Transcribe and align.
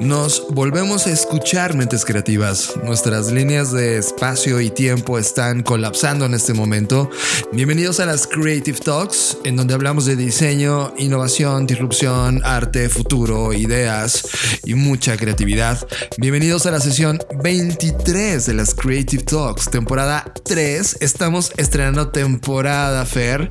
Nos 0.00 0.46
volvemos 0.50 1.06
a 1.06 1.10
escuchar 1.10 1.74
mentes 1.74 2.04
creativas. 2.04 2.74
Nuestras 2.82 3.30
líneas 3.30 3.70
de 3.70 3.98
espacio 3.98 4.60
y 4.60 4.70
tiempo 4.70 5.18
están 5.18 5.62
colapsando 5.62 6.26
en 6.26 6.34
este 6.34 6.52
momento. 6.52 7.08
Bienvenidos 7.52 8.00
a 8.00 8.06
las 8.06 8.26
Creative 8.26 8.78
Talks, 8.78 9.38
en 9.44 9.56
donde 9.56 9.72
hablamos 9.72 10.04
de 10.06 10.16
diseño, 10.16 10.92
innovación, 10.98 11.66
disrupción, 11.66 12.42
arte, 12.44 12.88
futuro, 12.88 13.52
ideas 13.52 14.26
y 14.64 14.74
mucha 14.74 15.16
creatividad. 15.16 15.86
Bienvenidos 16.18 16.66
a 16.66 16.72
la 16.72 16.80
sesión 16.80 17.20
23 17.42 18.46
de 18.46 18.54
las 18.54 18.74
Creative 18.74 19.22
Talks, 19.22 19.70
temporada 19.70 20.24
3. 20.44 20.98
Estamos 21.00 21.52
estrenando 21.56 22.08
temporada, 22.08 23.06
Fer. 23.06 23.48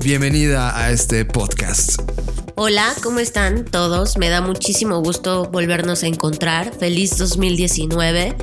Bienvenida 0.00 0.76
a 0.76 0.90
este 0.90 1.24
podcast. 1.24 2.00
Hola, 2.56 2.94
¿cómo 3.02 3.18
están 3.18 3.64
todos? 3.64 4.16
Me 4.16 4.28
da 4.28 4.40
muchísimo 4.40 5.00
gusto 5.00 5.46
volvernos 5.50 6.04
a 6.04 6.06
encontrar. 6.06 6.72
Feliz 6.72 7.18
2019. 7.18 8.36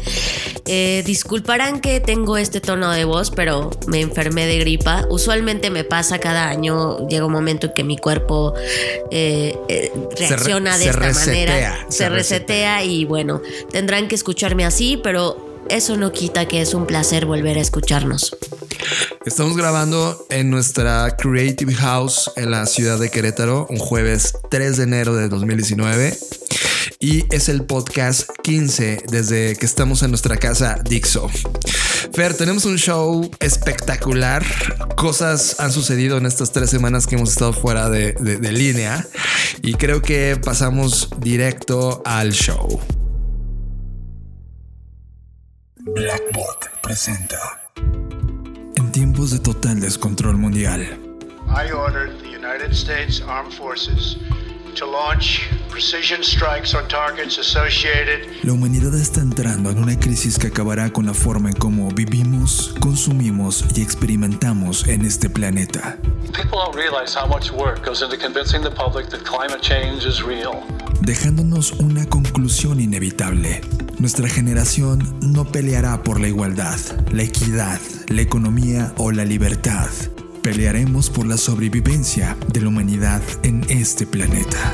Eh, 0.65 1.01
disculparán 1.05 1.79
que 1.79 2.01
tengo 2.01 2.35
este 2.35 2.59
tono 2.59 2.91
de 2.91 3.05
voz, 3.05 3.31
pero 3.31 3.69
me 3.87 4.01
enfermé 4.01 4.47
de 4.47 4.59
gripa. 4.59 5.05
Usualmente 5.09 5.69
me 5.69 5.85
pasa 5.85 6.19
cada 6.19 6.49
año, 6.49 7.07
llega 7.07 7.25
un 7.25 7.31
momento 7.31 7.67
en 7.67 7.73
que 7.73 7.83
mi 7.85 7.97
cuerpo 7.97 8.53
eh, 9.11 9.57
eh, 9.69 9.93
reacciona 10.17 10.77
de 10.77 10.89
esta 10.89 11.13
manera. 11.13 11.85
Se, 11.87 12.09
resetea 12.09 12.83
y 12.83 13.05
bueno, 13.05 13.41
tendrán 13.71 14.09
que 14.09 14.15
escucharme 14.15 14.65
así, 14.65 14.99
pero 15.01 15.50
eso 15.69 15.97
no 15.97 16.11
quita 16.11 16.47
que 16.47 16.61
es 16.61 16.73
un 16.73 16.85
placer 16.85 17.25
volver 17.25 17.57
a 17.57 17.61
escucharnos. 17.61 18.35
Estamos 19.25 19.55
grabando 19.55 20.25
en 20.29 20.49
nuestra 20.49 21.15
Creative 21.15 21.73
House 21.75 22.31
en 22.35 22.51
la 22.51 22.65
ciudad 22.65 22.99
de 22.99 23.09
Querétaro, 23.09 23.67
un 23.69 23.77
jueves 23.77 24.33
3 24.49 24.77
de 24.77 24.83
enero 24.83 25.15
de 25.15 25.29
2019. 25.29 26.17
Y 26.99 27.25
es 27.33 27.49
el 27.49 27.63
podcast 27.63 28.29
15 28.43 29.03
desde 29.09 29.55
que 29.55 29.65
estamos 29.65 30.03
en 30.03 30.11
nuestra 30.11 30.37
casa 30.37 30.79
Dixo. 30.83 31.29
Fer, 32.13 32.33
tenemos 32.33 32.65
un 32.65 32.77
show 32.77 33.29
espectacular. 33.39 34.45
Cosas 34.95 35.59
han 35.59 35.71
sucedido 35.71 36.17
en 36.17 36.25
estas 36.25 36.51
tres 36.51 36.69
semanas 36.69 37.07
que 37.07 37.15
hemos 37.15 37.29
estado 37.29 37.53
fuera 37.53 37.89
de, 37.89 38.13
de 38.13 38.51
línea. 38.51 39.07
Y 39.61 39.73
creo 39.75 40.01
que 40.01 40.39
pasamos 40.43 41.09
directo 41.19 42.01
al 42.05 42.31
show. 42.31 42.79
Blackbot 45.83 46.69
presenta. 46.83 47.59
En 48.75 48.91
tiempos 48.91 49.31
de 49.31 49.39
total 49.39 49.79
descontrol 49.79 50.37
mundial. 50.37 50.81
I 51.47 51.71
ordered 51.71 52.19
the 52.21 52.27
United 52.27 52.71
States 52.71 53.19
Armed 53.27 53.51
Forces 53.51 54.17
to 54.75 54.85
launch 54.85 55.49
precision 55.69 56.23
strikes 56.23 56.75
on 56.75 56.87
targets 56.87 57.39
associated. 57.39 58.27
La 58.43 58.53
humanidad 58.53 58.93
está 58.93 59.21
entrando 59.21 59.71
en 59.71 59.79
una 59.79 59.97
crisis 59.99 60.37
que 60.37 60.47
acabará 60.47 60.93
con 60.93 61.07
la 61.07 61.15
forma 61.15 61.49
en 61.49 61.55
cómo 61.55 61.89
vivimos, 61.89 62.75
consumimos 62.79 63.65
y 63.75 63.81
experimentamos 63.81 64.87
en 64.87 65.03
este 65.03 65.31
planeta. 65.31 65.97
People 66.31 66.59
don't 66.63 66.75
realize 66.75 67.15
how 67.15 67.27
much 67.27 67.51
work 67.51 67.83
goes 67.83 68.03
into 68.03 68.17
convincing 68.17 68.61
the 68.61 68.69
public 68.69 69.09
that 69.09 69.23
climate 69.23 69.61
change 69.61 70.05
is 70.05 70.21
real. 70.21 70.63
Dejándonos 71.01 71.71
una 71.79 72.05
conclusión 72.05 72.79
inevitable. 72.79 73.61
Nuestra 74.01 74.27
generación 74.27 75.15
no 75.21 75.45
peleará 75.45 76.01
por 76.01 76.19
la 76.19 76.27
igualdad, 76.27 76.79
la 77.11 77.21
equidad, 77.21 77.79
la 78.07 78.23
economía 78.23 78.95
o 78.97 79.11
la 79.11 79.25
libertad. 79.25 79.89
Pelearemos 80.41 81.11
por 81.11 81.27
la 81.27 81.37
sobrevivencia 81.37 82.35
de 82.51 82.61
la 82.61 82.69
humanidad 82.69 83.21
en 83.43 83.63
este 83.69 84.07
planeta. 84.07 84.73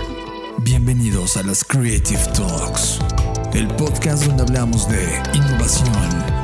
Bienvenidos 0.59 1.35
a 1.35 1.43
las 1.43 1.65
Creative 1.65 2.21
Talks, 2.33 2.99
el 3.53 3.67
podcast 3.75 4.23
donde 4.23 4.43
hablamos 4.43 4.87
de 4.87 5.21
innovación, 5.33 5.91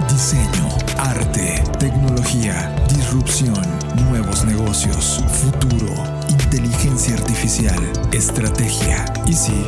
diseño, 0.09 0.67
arte, 0.97 1.63
tecnología, 1.79 2.75
disrupción, 2.89 3.63
nuevos 4.09 4.43
negocios, 4.43 5.23
futuro, 5.41 6.03
inteligencia 6.27 7.13
artificial, 7.13 7.81
estrategia 8.11 9.05
y 9.25 9.31
sí, 9.31 9.63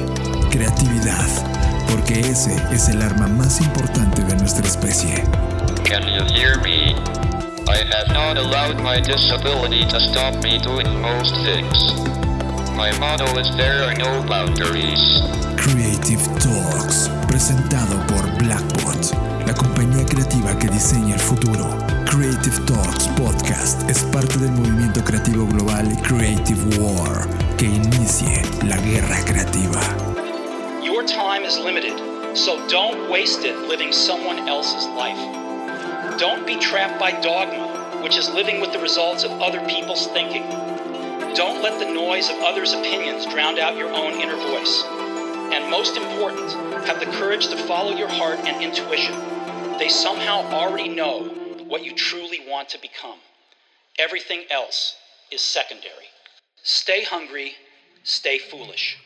creatividad 0.52 1.65
porque 1.90 2.20
ese 2.20 2.56
es 2.72 2.90
el 2.90 3.02
arma 3.02 3.28
más 3.28 3.60
importante 3.62 4.24
de 4.24 4.36
nuestra 4.36 4.66
especie. 4.66 5.24
Can 5.84 6.04
you 6.04 6.24
hear 6.34 6.60
me? 6.62 6.96
I 7.68 7.78
have 7.78 8.14
not 8.14 8.38
allowed 8.38 8.82
my 8.82 9.00
disability 9.02 9.86
to 9.86 10.00
stop 10.00 10.36
me 10.44 10.60
doing 10.60 10.88
most 11.02 11.36
things. 11.44 11.94
My 12.76 12.92
motto 13.00 13.26
is 13.40 13.50
there 13.56 13.84
are 13.84 13.96
no 13.98 14.22
boundaries. 14.28 15.22
Creative 15.58 16.22
Talks, 16.40 17.10
presentado 17.28 17.96
por 18.08 18.30
Blackbot, 18.38 19.16
la 19.48 19.54
compañía 19.54 20.06
creativa 20.06 20.58
que 20.60 20.68
diseña 20.68 21.16
el 21.16 21.20
futuro. 21.20 21.68
Creative 22.06 22.60
Talks 22.66 23.08
Podcast 23.18 23.90
es 23.90 24.04
parte 24.04 24.38
del 24.38 24.52
movimiento 24.52 25.04
creativo 25.04 25.48
global 25.48 25.88
Creative 26.04 26.78
War, 26.80 27.28
que 27.58 27.66
inicie 27.66 28.44
la 28.64 28.78
guerra 28.78 29.18
creativa. 29.26 30.05
Time 31.08 31.44
is 31.44 31.60
limited, 31.60 32.36
so 32.36 32.68
don't 32.68 33.12
waste 33.12 33.44
it 33.44 33.56
living 33.68 33.92
someone 33.92 34.50
else's 34.50 34.88
life. 34.88 35.18
Don't 36.20 36.48
be 36.48 36.58
trapped 36.58 37.00
by 37.00 37.12
dogma, 37.22 38.02
which 38.02 38.18
is 38.18 38.28
living 38.30 38.60
with 38.60 38.74
the 38.74 38.80
results 38.80 39.24
of 39.24 39.32
other 39.42 39.64
people's 39.68 40.08
thinking. 40.08 40.44
Don't 41.36 41.62
let 41.62 41.80
the 41.80 41.94
noise 41.94 42.30
of 42.30 42.38
others' 42.40 42.74
opinions 42.74 43.26
drown 43.28 43.60
out 43.60 43.78
your 43.78 43.94
own 43.94 44.14
inner 44.14 44.36
voice. 44.36 44.84
And 45.54 45.70
most 45.70 45.96
important, 45.96 46.52
have 46.86 47.00
the 47.00 47.18
courage 47.18 47.50
to 47.50 47.58
follow 47.58 47.96
your 47.96 48.08
heart 48.08 48.40
and 48.40 48.64
intuition. 48.64 49.16
They 49.78 49.90
somehow 49.90 50.42
already 50.52 50.90
know 50.90 51.24
what 51.68 51.84
you 51.84 51.94
truly 51.94 52.40
want 52.48 52.70
to 52.70 52.82
become. 52.82 53.20
Everything 54.00 54.46
else 54.50 54.96
is 55.32 55.42
secondary. 55.42 56.10
Stay 56.64 57.04
hungry, 57.04 57.54
stay 58.04 58.40
foolish. 58.40 58.98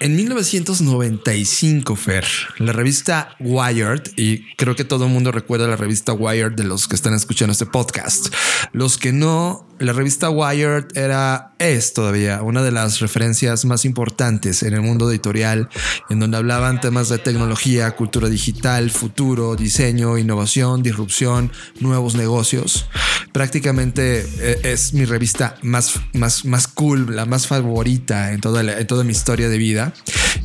En 0.00 0.14
1995, 0.14 1.96
Fer, 1.96 2.24
la 2.58 2.72
revista 2.72 3.34
Wired, 3.40 4.02
y 4.16 4.54
creo 4.54 4.76
que 4.76 4.84
todo 4.84 5.06
el 5.06 5.10
mundo 5.10 5.32
recuerda 5.32 5.66
la 5.66 5.74
revista 5.74 6.12
Wired 6.12 6.52
de 6.52 6.62
los 6.62 6.86
que 6.86 6.94
están 6.94 7.14
escuchando 7.14 7.50
este 7.50 7.66
podcast. 7.66 8.32
Los 8.70 8.96
que 8.96 9.12
no, 9.12 9.66
la 9.80 9.92
revista 9.92 10.30
Wired 10.30 10.96
era, 10.96 11.54
es 11.58 11.94
todavía 11.94 12.42
una 12.42 12.62
de 12.62 12.70
las 12.70 13.00
referencias 13.00 13.64
más 13.64 13.84
importantes 13.84 14.62
en 14.62 14.74
el 14.74 14.82
mundo 14.82 15.10
editorial, 15.10 15.68
en 16.08 16.20
donde 16.20 16.36
hablaban 16.36 16.80
temas 16.80 17.08
de 17.08 17.18
tecnología, 17.18 17.90
cultura 17.96 18.28
digital, 18.28 18.92
futuro, 18.92 19.56
diseño, 19.56 20.16
innovación, 20.16 20.84
disrupción, 20.84 21.50
nuevos 21.80 22.14
negocios. 22.14 22.86
Prácticamente 23.32 24.26
eh, 24.40 24.60
es 24.64 24.94
mi 24.94 25.04
revista 25.04 25.56
más, 25.62 26.00
más, 26.12 26.44
más 26.44 26.68
cool, 26.68 27.14
la 27.14 27.24
más 27.24 27.46
favorita 27.46 28.32
en 28.32 28.40
toda, 28.40 28.62
la, 28.62 28.78
en 28.78 28.86
toda 28.86 29.04
mi 29.04 29.12
historia 29.12 29.48
de 29.48 29.58
vida. 29.58 29.92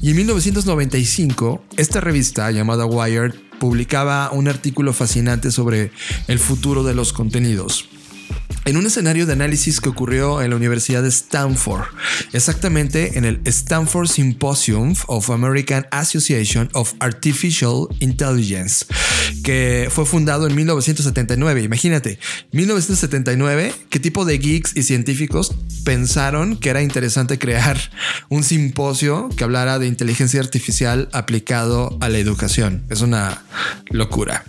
Y 0.02 0.12
en 0.12 0.18
1995, 0.18 1.64
esta 1.78 2.02
revista 2.02 2.52
llamada 2.52 2.86
Wired 2.86 3.34
publicaba 3.60 4.32
un 4.32 4.48
artículo 4.48 4.94
fascinante 4.94 5.52
sobre 5.52 5.92
el 6.28 6.40
futuro 6.40 6.84
de 6.84 6.94
los 6.94 7.14
contenidos 7.14 7.88
en 8.66 8.78
un 8.78 8.86
escenario 8.86 9.26
de 9.26 9.34
análisis 9.34 9.82
que 9.82 9.90
ocurrió 9.90 10.42
en 10.42 10.50
la 10.50 10.56
Universidad 10.56 11.04
de 11.04 11.10
Stanford, 11.10 11.84
exactamente 12.32 13.18
en 13.18 13.26
el 13.26 13.42
Stanford 13.46 14.08
Symposium 14.08 14.96
of 15.08 15.30
American 15.30 15.86
Association 15.92 16.70
of 16.74 16.94
Artificial 17.00 17.88
Intelligence, 18.00 18.86
que 19.44 19.90
fue 19.92 20.06
fundado 20.06 20.48
en 20.48 20.56
1979. 20.56 21.64
Imagínate, 21.64 22.20
1979, 22.52 23.74
¿qué 23.90 24.00
tipo 24.00 24.26
de 24.26 24.38
geeks 24.38 24.76
y 24.76 24.84
científicos 24.84 25.54
pensaron 25.84 26.58
que 26.58 26.70
era 26.70 26.82
interesante 26.82 27.38
crear 27.38 27.78
un 28.30 28.44
simposio 28.44 29.30
que 29.36 29.44
hablara 29.44 29.80
de 29.80 29.88
inteligencia 29.88 30.40
artificial 30.40 31.10
aplicado 31.12 31.98
a 32.00 32.10
la 32.10 32.18
educación? 32.18 32.84
Es 32.90 33.02
una 33.02 33.44
locura. 33.90 34.46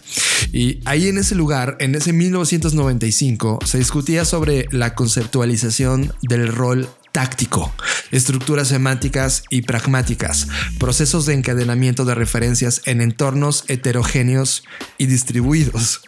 Y 0.53 0.81
ahí 0.85 1.09
en 1.09 1.19
ese 1.19 1.35
lugar, 1.35 1.77
en 1.81 1.95
ese 1.95 2.13
1995, 2.13 3.59
se 3.65 3.79
sobre 4.05 4.69
la 4.71 4.95
conceptualización 4.95 6.13
del 6.21 6.49
rol 6.49 6.89
táctico, 7.11 7.73
estructuras 8.11 8.69
semánticas 8.69 9.45
y 9.49 9.63
pragmáticas, 9.63 10.47
procesos 10.79 11.25
de 11.25 11.33
encadenamiento 11.33 12.05
de 12.05 12.15
referencias 12.15 12.83
en 12.85 13.01
entornos 13.01 13.65
heterogéneos 13.69 14.65
y 14.99 15.07
distribuidos. 15.07 16.03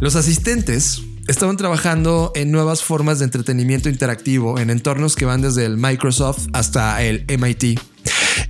Los 0.00 0.16
asistentes 0.16 1.00
estaban 1.28 1.56
trabajando 1.56 2.30
en 2.34 2.50
nuevas 2.50 2.82
formas 2.82 3.20
de 3.20 3.24
entretenimiento 3.24 3.88
interactivo 3.88 4.58
en 4.58 4.68
entornos 4.68 5.16
que 5.16 5.24
van 5.24 5.40
desde 5.40 5.64
el 5.64 5.78
Microsoft 5.78 6.48
hasta 6.52 7.02
el 7.02 7.24
MIT. 7.26 7.80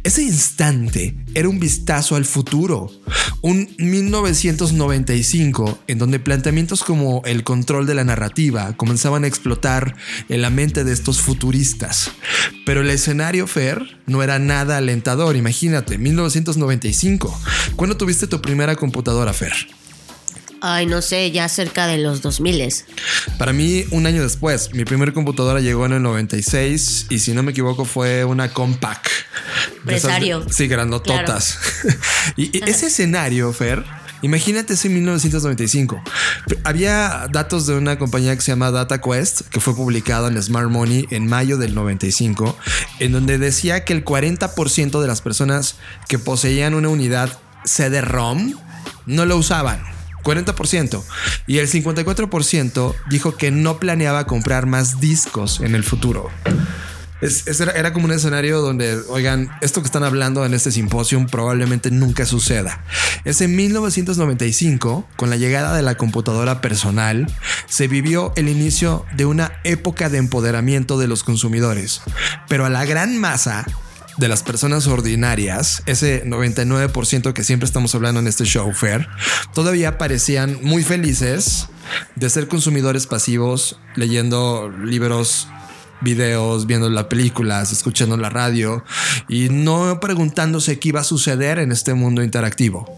Ese 0.02 0.23
instante 0.23 1.14
era 1.35 1.50
un 1.50 1.61
vistazo 1.61 2.17
al 2.17 2.25
futuro, 2.25 2.91
un 3.43 3.69
1995 3.79 5.79
en 5.88 5.99
donde 5.99 6.19
planteamientos 6.19 6.82
como 6.82 7.20
el 7.26 7.44
control 7.44 7.87
de 7.87 7.94
la 7.94 8.05
narrativa 8.05 8.75
comenzaban 8.79 9.25
a 9.25 9.26
explotar 9.26 9.94
en 10.31 10.41
la 10.41 10.49
mente 10.49 10.85
de 10.85 10.93
estos 10.93 11.20
futuristas. 11.20 12.12
Pero 12.64 12.81
el 12.81 12.88
escenario 12.88 13.47
Fer 13.47 13.99
no 14.06 14.23
era 14.23 14.38
nada 14.38 14.79
alentador, 14.79 15.37
imagínate, 15.37 15.99
1995. 15.99 17.38
¿Cuándo 17.76 17.99
tuviste 17.99 18.26
tu 18.26 18.41
primera 18.41 18.76
computadora 18.76 19.35
Fer? 19.35 19.53
Ay, 20.60 20.86
no 20.86 21.00
sé, 21.00 21.30
ya 21.30 21.48
cerca 21.48 21.86
de 21.86 21.98
los 21.98 22.20
2000. 22.20 22.50
Para 23.38 23.52
mí, 23.52 23.84
un 23.90 24.06
año 24.06 24.22
después, 24.22 24.72
mi 24.74 24.84
primera 24.84 25.12
computadora 25.12 25.60
llegó 25.60 25.86
en 25.86 25.92
el 25.92 26.02
96 26.02 27.06
y 27.08 27.18
si 27.20 27.32
no 27.32 27.42
me 27.42 27.52
equivoco 27.52 27.84
fue 27.84 28.24
una 28.24 28.52
Compaq. 28.52 29.08
Empresario. 29.78 30.44
Sí, 30.50 30.68
grandototas. 30.68 31.58
y, 32.36 32.56
y 32.56 32.68
ese 32.68 32.88
escenario, 32.88 33.52
Fer, 33.52 33.84
imagínate 34.20 34.74
ese 34.74 34.90
1995. 34.90 36.02
Había 36.64 37.26
datos 37.32 37.66
de 37.66 37.74
una 37.74 37.98
compañía 37.98 38.34
que 38.34 38.42
se 38.42 38.52
llama 38.52 38.70
DataQuest, 38.70 39.48
que 39.48 39.60
fue 39.60 39.74
publicada 39.74 40.28
en 40.28 40.42
Smart 40.42 40.68
Money 40.68 41.06
en 41.10 41.26
mayo 41.26 41.56
del 41.56 41.74
95, 41.74 42.56
en 42.98 43.12
donde 43.12 43.38
decía 43.38 43.84
que 43.84 43.94
el 43.94 44.04
40% 44.04 45.00
de 45.00 45.06
las 45.06 45.22
personas 45.22 45.76
que 46.08 46.18
poseían 46.18 46.74
una 46.74 46.90
unidad 46.90 47.38
CD-ROM 47.64 48.54
no 49.06 49.24
lo 49.24 49.36
usaban. 49.36 50.00
40%. 50.22 51.02
Y 51.46 51.58
el 51.58 51.69
54% 51.69 52.94
dijo 53.08 53.37
que 53.37 53.50
no 53.50 53.78
planeaba 53.78 54.26
comprar 54.26 54.67
más 54.67 55.00
discos 55.00 55.61
en 55.61 55.75
el 55.75 55.84
futuro. 55.84 56.31
Era 57.75 57.93
como 57.93 58.06
un 58.06 58.12
escenario 58.12 58.62
donde, 58.62 58.99
oigan, 59.08 59.50
esto 59.61 59.82
que 59.82 59.87
están 59.87 60.05
hablando 60.05 60.46
en 60.46 60.55
este 60.55 60.70
simposio 60.70 61.26
probablemente 61.26 61.90
nunca 61.90 62.25
suceda. 62.25 62.82
Es 63.26 63.43
en 63.43 63.55
1995, 63.56 65.06
con 65.17 65.28
la 65.28 65.37
llegada 65.37 65.76
de 65.76 65.82
la 65.82 65.96
computadora 65.96 66.62
personal, 66.62 67.26
se 67.69 67.88
vivió 67.88 68.32
el 68.37 68.49
inicio 68.49 69.05
de 69.17 69.26
una 69.26 69.52
época 69.64 70.08
de 70.08 70.17
empoderamiento 70.17 70.99
de 70.99 71.08
los 71.08 71.22
consumidores. 71.22 72.00
Pero 72.49 72.64
a 72.64 72.70
la 72.70 72.87
gran 72.87 73.19
masa 73.19 73.67
de 74.20 74.28
las 74.28 74.43
personas 74.43 74.87
ordinarias, 74.87 75.82
ese 75.87 76.25
99% 76.26 77.32
que 77.32 77.43
siempre 77.43 77.64
estamos 77.64 77.94
hablando 77.94 78.20
en 78.20 78.26
este 78.26 78.44
show 78.44 78.70
fair, 78.72 79.08
todavía 79.55 79.96
parecían 79.96 80.58
muy 80.62 80.84
felices 80.84 81.69
de 82.17 82.28
ser 82.28 82.46
consumidores 82.46 83.06
pasivos, 83.06 83.81
leyendo 83.96 84.70
libros 84.84 85.49
videos, 86.02 86.67
viendo 86.67 86.90
las 86.90 87.05
películas, 87.05 87.72
escuchando 87.72 88.19
la 88.19 88.28
radio 88.28 88.84
y 89.26 89.49
no 89.49 90.00
preguntándose 90.00 90.78
qué 90.78 90.90
iba 90.90 91.00
a 91.00 91.05
suceder 91.05 91.58
en 91.58 91.72
este 91.72 91.94
mundo 91.94 92.22
interactivo. 92.22 92.94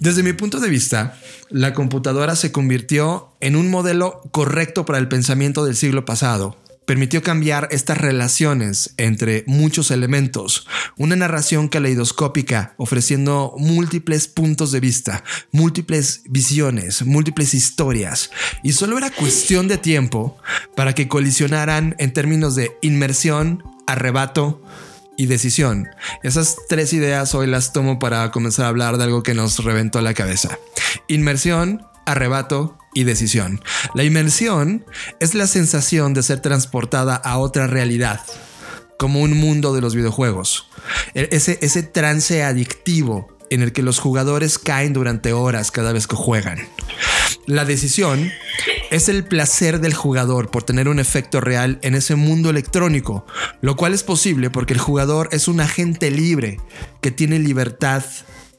Desde 0.00 0.24
mi 0.24 0.32
punto 0.32 0.58
de 0.58 0.70
vista, 0.70 1.20
la 1.50 1.72
computadora 1.72 2.34
se 2.34 2.50
convirtió 2.50 3.32
en 3.38 3.54
un 3.54 3.70
modelo 3.70 4.22
correcto 4.32 4.84
para 4.84 4.98
el 4.98 5.06
pensamiento 5.06 5.64
del 5.64 5.76
siglo 5.76 6.04
pasado. 6.04 6.56
Permitió 6.90 7.22
cambiar 7.22 7.68
estas 7.70 7.98
relaciones 7.98 8.94
entre 8.96 9.44
muchos 9.46 9.92
elementos, 9.92 10.66
una 10.98 11.14
narración 11.14 11.68
caleidoscópica 11.68 12.74
ofreciendo 12.78 13.54
múltiples 13.58 14.26
puntos 14.26 14.72
de 14.72 14.80
vista, 14.80 15.22
múltiples 15.52 16.22
visiones, 16.28 17.06
múltiples 17.06 17.54
historias, 17.54 18.32
y 18.64 18.72
solo 18.72 18.98
era 18.98 19.10
cuestión 19.10 19.68
de 19.68 19.78
tiempo 19.78 20.36
para 20.74 20.92
que 20.92 21.06
colisionaran 21.06 21.94
en 22.00 22.12
términos 22.12 22.56
de 22.56 22.72
inmersión, 22.82 23.62
arrebato, 23.86 24.60
y 25.16 25.26
decisión. 25.26 25.86
Esas 26.24 26.56
tres 26.68 26.92
ideas 26.92 27.36
hoy 27.36 27.46
las 27.46 27.72
tomo 27.72 28.00
para 28.00 28.32
comenzar 28.32 28.64
a 28.64 28.68
hablar 28.68 28.98
de 28.98 29.04
algo 29.04 29.22
que 29.22 29.34
nos 29.34 29.62
reventó 29.62 30.00
la 30.00 30.14
cabeza. 30.14 30.58
Inmersión, 31.06 31.86
arrebato 32.04 32.79
y 32.94 33.04
decisión. 33.04 33.60
La 33.94 34.04
inmersión 34.04 34.84
es 35.20 35.34
la 35.34 35.46
sensación 35.46 36.14
de 36.14 36.22
ser 36.22 36.40
transportada 36.40 37.16
a 37.16 37.38
otra 37.38 37.66
realidad, 37.66 38.20
como 38.98 39.20
un 39.20 39.36
mundo 39.36 39.72
de 39.74 39.80
los 39.80 39.94
videojuegos. 39.94 40.68
E- 41.14 41.28
Ese, 41.32 41.58
ese 41.62 41.82
trance 41.82 42.42
adictivo 42.42 43.36
en 43.50 43.62
el 43.62 43.72
que 43.72 43.82
los 43.82 43.98
jugadores 43.98 44.58
caen 44.58 44.92
durante 44.92 45.32
horas 45.32 45.70
cada 45.72 45.92
vez 45.92 46.06
que 46.06 46.14
juegan. 46.14 46.58
La 47.46 47.64
decisión 47.64 48.30
es 48.92 49.08
el 49.08 49.24
placer 49.24 49.80
del 49.80 49.94
jugador 49.94 50.50
por 50.50 50.62
tener 50.62 50.88
un 50.88 51.00
efecto 51.00 51.40
real 51.40 51.80
en 51.82 51.96
ese 51.96 52.14
mundo 52.14 52.50
electrónico, 52.50 53.26
lo 53.60 53.74
cual 53.74 53.92
es 53.92 54.04
posible 54.04 54.50
porque 54.50 54.74
el 54.74 54.78
jugador 54.80 55.28
es 55.32 55.48
un 55.48 55.60
agente 55.60 56.12
libre 56.12 56.60
que 57.00 57.10
tiene 57.10 57.40
libertad 57.40 58.04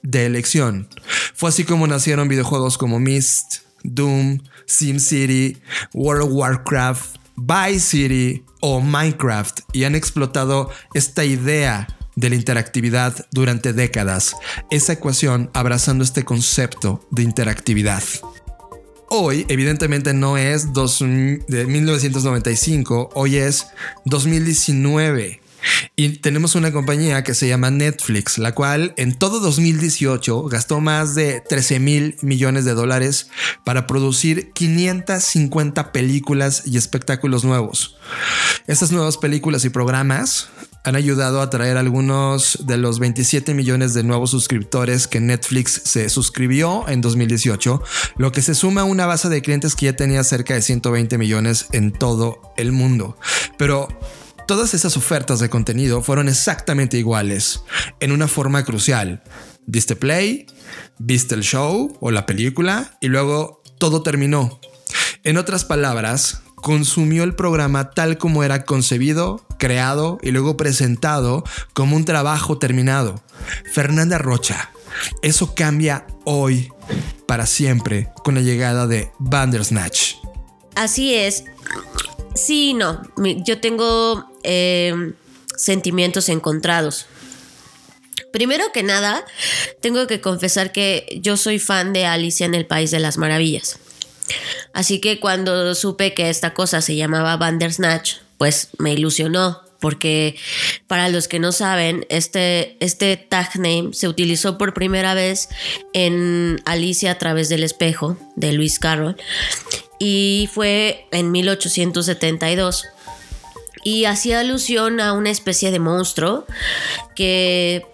de 0.03 0.25
elección. 0.25 0.89
Fue 1.35 1.47
así 1.49 1.63
como 1.63 1.87
nacieron 1.87 2.27
videojuegos 2.27 2.77
como 2.77 2.99
Myst, 2.99 3.59
Doom, 3.83 4.39
SimCity, 4.65 5.57
World 5.93 6.23
of 6.23 6.31
Warcraft, 6.33 7.17
Vice 7.35 7.79
City 7.79 8.43
o 8.59 8.81
Minecraft 8.81 9.61
y 9.73 9.83
han 9.83 9.95
explotado 9.95 10.69
esta 10.93 11.25
idea 11.25 11.87
de 12.15 12.29
la 12.29 12.35
interactividad 12.35 13.25
durante 13.31 13.73
décadas, 13.73 14.35
esa 14.69 14.93
ecuación 14.93 15.49
abrazando 15.53 16.03
este 16.03 16.23
concepto 16.23 17.07
de 17.09 17.23
interactividad. 17.23 18.03
Hoy, 19.09 19.45
evidentemente, 19.49 20.13
no 20.13 20.37
es 20.37 20.71
de 20.71 21.65
1995, 21.67 23.09
hoy 23.13 23.37
es 23.37 23.67
2019. 24.05 25.40
Y 26.01 26.09
tenemos 26.17 26.55
una 26.55 26.71
compañía 26.71 27.23
que 27.23 27.35
se 27.35 27.47
llama 27.47 27.69
Netflix, 27.69 28.39
la 28.39 28.55
cual 28.55 28.95
en 28.97 29.13
todo 29.13 29.39
2018 29.39 30.45
gastó 30.45 30.81
más 30.81 31.13
de 31.13 31.41
13 31.47 31.79
mil 31.79 32.15
millones 32.23 32.65
de 32.65 32.73
dólares 32.73 33.29
para 33.63 33.85
producir 33.85 34.51
550 34.53 35.91
películas 35.91 36.63
y 36.65 36.77
espectáculos 36.77 37.43
nuevos. 37.43 37.97
Estas 38.65 38.91
nuevas 38.91 39.17
películas 39.17 39.63
y 39.63 39.69
programas 39.69 40.49
han 40.83 40.95
ayudado 40.95 41.39
a 41.39 41.43
atraer 41.43 41.77
algunos 41.77 42.65
de 42.65 42.77
los 42.77 42.97
27 42.97 43.53
millones 43.53 43.93
de 43.93 44.01
nuevos 44.01 44.31
suscriptores 44.31 45.05
que 45.05 45.19
Netflix 45.19 45.83
se 45.85 46.09
suscribió 46.09 46.87
en 46.87 47.01
2018, 47.01 47.83
lo 48.17 48.31
que 48.31 48.41
se 48.41 48.55
suma 48.55 48.81
a 48.81 48.85
una 48.85 49.05
base 49.05 49.29
de 49.29 49.43
clientes 49.43 49.75
que 49.75 49.85
ya 49.85 49.95
tenía 49.95 50.23
cerca 50.23 50.55
de 50.55 50.63
120 50.63 51.19
millones 51.19 51.67
en 51.73 51.91
todo 51.91 52.53
el 52.57 52.71
mundo. 52.71 53.17
Pero 53.59 53.87
todas 54.51 54.73
esas 54.73 54.97
ofertas 54.97 55.39
de 55.39 55.49
contenido 55.49 56.01
fueron 56.01 56.27
exactamente 56.27 56.97
iguales, 56.97 57.61
en 58.01 58.11
una 58.11 58.27
forma 58.27 58.65
crucial. 58.65 59.23
Diste 59.65 59.95
play, 59.95 60.45
viste 60.99 61.35
el 61.35 61.41
show 61.41 61.97
o 62.01 62.11
la 62.11 62.25
película 62.25 62.97
y 62.99 63.07
luego 63.07 63.63
todo 63.77 64.03
terminó. 64.03 64.59
En 65.23 65.37
otras 65.37 65.63
palabras, 65.63 66.41
consumió 66.55 67.23
el 67.23 67.33
programa 67.33 67.91
tal 67.91 68.17
como 68.17 68.43
era 68.43 68.65
concebido, 68.65 69.45
creado 69.57 70.17
y 70.21 70.31
luego 70.31 70.57
presentado 70.57 71.45
como 71.71 71.95
un 71.95 72.03
trabajo 72.03 72.57
terminado. 72.57 73.23
Fernanda 73.71 74.17
Rocha, 74.17 74.71
eso 75.21 75.55
cambia 75.55 76.05
hoy 76.25 76.73
para 77.25 77.45
siempre 77.45 78.09
con 78.25 78.35
la 78.35 78.41
llegada 78.41 78.85
de 78.85 79.13
Bandersnatch. 79.17 80.15
Así 80.75 81.13
es. 81.13 81.45
Sí, 82.35 82.73
no. 82.73 83.01
Yo 83.45 83.61
tengo 83.61 84.30
eh, 84.43 85.13
sentimientos 85.55 86.29
encontrados. 86.29 87.05
Primero 88.31 88.71
que 88.73 88.83
nada, 88.83 89.25
tengo 89.81 90.07
que 90.07 90.21
confesar 90.21 90.71
que 90.71 91.19
yo 91.21 91.37
soy 91.37 91.59
fan 91.59 91.91
de 91.93 92.05
Alicia 92.05 92.45
en 92.45 92.55
el 92.55 92.65
País 92.65 92.91
de 92.91 92.99
las 92.99 93.17
Maravillas. 93.17 93.77
Así 94.73 95.01
que 95.01 95.19
cuando 95.19 95.75
supe 95.75 96.13
que 96.13 96.29
esta 96.29 96.53
cosa 96.53 96.81
se 96.81 96.95
llamaba 96.95 97.35
Bandersnatch, 97.37 98.15
pues 98.37 98.69
me 98.77 98.93
ilusionó. 98.93 99.61
Porque 99.79 100.35
para 100.85 101.09
los 101.09 101.27
que 101.27 101.39
no 101.39 101.51
saben, 101.51 102.05
este, 102.09 102.77
este 102.79 103.17
tag 103.17 103.55
name 103.55 103.89
se 103.93 104.07
utilizó 104.07 104.59
por 104.59 104.75
primera 104.75 105.15
vez 105.15 105.49
en 105.93 106.61
Alicia 106.65 107.13
a 107.13 107.17
través 107.17 107.49
del 107.49 107.63
espejo 107.63 108.15
de 108.35 108.53
Luis 108.53 108.77
Carroll 108.77 109.17
y 110.03 110.49
fue 110.51 111.05
en 111.11 111.31
1872 111.31 112.85
y 113.83 114.05
hacía 114.05 114.39
alusión 114.39 114.99
a 114.99 115.13
una 115.13 115.29
especie 115.29 115.71
de 115.71 115.79
monstruo 115.79 116.45
que 117.15 117.85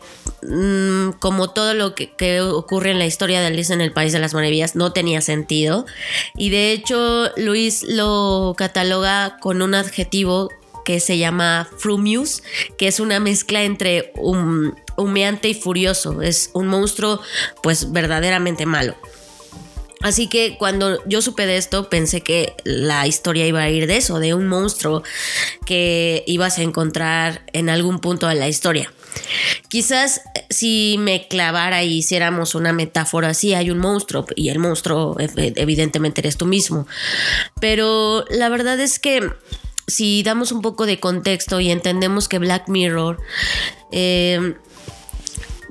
mm, 0.43 1.11
como 1.19 1.49
todo 1.49 1.73
lo 1.73 1.95
que, 1.95 2.41
ocurre 2.41 2.91
en 2.91 2.99
la 2.99 3.05
historia 3.05 3.39
de 3.39 3.47
Alicia 3.47 3.73
en 3.73 3.81
el 3.81 3.91
País 3.91 4.13
de 4.13 4.19
las 4.19 4.33
Maravillas 4.33 4.75
no 4.75 4.93
tenía 4.93 5.21
sentido 5.21 5.85
y 6.35 6.49
de 6.49 6.71
hecho 6.71 7.31
Luis 7.37 7.83
lo 7.83 8.55
cataloga 8.57 9.37
con 9.39 9.61
un 9.61 9.75
adjetivo 9.75 10.49
que 10.87 11.01
se 11.01 11.17
llama 11.17 11.67
Frumius, 11.77 12.43
que 12.77 12.87
es 12.87 13.01
una 13.01 13.19
mezcla 13.19 13.63
entre 13.63 14.13
humeante 14.95 15.49
y 15.49 15.53
furioso. 15.53 16.21
Es 16.21 16.49
un 16.53 16.67
monstruo 16.67 17.19
pues 17.61 17.91
verdaderamente 17.91 18.65
malo. 18.65 18.95
Así 20.01 20.27
que 20.27 20.57
cuando 20.57 21.03
yo 21.05 21.21
supe 21.21 21.45
de 21.45 21.57
esto, 21.57 21.89
pensé 21.89 22.21
que 22.21 22.55
la 22.63 23.07
historia 23.07 23.47
iba 23.47 23.61
a 23.61 23.69
ir 23.69 23.87
de 23.87 23.97
eso, 23.97 24.19
de 24.19 24.33
un 24.33 24.47
monstruo 24.47 25.03
que 25.65 26.23
ibas 26.27 26.59
a 26.59 26.61
encontrar 26.61 27.43
en 27.53 27.69
algún 27.69 27.99
punto 27.99 28.27
de 28.27 28.35
la 28.35 28.47
historia. 28.47 28.91
Quizás 29.69 30.21
eh, 30.35 30.45
si 30.49 30.97
me 30.99 31.27
clavara 31.27 31.83
y 31.83 31.97
hiciéramos 31.97 32.55
una 32.55 32.73
metáfora 32.73 33.29
así, 33.29 33.53
hay 33.53 33.71
un 33.71 33.79
monstruo 33.79 34.25
y 34.35 34.49
el 34.49 34.59
monstruo 34.59 35.15
evidentemente 35.19 36.21
eres 36.21 36.37
tú 36.37 36.45
mismo. 36.45 36.87
Pero 37.59 38.25
la 38.29 38.49
verdad 38.49 38.79
es 38.79 38.99
que 38.99 39.29
si 39.87 40.21
damos 40.21 40.51
un 40.51 40.61
poco 40.61 40.85
de 40.85 40.99
contexto 40.99 41.59
y 41.59 41.71
entendemos 41.71 42.27
que 42.27 42.39
Black 42.39 42.67
Mirror 42.67 43.17
eh, 43.91 44.55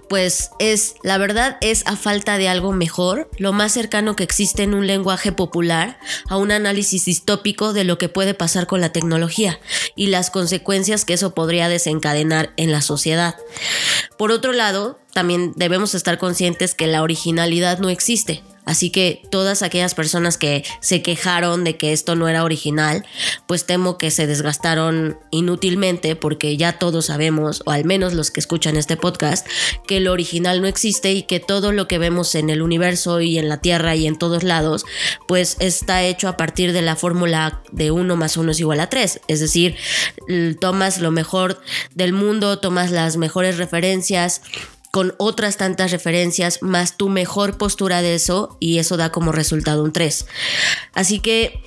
pues 0.09 0.51
es, 0.59 0.95
la 1.03 1.19
verdad 1.19 1.59
es 1.61 1.83
a 1.87 1.97
falta 1.97 2.39
de 2.39 2.49
algo 2.49 2.73
mejor, 2.73 3.31
lo 3.39 3.53
más 3.53 3.73
cercano 3.73 4.17
que 4.17 4.25
existe 4.25 4.63
en 4.63 4.75
un 4.75 4.87
lenguaje 4.87 5.33
popular 5.33 5.99
a 6.29 6.37
un 6.37 6.53
análisis 6.53 7.05
distópico 7.05 7.73
de 7.73 7.85
lo 7.85 7.99
que 7.99 8.09
puede 8.09 8.35
pasar 8.35 8.67
con 8.67 8.81
la 8.81 8.93
tecnología 8.93 9.59
y 9.95 10.09
las 10.09 10.31
consecuencias 10.31 11.05
que 11.05 11.15
eso 11.15 11.35
podría 11.35 11.69
desencadenar 11.69 12.53
en 12.57 12.73
la 12.73 12.83
sociedad. 12.83 13.37
Por 14.19 14.33
otro 14.33 14.53
lado, 14.53 14.99
también 15.17 15.55
debemos 15.57 15.95
estar 15.95 16.19
conscientes 16.19 16.75
que 16.75 16.87
la 16.87 17.03
originalidad 17.03 17.79
no 17.79 17.89
existe. 17.89 18.43
Así 18.67 18.91
que 18.91 19.23
todas 19.31 19.63
aquellas 19.63 19.95
personas 19.95 20.37
que 20.37 20.65
se 20.81 21.01
quejaron 21.01 21.63
de 21.63 21.77
que 21.77 21.93
esto 21.93 22.17
no 22.17 22.29
era 22.29 22.43
original, 22.43 23.07
pues 23.47 23.65
temo 23.65 23.97
que 23.97 24.11
se 24.11 24.27
desgastaron 24.27 25.19
inútilmente 25.31 26.17
porque 26.17 26.57
ya 26.57 26.73
todos 26.73 27.07
sabemos, 27.07 27.63
o 27.65 27.71
al 27.71 27.85
menos 27.85 28.13
los 28.13 28.33
que 28.33 28.41
escuchan 28.41 28.77
este 28.77 28.97
podcast, 28.97 29.47
que 29.87 30.01
lo 30.01 30.13
original 30.13 30.61
no 30.61 30.67
existe 30.67 31.13
y 31.13 31.23
que 31.23 31.39
todo 31.39 31.71
lo 31.71 31.87
que 31.87 31.99
vemos 31.99 32.35
en 32.35 32.51
el 32.51 32.61
universo 32.61 33.21
y 33.21 33.39
en 33.39 33.49
la 33.49 33.61
Tierra 33.61 33.95
y 33.95 34.09
en 34.09 34.19
todos 34.19 34.43
lados, 34.43 34.85
pues 35.29 35.57
está 35.61 36.03
hecho 36.03 36.29
a 36.29 36.37
partir 36.37 36.73
de 36.73 36.83
la 36.83 36.97
fórmula 36.97 37.63
de 37.71 37.93
1 37.93 38.17
más 38.17 38.37
1 38.37 38.51
es 38.51 38.61
igual 38.61 38.81
a 38.81 38.91
3. 38.91 39.21
Es 39.29 39.39
decir, 39.39 39.77
tomas 40.61 40.99
lo 40.99 41.13
mejor 41.13 41.61
del 41.95 42.13
mundo, 42.13 42.59
tomas 42.59 42.91
las 42.91 43.17
mejores 43.17 43.59
referencias, 43.59 44.43
con 44.91 45.15
otras 45.19 45.57
tantas 45.57 45.91
referencias, 45.91 46.63
más 46.63 46.97
tu 46.97 47.09
mejor 47.09 47.59
postura 47.59 48.03
de 48.03 48.15
eso, 48.15 48.57
y 48.61 48.79
eso 48.79 48.97
da 48.97 49.11
como 49.11 49.33
resultado 49.33 49.83
un 49.83 49.93
3. 49.93 50.27
Así 50.95 51.21
que 51.21 51.63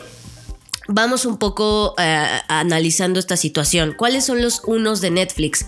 vamos 0.87 1.25
un 1.25 1.37
poco 1.37 1.95
eh, 1.97 2.27
analizando 2.47 3.19
esta 3.19 3.37
situación. 3.37 3.93
¿Cuáles 3.97 4.25
son 4.25 4.41
los 4.41 4.61
unos 4.65 5.01
de 5.01 5.11
Netflix? 5.11 5.65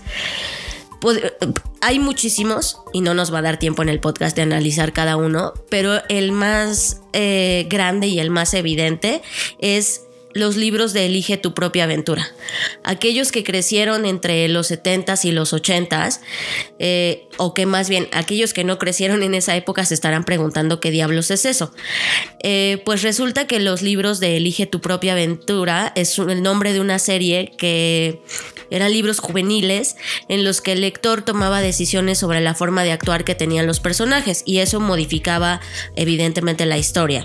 hay 1.80 1.98
muchísimos 1.98 2.78
y 2.92 3.00
no 3.00 3.14
nos 3.14 3.34
va 3.34 3.38
a 3.38 3.42
dar 3.42 3.58
tiempo 3.58 3.82
en 3.82 3.88
el 3.88 3.98
podcast 3.98 4.36
de 4.36 4.42
analizar 4.42 4.92
cada 4.92 5.16
uno, 5.16 5.52
pero 5.68 6.00
el 6.08 6.30
más 6.30 7.00
eh, 7.12 7.66
grande 7.68 8.06
y 8.06 8.20
el 8.20 8.30
más 8.30 8.54
evidente 8.54 9.22
es 9.58 10.02
los 10.34 10.56
libros 10.56 10.92
de 10.92 11.06
Elige 11.06 11.36
tu 11.36 11.54
propia 11.54 11.84
aventura. 11.84 12.26
Aquellos 12.84 13.32
que 13.32 13.44
crecieron 13.44 14.06
entre 14.06 14.48
los 14.48 14.70
70s 14.70 15.24
y 15.24 15.32
los 15.32 15.52
80s, 15.52 16.20
eh, 16.78 17.28
o 17.36 17.54
que 17.54 17.66
más 17.66 17.88
bien 17.88 18.08
aquellos 18.12 18.52
que 18.52 18.64
no 18.64 18.78
crecieron 18.78 19.22
en 19.22 19.34
esa 19.34 19.56
época 19.56 19.84
se 19.84 19.94
estarán 19.94 20.24
preguntando 20.24 20.80
qué 20.80 20.90
diablos 20.90 21.30
es 21.30 21.44
eso. 21.44 21.72
Eh, 22.42 22.82
pues 22.84 23.02
resulta 23.02 23.46
que 23.46 23.60
los 23.60 23.82
libros 23.82 24.20
de 24.20 24.36
Elige 24.36 24.66
tu 24.66 24.80
propia 24.80 25.12
aventura 25.12 25.92
es 25.96 26.18
el 26.18 26.42
nombre 26.42 26.72
de 26.72 26.80
una 26.80 26.98
serie 26.98 27.52
que 27.56 28.20
eran 28.72 28.92
libros 28.92 29.20
juveniles 29.20 29.96
en 30.28 30.44
los 30.44 30.60
que 30.60 30.72
el 30.72 30.80
lector 30.80 31.22
tomaba 31.22 31.60
decisiones 31.60 32.18
sobre 32.18 32.40
la 32.40 32.54
forma 32.54 32.82
de 32.82 32.92
actuar 32.92 33.24
que 33.24 33.34
tenían 33.34 33.66
los 33.66 33.80
personajes 33.80 34.42
y 34.44 34.58
eso 34.58 34.80
modificaba 34.80 35.60
evidentemente 35.94 36.66
la 36.66 36.78
historia. 36.78 37.24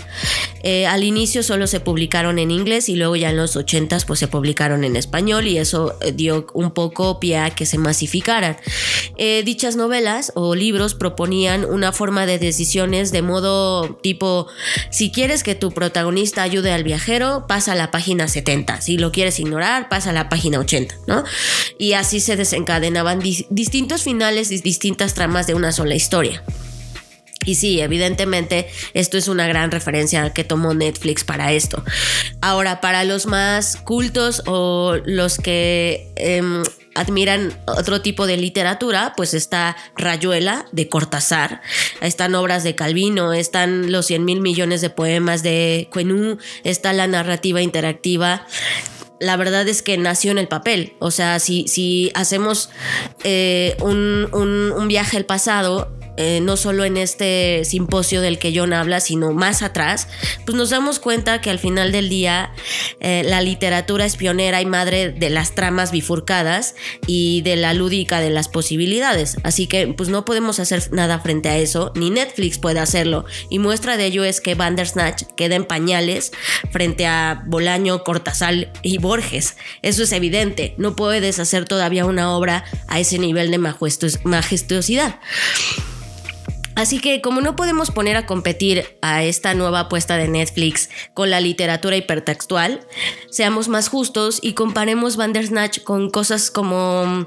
Eh, 0.64 0.86
al 0.86 1.04
inicio 1.04 1.44
solo 1.44 1.68
se 1.68 1.80
publicaron 1.80 2.40
en 2.40 2.52
inglés 2.52 2.90
y 2.90 2.96
luego 2.96 3.16
ya 3.16 3.30
en 3.30 3.38
los 3.38 3.56
80 3.56 3.88
pues 4.06 4.20
se 4.20 4.28
publicaron 4.28 4.84
en 4.84 4.96
español 4.96 5.48
y 5.48 5.58
eso 5.58 5.98
eh, 6.02 6.12
dio 6.12 6.48
un 6.54 6.72
poco 6.72 7.20
pie 7.20 7.38
a 7.38 7.50
que 7.52 7.66
se 7.66 7.78
masificaran. 7.78 8.58
Eh, 9.18 9.44
dichas 9.46 9.76
novelas 9.76 10.32
o 10.36 10.56
libros 10.56 10.94
proponían 10.94 11.66
una 11.66 11.92
forma 11.92 12.26
de 12.26 12.40
decisiones 12.40 13.12
de 13.12 13.22
modo 13.22 13.96
tipo, 14.02 14.48
si 14.92 15.12
quieres 15.12 15.44
que 15.44 15.56
tu 15.56 15.72
protagonista 15.72 16.42
ayude 16.42 16.72
al 16.72 16.84
viajero, 16.84 17.46
pasa 17.48 17.72
a 17.72 17.76
la 17.76 17.92
página 17.92 18.28
70, 18.28 18.82
si 18.82 18.98
lo 18.98 19.12
quieres 19.12 19.40
ignorar, 19.40 19.90
pasa 19.90 20.10
a 20.10 20.14
la 20.14 20.30
página 20.30 20.60
80, 20.60 20.96
¿no? 21.08 21.24
Y 21.78 21.94
así 21.94 22.20
se 22.20 22.36
desencadenaban 22.36 23.20
distintos 23.20 24.04
finales 24.04 24.52
y 24.52 24.60
distintas 24.60 25.14
tramas 25.14 25.48
de 25.48 25.54
una 25.54 25.72
sola 25.72 25.96
historia. 25.96 26.44
Y 27.48 27.56
sí, 27.56 27.80
evidentemente 27.80 28.68
esto 28.94 29.18
es 29.18 29.30
una 29.30 29.48
gran 29.48 29.72
referencia 29.72 30.34
que 30.34 30.44
tomó 30.44 30.74
Netflix 30.74 31.24
para 31.24 31.54
esto. 31.54 31.82
Ahora, 32.42 32.82
para 32.82 33.06
los 33.06 33.26
más 33.26 33.78
cultos 33.78 34.44
o 34.48 34.98
los 35.06 35.38
que 35.38 36.12
em, 36.18 36.62
admiran 36.94 37.58
otro 37.66 38.02
tipo 38.02 38.28
de 38.28 38.36
literatura, 38.36 39.14
pues 39.16 39.34
está 39.34 39.78
Rayuela 39.96 40.66
de 40.74 40.90
Cortázar, 40.90 41.62
están 42.02 42.36
obras 42.36 42.66
de 42.66 42.76
Calvino, 42.76 43.32
están 43.32 43.94
los 43.94 44.08
100 44.08 44.26
mil 44.26 44.42
millones 44.42 44.82
de 44.82 44.90
poemas 44.90 45.42
de 45.42 45.90
Quenu, 45.94 46.38
está 46.66 46.92
la 46.92 47.08
narrativa 47.08 47.62
interactiva 47.62 48.46
la 49.20 49.36
verdad 49.38 49.68
es 49.68 49.82
que 49.82 49.98
nació 49.98 50.32
en 50.32 50.38
el 50.38 50.48
papel. 50.48 50.94
O 51.00 51.12
sea, 51.12 51.40
si, 51.40 51.68
si 51.68 52.12
hacemos 52.14 52.70
eh, 53.24 53.76
un, 53.82 54.30
un, 54.32 54.88
viaje 54.88 55.18
al 55.18 55.26
pasado, 55.26 55.92
eh, 56.18 56.40
no 56.42 56.58
solo 56.58 56.84
en 56.84 56.98
este 56.98 57.64
simposio 57.64 58.22
del 58.22 58.40
que 58.40 58.52
John 58.56 58.74
habla, 58.74 59.00
sino 59.00 59.32
más 59.34 59.62
atrás, 59.62 60.08
pues 60.46 60.58
nos 60.58 60.72
damos 60.72 61.00
cuenta 61.00 61.42
que 61.42 61.50
al 61.50 61.60
final 61.60 61.92
del 61.92 62.10
día 62.10 62.52
eh, 63.00 63.24
la 63.26 63.42
literatura 63.42 64.06
es 64.06 64.18
pionera 64.18 64.62
y 64.62 64.66
madre 64.66 65.10
de 65.10 65.30
las 65.30 65.54
tramas 65.54 65.92
bifurcadas 65.92 66.76
y 67.06 67.42
de 67.42 67.56
la 67.56 67.74
lúdica 67.74 68.20
de 68.20 68.32
las 68.32 68.48
posibilidades. 68.50 69.38
Así 69.44 69.68
que 69.68 69.88
pues 69.88 70.10
no 70.10 70.26
podemos 70.26 70.60
hacer 70.60 70.92
nada 70.92 71.20
frente 71.20 71.50
a 71.50 71.58
eso, 71.58 71.92
ni 71.96 72.10
Netflix 72.10 72.58
puede 72.58 72.80
hacerlo. 72.80 73.26
Y 73.50 73.60
muestra 73.60 73.98
de 73.98 74.06
ello 74.06 74.24
es 74.24 74.42
que 74.42 74.56
Bandersnatch 74.56 75.24
queda 75.36 75.56
en 75.56 75.66
pañales 75.66 76.32
frente 76.72 77.06
a 77.06 77.44
Bolaño, 77.46 78.04
Cortázar 78.04 78.72
y 78.82 78.98
Borges. 78.98 79.56
Eso 79.82 80.04
es 80.04 80.12
evidente, 80.12 80.74
no 80.78 80.96
puedes 80.96 81.40
hacer 81.40 81.66
todavía 81.66 82.06
una 82.06 82.36
obra 82.36 82.64
a 82.88 83.00
ese 83.00 83.20
nivel 83.20 83.52
de 83.52 83.58
majestuosidad. 83.60 85.20
Así 86.78 87.00
que 87.00 87.22
como 87.22 87.42
no 87.42 87.56
podemos 87.56 87.90
poner 87.90 88.18
a 88.18 88.28
competir 88.28 88.86
a 89.02 89.24
esta 89.24 89.56
nueva 89.56 89.80
apuesta 89.80 90.16
de 90.16 90.28
Netflix 90.28 90.92
con 91.16 91.32
la 91.32 91.42
literatura 91.42 91.98
hipertextual, 91.98 92.82
seamos 93.32 93.68
más 93.68 93.90
justos 93.90 94.38
y 94.44 94.54
comparemos 94.54 95.18
Bandersnatch 95.18 95.82
con 95.82 96.12
cosas 96.12 96.52
como 96.52 97.04
mm, 97.04 97.26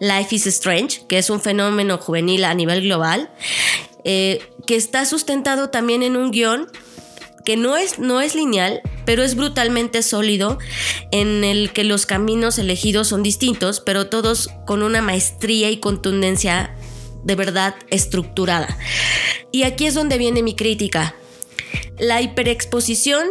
Life 0.00 0.34
is 0.34 0.48
Strange, 0.48 1.02
que 1.08 1.18
es 1.18 1.30
un 1.30 1.40
fenómeno 1.40 1.98
juvenil 1.98 2.42
a 2.42 2.54
nivel 2.54 2.82
global, 2.82 3.30
eh, 4.02 4.40
que 4.66 4.74
está 4.74 5.04
sustentado 5.04 5.70
también 5.70 6.02
en 6.02 6.16
un 6.16 6.32
guion 6.32 6.66
que 7.44 7.56
no 7.56 7.76
es, 7.76 8.00
no 8.00 8.20
es 8.20 8.34
lineal, 8.34 8.80
pero 9.04 9.22
es 9.22 9.36
brutalmente 9.36 10.02
sólido, 10.02 10.58
en 11.12 11.44
el 11.44 11.72
que 11.72 11.84
los 11.84 12.04
caminos 12.04 12.58
elegidos 12.58 13.06
son 13.06 13.22
distintos, 13.22 13.78
pero 13.78 14.08
todos 14.08 14.50
con 14.66 14.82
una 14.82 15.02
maestría 15.02 15.70
y 15.70 15.76
contundencia 15.76 16.74
de 17.24 17.34
verdad 17.34 17.74
estructurada. 17.90 18.78
Y 19.50 19.62
aquí 19.62 19.86
es 19.86 19.94
donde 19.94 20.18
viene 20.18 20.42
mi 20.42 20.54
crítica. 20.54 21.14
La 21.98 22.20
hiperexposición 22.22 23.28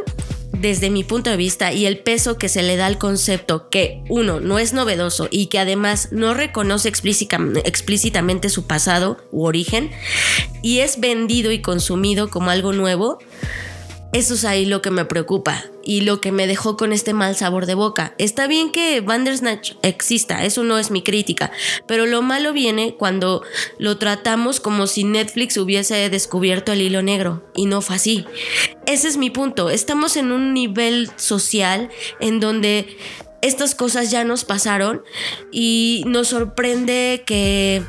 desde 0.62 0.90
mi 0.90 1.04
punto 1.04 1.30
de 1.30 1.38
vista 1.38 1.72
y 1.74 1.86
el 1.86 2.00
peso 2.00 2.38
que 2.38 2.50
se 2.50 2.64
le 2.64 2.78
da 2.78 2.88
al 2.88 2.98
concepto 2.98 3.70
que 3.70 4.02
uno 4.10 4.40
no 4.40 4.60
es 4.60 4.74
novedoso 4.74 5.28
y 5.30 5.48
que 5.48 5.60
además 5.60 6.10
no 6.12 6.34
reconoce 6.34 6.90
explícitamente 6.90 8.50
su 8.50 8.66
pasado 8.66 9.18
u 9.32 9.46
origen 9.46 9.92
y 10.62 10.80
es 10.80 11.00
vendido 11.00 11.52
y 11.52 11.62
consumido 11.62 12.30
como 12.30 12.50
algo 12.50 12.74
nuevo, 12.74 13.20
eso 14.14 14.36
es 14.36 14.46
ahí 14.46 14.66
lo 14.66 14.82
que 14.82 14.92
me 14.92 15.06
preocupa 15.06 15.64
y 15.84 16.02
lo 16.02 16.22
que 16.22 16.32
me 16.32 16.48
dejó 16.48 16.78
con 16.78 16.94
este 16.94 17.14
mal 17.14 17.36
sabor 17.36 17.66
de 17.66 17.76
boca. 17.76 18.14
Está 18.18 18.48
bien 18.48 18.72
que 18.72 19.02
Bandersnatch 19.02 19.74
exista, 19.82 20.44
eso 20.44 20.64
no 20.64 20.78
es 20.78 20.92
mi 20.92 21.02
crítica, 21.04 21.52
pero 21.88 22.06
lo 22.06 22.22
malo 22.22 22.54
viene 22.54 22.96
cuando 22.96 23.44
lo 23.78 23.98
tratamos 23.98 24.60
como 24.60 24.88
si 24.88 25.04
Netflix 25.04 25.58
hubiese 25.58 26.10
descubierto 26.10 26.72
el 26.72 26.82
hilo 26.82 27.02
negro 27.02 27.44
y 27.56 27.66
no 27.66 27.82
fue 27.82 27.98
así. 27.98 28.26
Ese 28.86 29.08
es 29.08 29.18
mi 29.18 29.30
punto. 29.30 29.70
Estamos 29.70 30.18
en 30.18 30.32
un 30.32 30.54
nivel 30.54 31.12
social 31.18 31.90
en 32.20 32.40
donde 32.40 32.98
estas 33.42 33.76
cosas 33.76 34.10
ya 34.10 34.24
nos 34.24 34.46
pasaron 34.46 35.04
y 35.52 36.04
nos 36.08 36.30
sorprende 36.30 37.24
que 37.26 37.84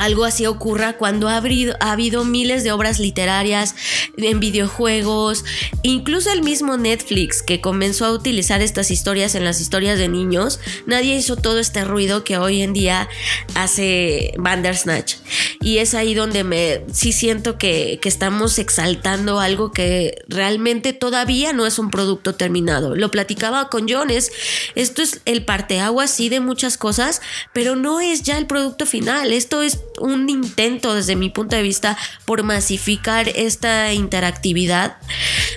algo 0.00 0.24
así 0.24 0.46
ocurra 0.46 0.94
cuando 0.94 1.28
ha 1.28 1.36
habido, 1.36 1.76
ha 1.78 1.92
habido, 1.92 2.24
miles 2.24 2.64
de 2.64 2.72
obras 2.72 2.98
literarias 2.98 3.74
en 4.16 4.40
videojuegos, 4.40 5.44
incluso 5.82 6.32
el 6.32 6.42
mismo 6.42 6.78
Netflix 6.78 7.42
que 7.42 7.60
comenzó 7.60 8.06
a 8.06 8.12
utilizar 8.12 8.62
estas 8.62 8.90
historias 8.90 9.34
en 9.34 9.44
las 9.44 9.60
historias 9.60 9.98
de 9.98 10.08
niños, 10.08 10.58
nadie 10.86 11.14
hizo 11.16 11.36
todo 11.36 11.58
este 11.58 11.84
ruido 11.84 12.24
que 12.24 12.38
hoy 12.38 12.62
en 12.62 12.72
día 12.72 13.08
hace 13.54 14.32
Bandersnatch. 14.38 15.16
Y 15.60 15.78
es 15.78 15.94
ahí 15.94 16.14
donde 16.14 16.44
me 16.44 16.82
sí 16.92 17.12
siento 17.12 17.58
que, 17.58 17.98
que 18.00 18.08
estamos 18.08 18.58
exaltando 18.58 19.38
algo 19.38 19.70
que 19.70 20.22
realmente 20.28 20.94
todavía 20.94 21.52
no 21.52 21.66
es 21.66 21.78
un 21.78 21.90
producto 21.90 22.34
terminado. 22.34 22.96
Lo 22.96 23.10
platicaba 23.10 23.68
con 23.68 23.86
Jones, 23.86 24.32
esto 24.74 25.02
es 25.02 25.20
el 25.26 25.44
parteagua 25.44 26.06
sí 26.06 26.30
de 26.30 26.40
muchas 26.40 26.78
cosas, 26.78 27.20
pero 27.52 27.76
no 27.76 28.00
es 28.00 28.22
ya 28.22 28.38
el 28.38 28.46
producto 28.46 28.86
final, 28.86 29.32
esto 29.32 29.60
es 29.60 29.78
un 29.98 30.28
intento 30.28 30.94
desde 30.94 31.16
mi 31.16 31.30
punto 31.30 31.56
de 31.56 31.62
vista 31.62 31.96
por 32.24 32.42
masificar 32.42 33.28
esta 33.28 33.92
interactividad 33.92 34.96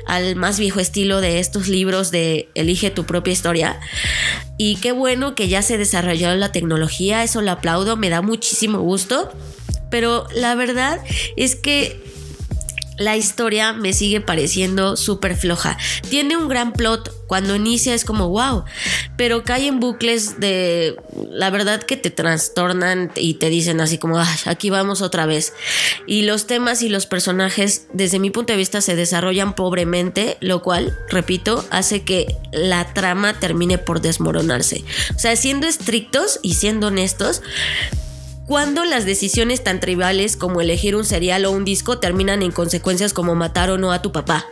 al 0.08 0.36
más 0.36 0.60
viejo 0.60 0.80
estilo 0.80 1.22
de 1.22 1.40
estos 1.40 1.68
libros 1.68 2.12
de 2.12 2.50
Elige 2.56 2.90
tu 2.90 3.06
propia 3.06 3.34
historia. 3.34 3.80
Y 4.58 4.78
qué 4.78 4.92
bueno 4.92 5.36
que 5.36 5.48
ya 5.48 5.62
se 5.62 5.78
desarrolló 5.78 6.34
la 6.36 6.52
tecnología, 6.52 7.24
eso 7.24 7.42
lo 7.42 7.52
aplaudo, 7.52 7.98
me 7.98 8.10
da 8.10 8.22
muchísimo 8.22 8.80
gusto. 8.80 9.32
Pero 9.90 10.28
la 10.36 10.56
verdad 10.56 11.00
es 11.38 11.56
que 11.56 12.02
la 12.98 13.18
historia 13.18 13.74
me 13.74 13.94
sigue 13.94 14.22
pareciendo 14.22 14.96
súper 14.96 15.36
floja. 15.36 15.78
Tiene 16.10 16.38
un 16.38 16.48
gran 16.48 16.74
plot. 16.74 17.12
Cuando 17.28 17.56
inicia 17.56 17.96
es 17.96 18.06
como 18.06 18.30
wow. 18.30 18.64
Pero 19.18 19.44
cae 19.44 19.68
en 19.68 19.80
bucles 19.80 20.40
de 20.40 20.96
la 21.32 21.50
verdad 21.50 21.82
que 21.82 21.98
te 21.98 22.12
trastornan 22.12 23.12
y 23.16 23.36
te 23.36 23.50
dicen 23.50 23.82
así 23.82 23.98
como 23.98 24.22
aquí 24.46 24.70
vamos 24.70 25.02
otra 25.02 25.26
vez. 25.26 25.54
Y 26.06 26.24
los 26.24 26.46
temas 26.46 26.84
y 26.84 26.90
los 26.90 27.06
personajes, 27.08 27.88
desde 27.94 28.20
mi 28.20 28.30
punto 28.30 28.54
de 28.54 28.58
vista, 28.58 28.82
se 28.82 28.96
desarrollan 28.96 29.56
pobremente, 29.56 30.38
lo 30.42 30.62
cual, 30.62 30.98
repito, 31.10 31.66
hace 31.72 32.04
que 32.04 32.36
la 32.52 32.94
trama 32.94 33.40
termine 33.40 33.78
por 33.78 34.02
desmoronarse. 34.02 34.84
O 35.16 35.20
sea, 35.20 35.36
siendo 35.36 35.66
estrictos 35.66 36.40
y 36.44 36.54
siendo 36.54 36.88
honestos 36.88 37.42
cuando 38.46 38.86
las 38.86 39.06
decisiones 39.06 39.64
tan 39.64 39.80
triviales 39.80 40.36
como 40.38 40.62
elegir 40.62 40.96
un 40.96 41.06
cereal 41.06 41.46
o 41.46 41.52
un 41.52 41.66
disco 41.66 42.00
terminan 42.00 42.42
en 42.42 42.52
consecuencias 42.52 43.14
como 43.14 43.36
matar 43.36 43.70
o 43.70 43.78
no 43.78 43.92
a 43.92 44.02
tu 44.02 44.12
papá. 44.12 44.46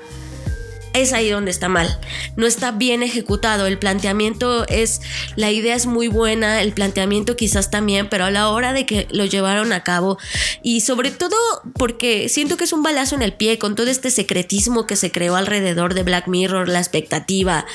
Es 0.94 1.14
ahí 1.14 1.30
donde 1.30 1.52
está 1.52 1.70
mal. 1.70 2.00
No 2.36 2.46
está 2.46 2.72
bien 2.72 3.02
ejecutado. 3.02 3.66
El 3.66 3.78
planteamiento 3.78 4.68
es. 4.68 5.02
La 5.38 5.50
idea 5.50 5.74
es 5.74 5.86
muy 5.86 6.10
buena, 6.10 6.62
el 6.62 6.74
planteamiento 6.74 7.38
quizás 7.38 7.72
también, 7.72 8.10
pero 8.10 8.26
a 8.26 8.32
la 8.32 8.50
hora 8.50 8.74
de 8.74 8.86
que 8.86 9.08
lo 9.12 9.24
llevaron 9.26 9.72
a 9.72 9.84
cabo. 9.84 10.18
Y 10.64 10.82
sobre 10.82 11.12
todo 11.12 11.38
porque 11.78 12.28
siento 12.28 12.58
que 12.58 12.66
es 12.66 12.74
un 12.74 12.84
balazo 12.84 13.16
en 13.16 13.22
el 13.22 13.34
pie 13.34 13.58
con 13.58 13.76
todo 13.76 13.88
este 13.90 14.12
secretismo 14.12 14.86
que 14.86 14.98
se 14.98 15.12
creó 15.12 15.38
alrededor 15.38 15.94
de 15.94 16.04
Black 16.04 16.28
Mirror, 16.28 16.68
la 16.68 16.80
expectativa. 16.80 17.66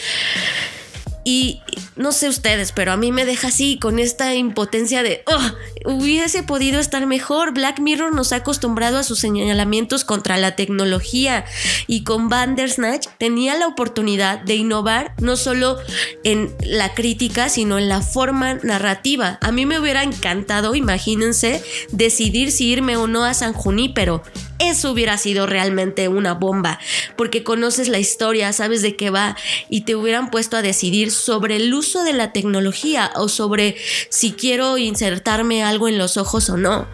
Y 1.29 1.61
no 1.97 2.13
sé 2.13 2.29
ustedes, 2.29 2.71
pero 2.71 2.93
a 2.93 2.97
mí 2.97 3.11
me 3.11 3.25
deja 3.25 3.49
así 3.49 3.81
con 3.81 3.99
esta 3.99 4.37
impotencia 4.37 5.03
de, 5.03 5.25
oh, 5.27 5.91
hubiese 5.91 6.45
podido 6.45 6.79
estar 6.79 7.05
mejor. 7.05 7.53
Black 7.53 7.81
Mirror 7.81 8.15
nos 8.15 8.33
ha 8.33 8.37
acostumbrado 8.37 8.97
a 8.97 9.03
sus 9.03 9.19
señalamientos 9.19 10.05
contra 10.05 10.37
la 10.37 10.55
tecnología 10.55 11.45
y 11.89 12.05
con 12.05 12.29
Bandersnatch 12.29 13.09
tenía 13.19 13.57
la 13.57 13.67
oportunidad 13.67 14.39
de 14.39 14.55
innovar 14.55 15.15
no 15.19 15.37
solo 15.37 15.79
en 16.23 16.55
la 16.61 16.95
crítica, 16.95 17.49
sino 17.49 17.77
en 17.77 17.89
la 17.89 18.03
forma 18.03 18.55
narrativa. 18.63 19.41
A 19.43 19.51
mí 19.51 19.67
me 19.67 19.81
hubiera 19.81 20.05
encantado, 20.05 20.77
imagínense, 20.77 21.61
decidir 21.91 22.53
si 22.53 22.69
irme 22.69 22.97
o 22.97 23.09
no 23.09 23.25
a 23.25 23.35
San 23.35 23.53
Junípero. 23.53 24.23
Eso 24.59 24.91
hubiera 24.91 25.19
sido 25.19 25.47
realmente 25.47 26.09
una 26.09 26.35
bomba, 26.35 26.79
porque 27.17 27.43
conoces 27.43 27.89
la 27.89 27.99
historia, 27.99 28.53
sabes 28.53 28.83
de 28.83 28.97
qué 28.97 29.11
va 29.11 29.37
y 29.69 29.83
te 29.83 29.95
hubieran 29.95 30.31
puesto 30.31 30.57
a 30.57 30.63
decidir 30.63 31.11
sobre 31.11 31.57
el 31.57 31.73
uso 31.75 32.05
de 32.05 32.13
la 32.13 32.33
tecnología 32.33 33.13
o 33.17 33.29
sobre 33.29 33.77
si 34.09 34.33
quiero 34.33 34.79
insertarme 34.79 35.63
algo 35.63 35.89
en 35.89 35.99
los 35.99 36.17
ojos 36.17 36.49
o 36.49 36.57
no. 36.57 36.87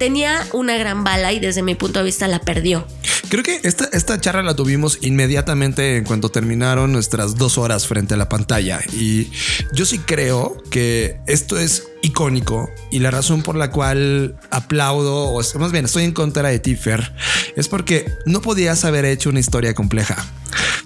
Tenía 0.00 0.46
una 0.54 0.78
gran 0.78 1.04
bala 1.04 1.30
y 1.34 1.40
desde 1.40 1.62
mi 1.62 1.74
punto 1.74 1.98
de 1.98 2.06
vista 2.06 2.26
la 2.26 2.38
perdió. 2.38 2.86
Creo 3.28 3.42
que 3.42 3.60
esta, 3.64 3.84
esta 3.92 4.18
charla 4.18 4.42
la 4.42 4.56
tuvimos 4.56 4.96
inmediatamente 5.02 5.98
en 5.98 6.04
cuanto 6.04 6.30
terminaron 6.30 6.90
nuestras 6.90 7.36
dos 7.36 7.58
horas 7.58 7.86
frente 7.86 8.14
a 8.14 8.16
la 8.16 8.26
pantalla. 8.26 8.80
Y 8.94 9.30
yo 9.74 9.84
sí 9.84 9.98
creo 9.98 10.56
que 10.70 11.20
esto 11.26 11.58
es 11.58 11.88
icónico 12.00 12.70
y 12.90 13.00
la 13.00 13.10
razón 13.10 13.42
por 13.42 13.56
la 13.56 13.70
cual 13.70 14.40
aplaudo, 14.50 15.34
o 15.34 15.42
más 15.58 15.70
bien 15.70 15.84
estoy 15.84 16.04
en 16.04 16.12
contra 16.12 16.48
de 16.48 16.58
Tiffer, 16.60 17.14
es 17.54 17.68
porque 17.68 18.10
no 18.24 18.40
podías 18.40 18.86
haber 18.86 19.04
hecho 19.04 19.28
una 19.28 19.40
historia 19.40 19.74
compleja. 19.74 20.16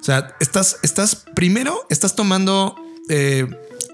O 0.00 0.04
sea, 0.04 0.34
estás, 0.40 0.78
estás 0.82 1.24
primero, 1.36 1.86
estás 1.88 2.16
tomando 2.16 2.74
eh, 3.08 3.46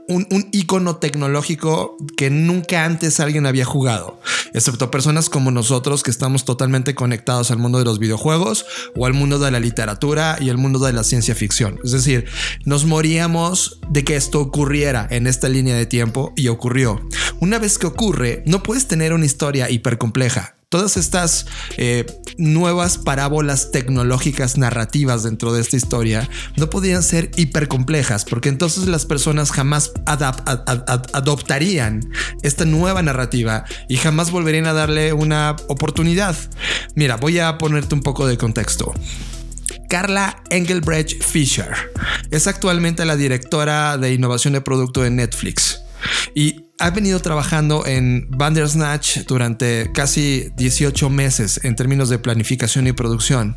un, 0.09 0.27
icono 0.53 0.97
tecnológico 0.97 1.97
que 2.17 2.31
nunca 2.31 2.85
antes 2.85 3.21
alguien 3.21 3.47
había 3.47 3.65
jugado, 3.65 4.21
excepto 4.55 4.91
personas 4.91 5.29
como 5.29 5.51
nosotros 5.51 6.03
que 6.03 6.11
estamos 6.11 6.45
totalmente 6.45 6.95
conectados 6.95 7.51
al 7.51 7.59
mundo 7.59 7.79
de 7.79 7.85
los 7.85 7.99
videojuegos 7.99 8.67
o 8.97 9.07
al 9.07 9.13
mundo 9.13 9.39
de 9.39 9.51
la 9.51 9.61
literatura 9.61 10.37
y 10.41 10.49
el 10.49 10.59
mundo 10.59 10.79
de 10.81 10.93
la 10.93 11.05
ciencia 11.05 11.35
ficción. 11.35 11.79
Es 11.85 11.93
decir, 11.93 12.27
nos 12.65 12.85
moríamos 12.85 13.81
de 13.89 14.05
que 14.05 14.17
esto 14.17 14.41
ocurriera 14.41 15.07
en 15.11 15.27
esta 15.27 15.49
línea 15.49 15.77
de 15.77 15.87
tiempo 15.87 16.33
y 16.37 16.49
ocurrió. 16.49 17.01
Una 17.41 17.59
vez 17.59 17.79
que 17.79 17.87
ocurre, 17.87 18.43
no 18.47 18.63
puedes 18.63 18.87
tener 18.87 19.13
una 19.13 19.27
historia 19.27 19.71
hiper 19.71 19.99
compleja 19.99 20.60
todas 20.71 20.97
estas 20.97 21.47
eh, 21.79 22.07
nuevas 22.39 22.97
parábolas 22.97 23.73
tecnológicas 23.73 24.57
narrativas 24.57 25.25
dentro 25.25 25.53
de 25.53 25.61
esta 25.61 25.77
historia 25.77 26.31
no 26.57 26.71
podían 26.71 27.03
ser 27.03 27.33
hiper 27.37 27.67
complejas 27.67 28.25
porque 28.25 28.49
entonces 28.49 28.87
las 28.87 29.05
personas 29.05 29.51
jamás 29.51 29.93
adoptarían 30.07 32.09
esta 32.43 32.65
nueva 32.67 33.03
narrativa 33.03 33.65
y 33.89 33.97
jamás 33.97 34.31
volverían 34.31 34.67
a 34.67 34.73
darle 34.73 35.13
una 35.13 35.57
oportunidad. 35.67 36.37
Mira, 36.95 37.17
voy 37.17 37.41
a 37.41 37.59
ponerte 37.59 37.97
un 37.97 38.03
poco 38.03 38.29
de 38.29 38.39
contexto. 38.39 38.95
Carla 39.89 40.41
Engelbrecht 40.51 41.21
Fischer 41.21 41.75
es 42.31 42.47
actualmente 42.47 43.05
la 43.05 43.17
directora 43.17 43.99
de 43.99 44.15
innovación 44.15 44.53
de 44.53 44.61
producto 44.61 45.03
de 45.03 45.11
Netflix 45.11 45.81
y 46.33 46.70
ha 46.81 46.91
venido 46.91 47.21
trabajando 47.21 47.87
en 47.87 48.27
Bandersnatch 48.31 49.19
durante 49.29 49.91
casi 49.93 50.51
18 50.57 51.11
meses 51.11 51.61
en 51.63 51.77
términos 51.77 52.09
de 52.09 52.19
planificación 52.19 52.87
y 52.87 52.93
producción. 52.93 53.55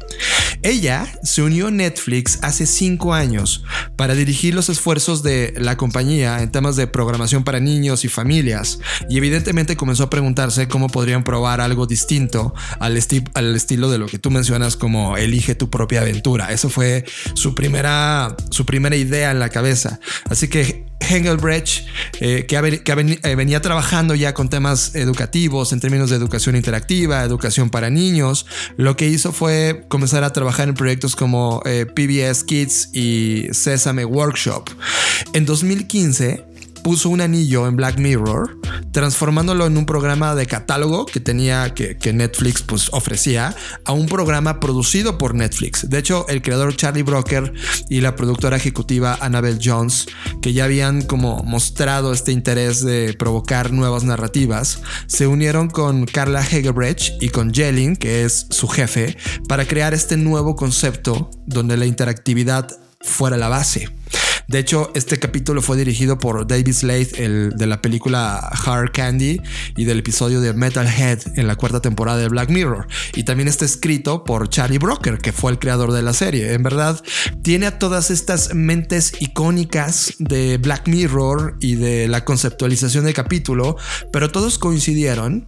Ella 0.62 1.08
se 1.24 1.42
unió 1.42 1.68
a 1.68 1.72
Netflix 1.72 2.40
hace 2.42 2.66
5 2.66 3.14
años 3.14 3.64
para 3.96 4.14
dirigir 4.14 4.54
los 4.54 4.68
esfuerzos 4.70 5.24
de 5.24 5.54
la 5.58 5.78
compañía 5.78 6.42
en 6.42 6.52
temas 6.52 6.76
de 6.76 6.86
programación 6.86 7.46
para 7.46 7.62
niños 7.62 8.04
y 8.04 8.10
familias 8.10 8.80
y 9.10 9.18
evidentemente 9.18 9.78
comenzó 9.78 10.04
a 10.04 10.10
preguntarse 10.10 10.68
cómo 10.68 10.90
podrían 10.90 11.24
probar 11.24 11.62
algo 11.62 11.88
distinto 11.88 12.54
al, 12.80 13.00
al 13.34 13.56
estilo 13.56 13.90
de 13.90 13.98
lo 13.98 14.08
que 14.08 14.20
tú 14.20 14.32
mencionas 14.32 14.76
como 14.76 15.16
elige 15.16 15.56
tu 15.56 15.70
propia 15.70 16.02
aventura. 16.02 16.52
Eso 16.52 16.70
fue 16.70 17.06
su 17.36 17.56
primera, 17.56 18.36
su 18.52 18.66
primera 18.66 18.98
idea 18.98 19.32
en 19.32 19.40
la 19.40 19.48
cabeza. 19.50 20.02
Así 20.30 20.50
que 20.50 20.94
Engelbrecht, 21.10 21.86
eh, 22.20 22.46
que, 22.46 22.56
eh, 22.56 23.13
venía 23.36 23.62
trabajando 23.62 24.16
ya 24.16 24.34
con 24.34 24.50
temas 24.50 24.96
educativos 24.96 25.74
en 25.74 25.80
términos 25.80 26.10
de 26.10 26.16
educación 26.16 26.56
interactiva, 26.56 27.24
educación 27.24 27.70
para 27.70 27.90
niños, 27.90 28.46
lo 28.78 28.96
que 28.96 29.08
hizo 29.08 29.32
fue 29.32 29.86
comenzar 29.88 30.24
a 30.24 30.34
trabajar 30.34 30.70
en 30.70 30.76
proyectos 30.76 31.16
como 31.16 31.62
eh, 31.66 31.86
PBS 31.86 32.44
Kids 32.44 32.90
y 32.94 33.48
Sesame 33.52 34.06
Workshop. 34.06 34.70
En 35.34 35.46
2015, 35.46 36.53
puso 36.84 37.10
un 37.10 37.22
anillo 37.22 37.68
en 37.68 37.76
Black 37.76 37.98
Mirror, 37.98 38.60
transformándolo 38.92 39.66
en 39.66 39.78
un 39.78 39.86
programa 39.86 40.36
de 40.36 40.46
catálogo 40.46 41.06
que 41.06 41.20
tenía 41.20 41.74
que, 41.74 42.14
Netflix 42.14 42.62
pues 42.62 42.90
ofrecía 42.92 43.56
a 43.86 43.94
un 43.94 44.06
programa 44.06 44.60
producido 44.60 45.18
por 45.18 45.34
Netflix. 45.34 45.90
De 45.90 45.98
hecho, 45.98 46.28
el 46.28 46.42
creador 46.42 46.76
Charlie 46.76 47.02
Broker 47.02 47.54
y 47.90 48.02
la 48.02 48.16
productora 48.16 48.58
ejecutiva 48.58 49.18
Annabelle 49.20 49.60
Jones, 49.64 50.06
que 50.42 50.54
ya 50.54 50.66
habían 50.66 51.02
como 51.02 51.42
mostrado 51.44 52.14
este 52.14 52.32
interés 52.32 52.84
de 52.84 53.16
provocar 53.18 53.72
nuevas 53.72 54.04
narrativas, 54.04 54.82
se 55.08 55.26
unieron 55.26 55.70
con 55.70 56.06
Carla 56.06 56.46
Hegebrecht 56.46 57.22
y 57.22 57.30
con 57.30 57.54
Jelling, 57.54 57.96
que 57.96 58.26
es 58.26 58.46
su 58.50 58.68
jefe, 58.68 59.18
para 59.48 59.66
crear 59.66 59.94
este 59.94 60.18
nuevo 60.18 60.56
concepto 60.56 61.32
donde 61.48 61.78
la 61.78 61.86
interactividad 61.86 62.83
fuera 63.04 63.38
la 63.38 63.50
base. 63.50 63.90
De 64.48 64.60
hecho, 64.60 64.92
este 64.94 65.20
capítulo 65.20 65.62
fue 65.62 65.78
dirigido 65.78 66.18
por 66.18 66.46
David 66.46 66.74
Slade, 66.74 67.10
el 67.18 67.54
de 67.56 67.66
la 67.66 67.82
película 67.82 68.38
Hard 68.38 68.92
Candy 68.92 69.42
y 69.78 69.86
del 69.86 70.00
episodio 70.00 70.42
de 70.42 70.54
Metalhead 70.54 71.20
en 71.38 71.48
la 71.48 71.56
cuarta 71.56 71.82
temporada 71.82 72.18
de 72.20 72.28
Black 72.28 72.50
Mirror. 72.50 72.88
Y 73.16 73.24
también 73.24 73.48
está 73.48 73.66
escrito 73.66 74.24
por 74.24 74.50
Charlie 74.50 74.80
Broker, 74.80 75.20
que 75.20 75.32
fue 75.32 75.52
el 75.52 75.60
creador 75.60 75.92
de 75.92 76.02
la 76.02 76.14
serie. 76.14 76.54
En 76.54 76.62
verdad, 76.62 77.02
tiene 77.42 77.68
a 77.68 77.80
todas 77.80 78.12
estas 78.12 78.54
mentes 78.54 79.14
icónicas 79.20 80.16
de 80.20 80.58
Black 80.58 80.88
Mirror 80.88 81.58
y 81.60 81.76
de 81.76 82.08
la 82.08 82.26
conceptualización 82.26 83.06
del 83.06 83.14
capítulo, 83.14 83.78
pero 84.12 84.30
todos 84.30 84.60
coincidieron 84.60 85.48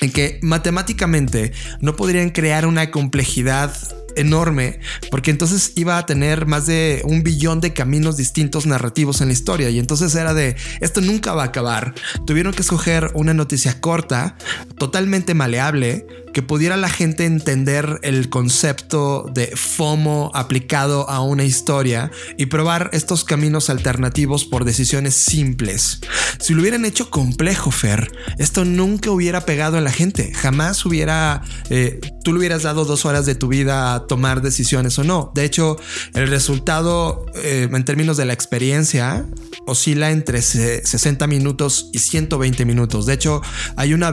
en 0.00 0.10
que 0.10 0.40
matemáticamente 0.42 1.52
no 1.80 1.96
podrían 1.96 2.30
crear 2.30 2.66
una 2.66 2.90
complejidad 2.90 3.72
enorme, 4.16 4.80
porque 5.10 5.30
entonces 5.30 5.72
iba 5.76 5.98
a 5.98 6.06
tener 6.06 6.46
más 6.46 6.66
de 6.66 7.02
un 7.04 7.22
billón 7.22 7.60
de 7.60 7.72
caminos 7.72 8.16
distintos 8.16 8.66
narrativos 8.66 9.20
en 9.20 9.28
la 9.28 9.32
historia. 9.32 9.70
Y 9.70 9.78
entonces 9.78 10.14
era 10.14 10.34
de 10.34 10.56
esto 10.80 11.00
nunca 11.00 11.34
va 11.34 11.42
a 11.42 11.46
acabar. 11.46 11.94
Tuvieron 12.26 12.52
que 12.52 12.62
escoger 12.62 13.10
una 13.14 13.34
noticia 13.34 13.80
corta, 13.80 14.36
totalmente 14.78 15.34
maleable, 15.34 16.06
que 16.32 16.42
pudiera 16.42 16.76
la 16.76 16.88
gente 16.88 17.24
entender 17.24 18.00
el 18.02 18.28
concepto 18.28 19.30
de 19.32 19.52
FOMO 19.54 20.30
aplicado 20.34 21.08
a 21.08 21.20
una 21.20 21.44
historia 21.44 22.10
y 22.36 22.46
probar 22.46 22.90
estos 22.92 23.24
caminos 23.24 23.70
alternativos 23.70 24.44
por 24.44 24.64
decisiones 24.64 25.14
simples. 25.14 26.00
Si 26.38 26.54
lo 26.54 26.62
hubieran 26.62 26.84
hecho 26.84 27.10
complejo, 27.10 27.70
Fer, 27.70 28.10
esto 28.38 28.64
nunca 28.64 29.10
hubiera 29.10 29.44
pegado 29.44 29.76
a 29.76 29.80
la 29.80 29.92
gente. 29.92 30.32
Jamás 30.32 30.84
hubiera, 30.84 31.42
eh, 31.70 32.00
tú 32.24 32.32
le 32.32 32.38
hubieras 32.38 32.62
dado 32.62 32.84
dos 32.84 33.04
horas 33.04 33.26
de 33.26 33.34
tu 33.34 33.48
vida 33.48 33.94
a 33.94 34.06
tomar 34.06 34.42
decisiones 34.42 34.98
o 34.98 35.04
no. 35.04 35.32
De 35.34 35.44
hecho, 35.44 35.76
el 36.14 36.28
resultado 36.28 37.26
eh, 37.34 37.68
en 37.70 37.84
términos 37.84 38.16
de 38.16 38.24
la 38.24 38.32
experiencia 38.32 39.26
oscila 39.66 40.10
entre 40.10 40.42
60 40.42 41.26
minutos 41.26 41.90
y 41.92 41.98
120 41.98 42.64
minutos. 42.64 43.06
De 43.06 43.14
hecho, 43.14 43.42
hay 43.76 43.94
una, 43.94 44.12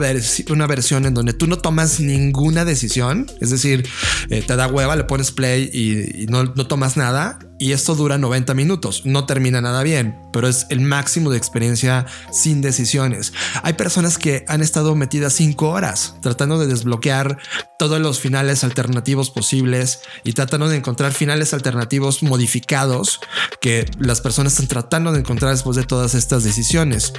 una 0.50 0.66
versión 0.66 1.06
en 1.06 1.14
donde 1.14 1.32
tú 1.32 1.46
no 1.46 1.58
tomas 1.58 2.00
ninguna 2.10 2.64
decisión, 2.64 3.30
es 3.40 3.50
decir, 3.50 3.88
eh, 4.28 4.42
te 4.42 4.56
da 4.56 4.66
hueva, 4.66 4.96
le 4.96 5.04
pones 5.04 5.30
play 5.30 5.70
y, 5.72 6.26
no, 6.26 6.52
tomas 6.66 6.96
nada 6.96 7.38
y 7.58 7.72
esto 7.72 7.94
dura 7.94 8.18
90 8.18 8.54
minutos. 8.54 9.02
No 9.04 9.26
termina 9.26 9.60
nada 9.60 9.82
bien, 9.82 10.18
pero 10.32 10.48
es 10.48 10.66
el 10.70 10.80
máximo 10.80 11.30
de 11.30 11.36
experiencia 11.36 12.06
sin 12.32 12.62
decisiones. 12.62 13.32
Hay 13.62 13.74
personas 13.74 14.18
que 14.18 14.44
han 14.48 14.62
estado 14.62 14.94
metidas 14.94 15.34
5 15.34 15.68
horas 15.68 16.14
tratando 16.22 16.58
de 16.58 16.66
desbloquear 16.66 17.38
todos 17.78 18.00
los 18.00 18.20
finales 18.20 18.64
alternativos 18.64 19.30
posibles 19.30 20.00
y 20.24 20.32
tratando 20.32 20.68
de 20.68 20.76
encontrar 20.76 21.12
finales 21.12 21.54
alternativos 21.54 22.22
modificados 22.22 23.20
que 23.60 23.86
las 23.98 24.20
personas 24.20 24.54
están 24.54 24.68
tratando 24.68 25.12
de 25.12 25.20
encontrar 25.20 25.52
después 25.52 25.76
de 25.76 25.84
todas 25.84 26.14
estas 26.14 26.44
decisiones. 26.44 27.12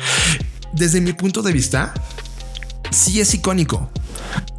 Desde 0.73 1.01
mi 1.01 1.13
punto 1.13 1.41
de 1.41 1.51
vista, 1.51 1.93
sí 2.91 3.19
es 3.19 3.33
icónico. 3.33 3.89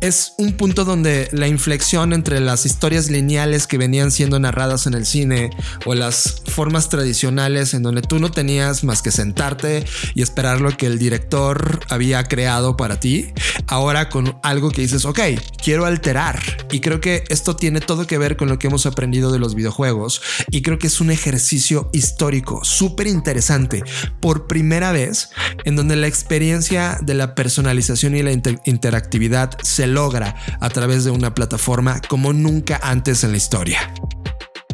Es 0.01 0.35
un 0.37 0.55
punto 0.55 0.85
donde 0.85 1.29
la 1.31 1.47
inflexión 1.47 2.13
entre 2.13 2.41
las 2.41 2.67
historias 2.67 3.09
lineales 3.09 3.69
que 3.69 3.79
venían 3.79 4.11
siendo 4.11 4.41
narradas 4.41 4.89
en 4.89 4.95
el 4.95 5.07
cine 5.07 5.51
o 5.87 5.95
las 5.95 6.43
formas 6.47 6.89
tradicionales 6.89 7.73
en 7.73 7.85
donde 7.85 8.03
tú 8.03 8.19
no 8.19 8.31
tenías 8.33 8.83
más 8.83 9.01
que 9.01 9.13
sentarte 9.13 9.85
y 10.15 10.23
esperar 10.23 10.61
lo 10.61 10.77
que 10.77 10.87
el 10.87 10.99
director 10.99 11.81
había 11.89 12.25
creado 12.25 12.77
para 12.77 12.99
ti, 12.99 13.33
ahora 13.69 14.09
con 14.09 14.37
algo 14.43 14.73
que 14.73 14.83
dices, 14.83 15.05
ok, 15.05 15.21
quiero 15.63 15.87
alterar. 15.87 16.41
Y 16.73 16.81
creo 16.81 17.01
que 17.01 17.23
esto 17.29 17.55
tiene 17.55 17.81
todo 17.81 18.07
que 18.07 18.19
ver 18.19 18.37
con 18.37 18.49
lo 18.49 18.59
que 18.59 18.67
hemos 18.67 18.87
aprendido 18.87 19.31
de 19.31 19.39
los 19.39 19.55
videojuegos 19.55 20.21
y 20.51 20.63
creo 20.63 20.79
que 20.79 20.89
es 20.89 21.01
un 21.01 21.13
ejercicio 21.13 21.91
histórico 21.93 22.65
súper 22.65 23.07
interesante 23.07 23.85
por 24.21 24.49
primera 24.49 24.91
vez 24.91 25.31
en 25.65 25.77
donde 25.77 25.95
la 25.95 26.09
experiencia 26.09 26.99
de 27.01 27.15
la 27.15 27.37
personalización 27.37 28.17
y 28.17 28.22
la 28.23 28.33
interactividad 28.33 29.57
se 29.63 29.87
logra 29.87 30.37
a 30.61 30.69
través 30.71 31.05
de 31.05 31.11
una 31.11 31.35
plataforma 31.35 32.01
como 32.09 32.33
nunca 32.33 32.81
antes 32.83 33.25
en 33.25 33.33
la 33.33 33.37
historia. 33.37 33.93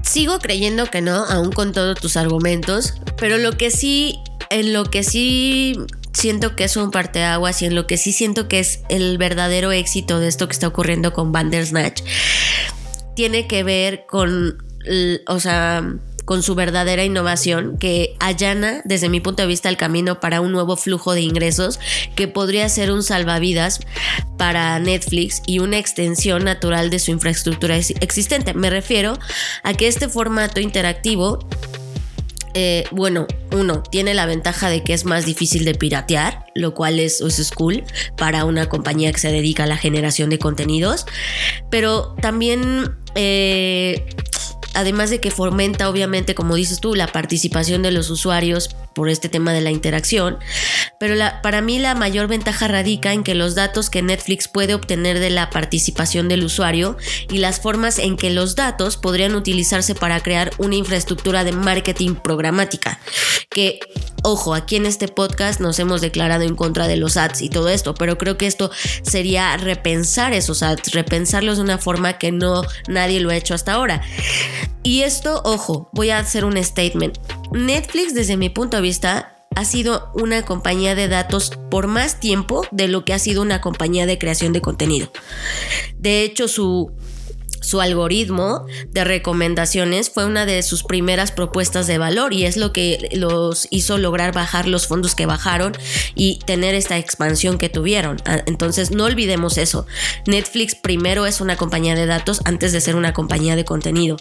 Sigo 0.03 0.39
creyendo 0.39 0.87
que 0.87 1.01
no, 1.01 1.25
aún 1.25 1.53
con 1.53 1.73
todos 1.73 2.01
tus 2.01 2.17
argumentos, 2.17 2.95
pero 3.19 3.37
lo 3.37 3.57
que 3.59 3.71
sí, 3.71 4.21
en 4.51 4.73
lo 4.73 4.85
que 4.85 5.03
sí 5.03 5.77
siento 6.13 6.57
que 6.57 6.65
es 6.65 6.77
un 6.77 6.91
parteaguas 6.91 7.63
y 7.63 7.67
en 7.67 7.75
lo 7.75 7.87
que 7.87 7.97
sí 7.97 8.13
siento 8.13 8.49
que 8.49 8.61
es 8.61 8.81
el 8.89 9.19
verdadero 9.19 9.71
éxito 9.71 10.19
de 10.19 10.29
esto 10.29 10.49
que 10.49 10.53
está 10.53 10.67
ocurriendo 10.67 11.13
con 11.13 11.31
Bandersnatch, 11.31 12.03
tiene 13.15 13.47
que 13.47 13.63
ver 13.63 14.07
con, 14.07 14.59
o 15.27 15.41
sea, 15.41 15.85
con 16.29 16.43
su 16.43 16.55
verdadera 16.55 17.07
innovación 17.07 17.79
que 17.79 18.15
allana, 18.21 18.83
desde 18.85 19.09
mi 19.09 19.19
punto 19.19 19.41
de 19.41 19.49
vista, 19.49 19.71
el 19.71 19.79
camino 19.79 20.21
para 20.21 20.43
un 20.43 20.53
nuevo 20.53 20.77
flujo 20.77 21.15
de 21.15 21.23
ingresos 21.23 21.81
que 22.17 22.29
podría 22.29 22.69
ser 22.69 22.93
un 22.93 23.03
salvavidas 23.03 23.81
para 24.37 24.79
Netflix 24.79 25.41
y 25.47 25.61
una 25.61 25.79
extensión 25.79 26.45
natural 26.45 26.91
de 26.91 26.99
su 26.99 27.13
infraestructura 27.13 27.79
existente. 27.79 28.53
Me 28.53 28.69
refiero 28.69 29.19
a 29.63 29.73
que 29.73 29.89
este 29.89 30.11
formato 30.11 30.61
interactivo 30.61 31.39
eh, 32.53 32.85
bueno, 32.91 33.27
uno, 33.53 33.83
tiene 33.83 34.15
la 34.15 34.27
ventaja 34.27 34.69
de 34.69 34.83
que 34.83 34.93
es 34.93 35.05
más 35.05 35.25
difícil 35.25 35.65
de 35.65 35.75
piratear, 35.75 36.45
lo 36.55 36.75
cual 36.75 36.99
es, 36.99 37.21
es 37.21 37.51
cool 37.53 37.85
para 38.17 38.45
una 38.45 38.69
compañía 38.69 39.13
que 39.13 39.19
se 39.19 39.31
dedica 39.31 39.65
a 39.65 39.67
la 39.67 39.77
generación 39.77 40.29
de 40.29 40.39
contenidos, 40.39 41.07
pero 41.71 42.17
también 42.21 42.97
eh, 43.15 44.07
además 44.79 45.11
de 45.11 45.21
que 45.21 45.31
fomenta 45.31 45.89
obviamente, 45.89 46.35
como 46.35 46.55
dices 46.55 46.81
tú, 46.81 46.95
la 46.95 47.09
participación 47.09 47.83
de 47.83 47.91
los 47.91 48.11
usuarios 48.11 48.71
por 48.95 49.09
este 49.09 49.29
tema 49.29 49.53
de 49.53 49.61
la 49.61 49.71
interacción, 49.71 50.39
pero 51.01 51.17
para 51.43 51.61
mí 51.61 51.79
la 51.79 51.95
mayor 51.95 52.29
ventaja 52.29 52.69
radica 52.69 53.13
en 53.13 53.25
que 53.25 53.35
los 53.35 53.55
datos 53.55 53.91
que 53.91 54.03
Netflix 54.03 54.49
puede 54.49 54.75
obtener 54.75 55.19
de 55.19 55.31
la 55.31 55.51
participación 55.51 56.29
del 56.29 56.45
usuario 56.45 56.97
y 57.31 57.39
las 57.39 57.61
formas 57.61 57.99
en 57.99 58.17
que 58.17 58.31
los 58.31 58.55
datos 58.55 58.97
podrían 58.97 59.35
utilizarse 59.35 59.95
para 59.95 60.21
crear 60.21 60.51
una 60.59 60.77
infraestructura 60.77 61.45
de 61.45 61.53
marketing 61.53 62.15
programática, 62.15 63.01
que 63.51 63.81
Ojo, 64.23 64.55
aquí 64.55 64.77
en 64.77 64.87
este 64.87 65.09
podcast 65.09 65.61
nos 65.61 65.79
hemos 65.79 66.01
declarado 66.01 66.43
en 66.43 66.57
contra 66.57 66.89
de 66.89 66.97
los 66.97 67.17
ads 67.17 67.43
y 67.43 67.49
todo 67.49 67.69
esto, 67.69 67.95
pero 67.95 68.19
creo 68.19 68.37
que 68.37 68.47
esto 68.47 68.71
sería 69.03 69.57
repensar 69.57 70.33
esos 70.33 70.63
ads, 70.63 70.93
repensarlos 70.93 71.59
de 71.59 71.63
una 71.63 71.79
forma 71.79 72.19
que 72.19 72.33
no 72.33 72.63
nadie 72.89 73.21
lo 73.21 73.31
ha 73.31 73.37
hecho 73.37 73.55
hasta 73.55 73.75
ahora. 73.75 74.03
Y 74.83 75.03
esto, 75.03 75.41
ojo, 75.45 75.89
voy 75.93 76.11
a 76.11 76.19
hacer 76.19 76.45
un 76.45 76.63
statement. 76.63 77.19
Netflix, 77.53 78.15
desde 78.15 78.37
mi 78.37 78.49
punto 78.49 78.77
de 78.77 78.83
vista, 78.83 79.47
ha 79.55 79.65
sido 79.65 80.11
una 80.15 80.43
compañía 80.43 80.95
de 80.95 81.09
datos 81.09 81.51
por 81.71 81.87
más 81.87 82.21
tiempo 82.21 82.67
de 82.71 82.89
lo 82.89 83.05
que 83.05 83.13
ha 83.13 83.19
sido 83.19 83.43
una 83.43 83.61
compañía 83.61 84.07
de 84.07 84.19
creación 84.19 84.53
de 84.53 84.61
contenido. 84.61 85.11
De 85.97 86.23
hecho, 86.23 86.49
su 86.49 86.93
su 87.69 87.83
algoritmo 87.83 88.65
de 88.89 89.05
recomendaciones 89.05 90.09
fue 90.09 90.25
una 90.25 90.47
de 90.47 90.63
sus 90.63 90.85
primeras 90.85 91.33
propuestas 91.33 91.87
de 91.87 91.99
valor 91.99 92.33
y 92.33 92.47
es 92.47 92.57
lo 92.57 92.73
que 92.73 93.11
los 93.13 93.69
hizo 93.69 93.99
lograr 93.99 94.33
bajar 94.33 94.67
los 94.67 94.87
fondos 94.87 95.15
que 95.15 95.27
bajaron 95.27 95.77
y 96.15 96.39
tener 96.47 96.75
esta 96.75 96.97
expansión 96.97 97.59
que 97.59 97.69
tuvieron. 97.69 98.23
Ah, 98.25 98.41
entonces 98.47 98.91
no 98.91 99.05
olvidemos 99.05 99.59
eso. 99.59 99.87
Netflix 100.27 100.77
primero 100.77 101.27
es 101.27 101.43
una 101.43 101.59
compañía 101.59 101.95
de 101.95 102.07
datos 102.07 102.41
antes 102.47 102.73
de 102.73 102.81
ser 102.81 102.97
una 102.97 103.13
compañía 103.13 103.55
de 103.55 103.67
contenido. 103.67 104.17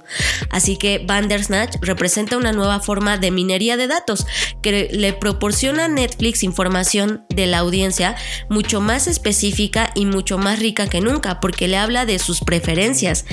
Así 0.49 0.75
que 0.75 0.99
Bandersnatch 0.99 1.77
representa 1.79 2.36
una 2.36 2.51
nueva 2.51 2.81
forma 2.81 3.17
de 3.17 3.31
minería 3.31 3.77
de 3.77 3.88
datos 3.88 4.27
que 4.62 4.89
le 4.91 5.13
proporciona 5.13 5.86
a 5.86 5.88
Netflix 5.88 6.43
información 6.43 7.25
de 7.29 7.47
la 7.47 7.60
audiencia 7.60 8.17
mucho 8.49 8.81
más 8.81 9.07
específica 9.07 9.91
y 9.95 10.05
mucho 10.05 10.38
más 10.38 10.60
rica 10.60 10.89
que 10.89 10.99
nunca 10.99 11.39
porque 11.39 11.69
le 11.69 11.77
habla 11.77 12.05
de 12.05 12.19
sus 12.19 12.41
preferencias 12.41 13.23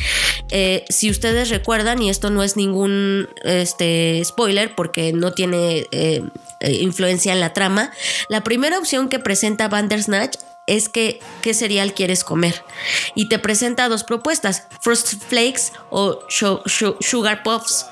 eh, 0.50 0.84
si 0.88 1.10
ustedes 1.10 1.48
recuerdan, 1.50 2.02
y 2.02 2.10
esto 2.10 2.30
no 2.30 2.42
es 2.42 2.56
ningún 2.56 3.28
este, 3.44 4.22
spoiler 4.24 4.74
porque 4.74 5.12
no 5.12 5.32
tiene 5.32 5.86
eh, 5.90 6.22
eh, 6.60 6.72
influencia 6.80 7.32
en 7.32 7.40
la 7.40 7.52
trama, 7.52 7.92
la 8.28 8.42
primera 8.42 8.78
opción 8.78 9.08
que 9.08 9.18
presenta 9.18 9.68
Bandersnatch 9.68 10.36
es 10.66 10.88
que 10.88 11.20
qué 11.42 11.52
cereal 11.52 11.92
quieres 11.92 12.24
comer 12.24 12.64
y 13.14 13.28
te 13.28 13.38
presenta 13.38 13.88
dos 13.88 14.04
propuestas, 14.04 14.66
Frost 14.80 15.22
Flakes 15.28 15.72
o 15.90 16.20
Sugar 16.28 17.42
Puffs 17.42 17.86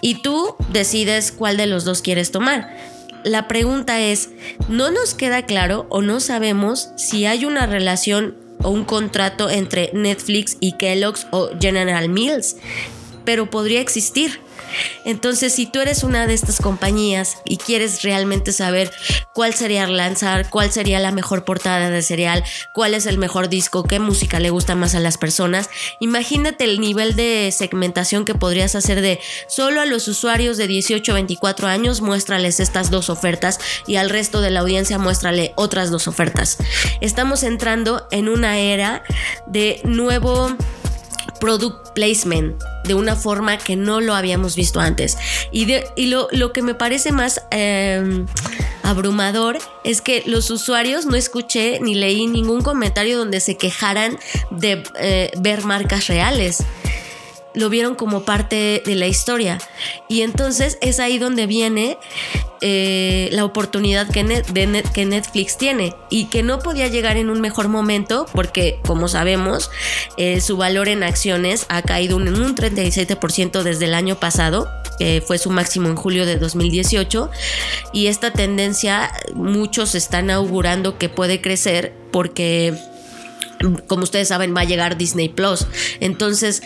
y 0.00 0.20
tú 0.20 0.56
decides 0.70 1.32
cuál 1.32 1.56
de 1.56 1.66
los 1.66 1.84
dos 1.84 2.02
quieres 2.02 2.30
tomar. 2.30 2.76
La 3.24 3.48
pregunta 3.48 4.00
es, 4.00 4.28
no 4.68 4.90
nos 4.90 5.14
queda 5.14 5.46
claro 5.46 5.86
o 5.88 6.02
no 6.02 6.20
sabemos 6.20 6.90
si 6.96 7.24
hay 7.24 7.46
una 7.46 7.64
relación 7.66 8.36
o 8.64 8.70
un 8.70 8.84
contrato 8.84 9.48
entre 9.48 9.90
Netflix 9.92 10.56
y 10.58 10.72
Kellogg's 10.72 11.28
o 11.30 11.50
General 11.60 12.08
Mills, 12.08 12.56
pero 13.24 13.48
podría 13.48 13.80
existir. 13.80 14.40
Entonces, 15.04 15.52
si 15.52 15.66
tú 15.66 15.80
eres 15.80 16.04
una 16.04 16.26
de 16.26 16.34
estas 16.34 16.60
compañías 16.60 17.38
y 17.44 17.56
quieres 17.56 18.02
realmente 18.02 18.52
saber 18.52 18.90
cuál 19.32 19.54
sería 19.54 19.86
lanzar, 19.86 20.48
cuál 20.50 20.70
sería 20.72 20.98
la 21.00 21.12
mejor 21.12 21.44
portada 21.44 21.90
de 21.90 22.02
cereal, 22.02 22.44
cuál 22.72 22.94
es 22.94 23.06
el 23.06 23.18
mejor 23.18 23.48
disco, 23.48 23.84
qué 23.84 23.98
música 23.98 24.40
le 24.40 24.50
gusta 24.50 24.74
más 24.74 24.94
a 24.94 25.00
las 25.00 25.18
personas, 25.18 25.70
imagínate 26.00 26.64
el 26.64 26.80
nivel 26.80 27.16
de 27.16 27.52
segmentación 27.56 28.24
que 28.24 28.34
podrías 28.34 28.74
hacer 28.74 29.00
de 29.00 29.20
solo 29.48 29.80
a 29.80 29.86
los 29.86 30.08
usuarios 30.08 30.56
de 30.56 30.66
18 30.66 31.12
a 31.12 31.14
24 31.14 31.68
años 31.68 32.00
muéstrales 32.00 32.60
estas 32.60 32.90
dos 32.90 33.10
ofertas 33.10 33.58
y 33.86 33.96
al 33.96 34.10
resto 34.10 34.40
de 34.40 34.50
la 34.50 34.60
audiencia 34.60 34.98
muéstrale 34.98 35.52
otras 35.56 35.90
dos 35.90 36.08
ofertas. 36.08 36.58
Estamos 37.00 37.42
entrando 37.42 38.06
en 38.10 38.28
una 38.28 38.58
era 38.58 39.02
de 39.46 39.80
nuevo 39.84 40.56
product 41.44 41.90
placement 41.94 42.58
de 42.84 42.94
una 42.94 43.16
forma 43.16 43.58
que 43.58 43.76
no 43.76 44.00
lo 44.00 44.14
habíamos 44.14 44.56
visto 44.56 44.80
antes. 44.80 45.18
Y, 45.52 45.66
lo, 46.06 46.52
que 46.54 46.62
me 46.62 46.74
parece 46.74 47.12
más... 47.12 47.42
Em, 47.50 48.26
abrumador 48.82 49.58
es 49.82 50.02
que 50.02 50.22
los 50.26 50.50
usuarios 50.50 51.06
no 51.06 51.16
escuché 51.16 51.80
ni 51.80 51.94
leí 51.94 52.26
ningún 52.26 52.60
comentario 52.60 53.16
donde 53.16 53.40
se 53.40 53.56
quejaran 53.56 54.18
de 54.50 54.82
eh, 55.00 55.30
ver 55.38 55.64
marcas 55.64 56.06
reales 56.06 56.62
lo 57.54 57.70
vieron 57.70 57.94
como 57.94 58.24
parte 58.24 58.82
de 58.84 58.96
la 58.96 59.06
historia. 59.06 59.58
Y 60.08 60.22
entonces 60.22 60.78
es 60.80 61.00
ahí 61.00 61.18
donde 61.18 61.46
viene 61.46 61.98
eh, 62.60 63.28
la 63.32 63.44
oportunidad 63.44 64.08
que, 64.08 64.24
que, 64.92 65.04
Netflix 65.06 65.56
tiene 65.56 65.94
y 66.10 66.26
que 66.26 66.42
no 66.42 66.58
podía 66.58 66.88
llegar 66.88 67.16
en 67.16 67.30
un 67.30 67.40
mejor 67.40 67.68
momento 67.68 68.26
porque, 68.32 68.80
como 68.86 69.08
sabemos, 69.08 69.70
eh, 70.16 70.40
su 70.40 70.56
valor 70.56 70.88
en 70.88 71.02
acciones 71.02 71.66
ha 71.68 71.82
caído 71.82 72.20
en 72.20 72.28
un 72.28 72.54
37% 72.54 73.62
desde 73.62 73.84
el 73.84 73.94
año 73.94 74.16
pasado. 74.16 74.68
que 74.98 75.20
fue 75.26 75.38
su 75.38 75.50
máximo 75.50 75.88
en 75.88 75.96
julio 75.96 76.24
de 76.24 76.36
2018 76.36 77.28
y 77.92 78.06
esta 78.06 78.32
tendencia 78.32 79.10
muchos 79.34 79.96
están 79.96 80.30
augurando 80.30 80.98
que 80.98 81.08
puede 81.08 81.40
crecer 81.40 81.92
porque 82.12 82.74
como 83.86 84.02
ustedes 84.02 84.28
saben 84.28 84.54
va 84.56 84.62
a 84.62 84.64
llegar 84.64 84.96
Disney 84.96 85.28
Plus 85.28 85.66
entonces 86.00 86.62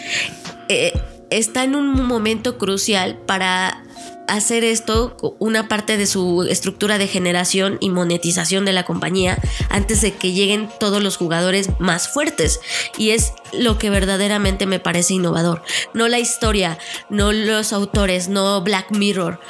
eh, 0.69 0.93
está 1.31 1.65
en 1.65 1.75
un 1.75 2.07
momento 2.07 2.59
crucial 2.59 3.19
para 3.27 3.83
hacer 4.29 4.63
esto 4.63 5.17
una 5.39 5.69
parte 5.69 5.97
de 5.97 6.07
su 6.07 6.47
estructura 6.49 6.99
de 6.99 7.09
generación 7.09 7.79
y 7.81 7.89
monetización 7.89 8.65
de 8.67 8.75
la 8.75 8.85
compañía 8.85 9.39
antes 9.71 10.03
de 10.03 10.15
que 10.15 10.33
lleguen 10.33 10.69
todos 10.79 11.03
los 11.03 11.17
jugadores 11.17 11.71
más 11.81 12.09
fuertes. 12.09 12.61
Y 12.99 13.11
es 13.11 13.33
lo 13.53 13.79
que 13.79 13.91
verdaderamente 13.91 14.67
me 14.67 14.81
parece 14.81 15.15
innovador. 15.15 15.63
No 15.95 16.09
la 16.09 16.19
historia, 16.19 16.79
no 17.09 17.33
los 17.33 17.73
autores, 17.73 18.29
no 18.29 18.61
Black 18.61 18.91
Mirror 18.91 19.41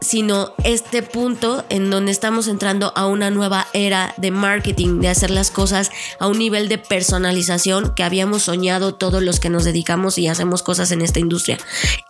sino 0.00 0.52
este 0.64 1.02
punto 1.02 1.64
en 1.68 1.90
donde 1.90 2.12
estamos 2.12 2.48
entrando 2.48 2.92
a 2.96 3.06
una 3.06 3.30
nueva 3.30 3.66
era 3.72 4.14
de 4.16 4.30
marketing, 4.30 5.00
de 5.00 5.08
hacer 5.08 5.30
las 5.30 5.50
cosas 5.50 5.90
a 6.18 6.26
un 6.26 6.38
nivel 6.38 6.68
de 6.68 6.78
personalización 6.78 7.94
que 7.94 8.02
habíamos 8.02 8.44
soñado 8.44 8.94
todos 8.94 9.22
los 9.22 9.40
que 9.40 9.50
nos 9.50 9.64
dedicamos 9.64 10.18
y 10.18 10.28
hacemos 10.28 10.62
cosas 10.62 10.90
en 10.92 11.02
esta 11.02 11.20
industria. 11.20 11.58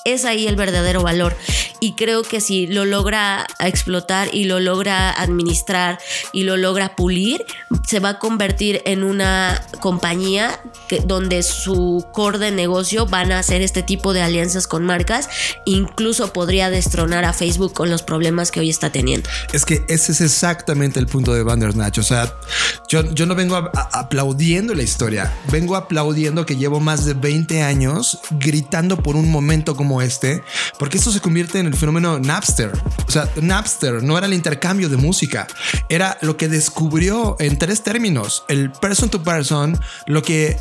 Es 0.04 0.24
ahí 0.24 0.46
el 0.46 0.56
verdadero 0.56 1.02
valor 1.02 1.36
y 1.80 1.92
creo 1.92 2.22
que 2.22 2.40
si 2.40 2.66
lo 2.66 2.84
logra 2.84 3.46
explotar 3.60 4.34
y 4.34 4.44
lo 4.44 4.60
logra 4.60 5.10
administrar 5.10 5.98
y 6.32 6.44
lo 6.44 6.56
logra 6.56 6.96
pulir, 6.96 7.44
se 7.86 8.00
va 8.00 8.10
a 8.10 8.18
convertir 8.18 8.82
en 8.84 9.04
una 9.04 9.62
compañía 9.80 10.60
donde 11.04 11.42
su 11.42 12.06
core 12.12 12.38
de 12.38 12.50
negocio 12.50 13.06
van 13.06 13.32
a 13.32 13.38
hacer 13.38 13.62
este 13.62 13.82
tipo 13.82 14.12
de 14.12 14.22
alianzas 14.22 14.66
con 14.66 14.84
marcas, 14.84 15.28
incluso 15.64 16.32
podría 16.32 16.70
destronar 16.70 17.24
a 17.24 17.32
Facebook 17.32 17.72
con 17.78 17.90
los 17.90 18.02
problemas 18.02 18.50
que 18.50 18.58
hoy 18.58 18.70
está 18.70 18.90
teniendo. 18.90 19.30
Es 19.52 19.64
que 19.64 19.84
ese 19.86 20.10
es 20.10 20.20
exactamente 20.20 20.98
el 20.98 21.06
punto 21.06 21.32
de 21.32 21.44
Bandersnatch. 21.44 21.98
O 21.98 22.02
sea, 22.02 22.34
yo, 22.88 23.04
yo 23.14 23.24
no 23.24 23.36
vengo 23.36 23.54
aplaudiendo 23.54 24.74
la 24.74 24.82
historia, 24.82 25.32
vengo 25.52 25.76
aplaudiendo 25.76 26.44
que 26.44 26.56
llevo 26.56 26.80
más 26.80 27.04
de 27.04 27.14
20 27.14 27.62
años 27.62 28.18
gritando 28.32 29.00
por 29.00 29.14
un 29.14 29.30
momento 29.30 29.76
como 29.76 30.02
este, 30.02 30.42
porque 30.76 30.98
esto 30.98 31.12
se 31.12 31.20
convierte 31.20 31.60
en 31.60 31.66
el 31.66 31.74
fenómeno 31.76 32.18
Napster. 32.18 32.72
O 33.06 33.12
sea, 33.12 33.30
Napster 33.40 34.02
no 34.02 34.18
era 34.18 34.26
el 34.26 34.34
intercambio 34.34 34.88
de 34.88 34.96
música, 34.96 35.46
era 35.88 36.18
lo 36.20 36.36
que 36.36 36.48
descubrió 36.48 37.36
en 37.38 37.58
tres 37.58 37.84
términos: 37.84 38.42
el 38.48 38.72
person 38.72 39.08
to 39.08 39.22
person, 39.22 39.78
lo 40.06 40.24
que 40.24 40.56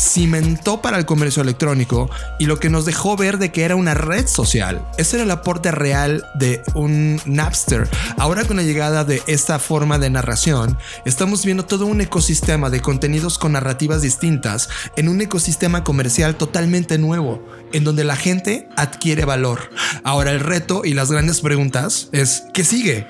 cimentó 0.00 0.80
para 0.80 0.96
el 0.96 1.04
comercio 1.04 1.42
electrónico 1.42 2.08
y 2.38 2.46
lo 2.46 2.58
que 2.58 2.70
nos 2.70 2.86
dejó 2.86 3.14
ver 3.14 3.36
de 3.36 3.52
que 3.52 3.64
era 3.64 3.76
una 3.76 3.92
red 3.92 4.26
social. 4.26 4.82
Ese 4.96 5.16
era 5.16 5.24
el 5.24 5.30
aporte 5.30 5.70
real 5.70 6.24
de 6.34 6.61
un 6.74 7.20
Napster. 7.26 7.88
Ahora 8.18 8.44
con 8.44 8.56
la 8.56 8.62
llegada 8.62 9.04
de 9.04 9.22
esta 9.26 9.58
forma 9.58 9.98
de 9.98 10.10
narración, 10.10 10.78
estamos 11.04 11.44
viendo 11.44 11.64
todo 11.64 11.86
un 11.86 12.00
ecosistema 12.00 12.70
de 12.70 12.80
contenidos 12.80 13.38
con 13.38 13.52
narrativas 13.52 14.02
distintas 14.02 14.68
en 14.96 15.08
un 15.08 15.20
ecosistema 15.20 15.84
comercial 15.84 16.36
totalmente 16.36 16.98
nuevo, 16.98 17.44
en 17.72 17.84
donde 17.84 18.04
la 18.04 18.16
gente 18.16 18.68
adquiere 18.76 19.24
valor. 19.24 19.70
Ahora 20.04 20.30
el 20.30 20.40
reto 20.40 20.82
y 20.84 20.94
las 20.94 21.10
grandes 21.10 21.40
preguntas 21.40 22.08
es, 22.12 22.44
¿qué 22.52 22.64
sigue? 22.64 23.06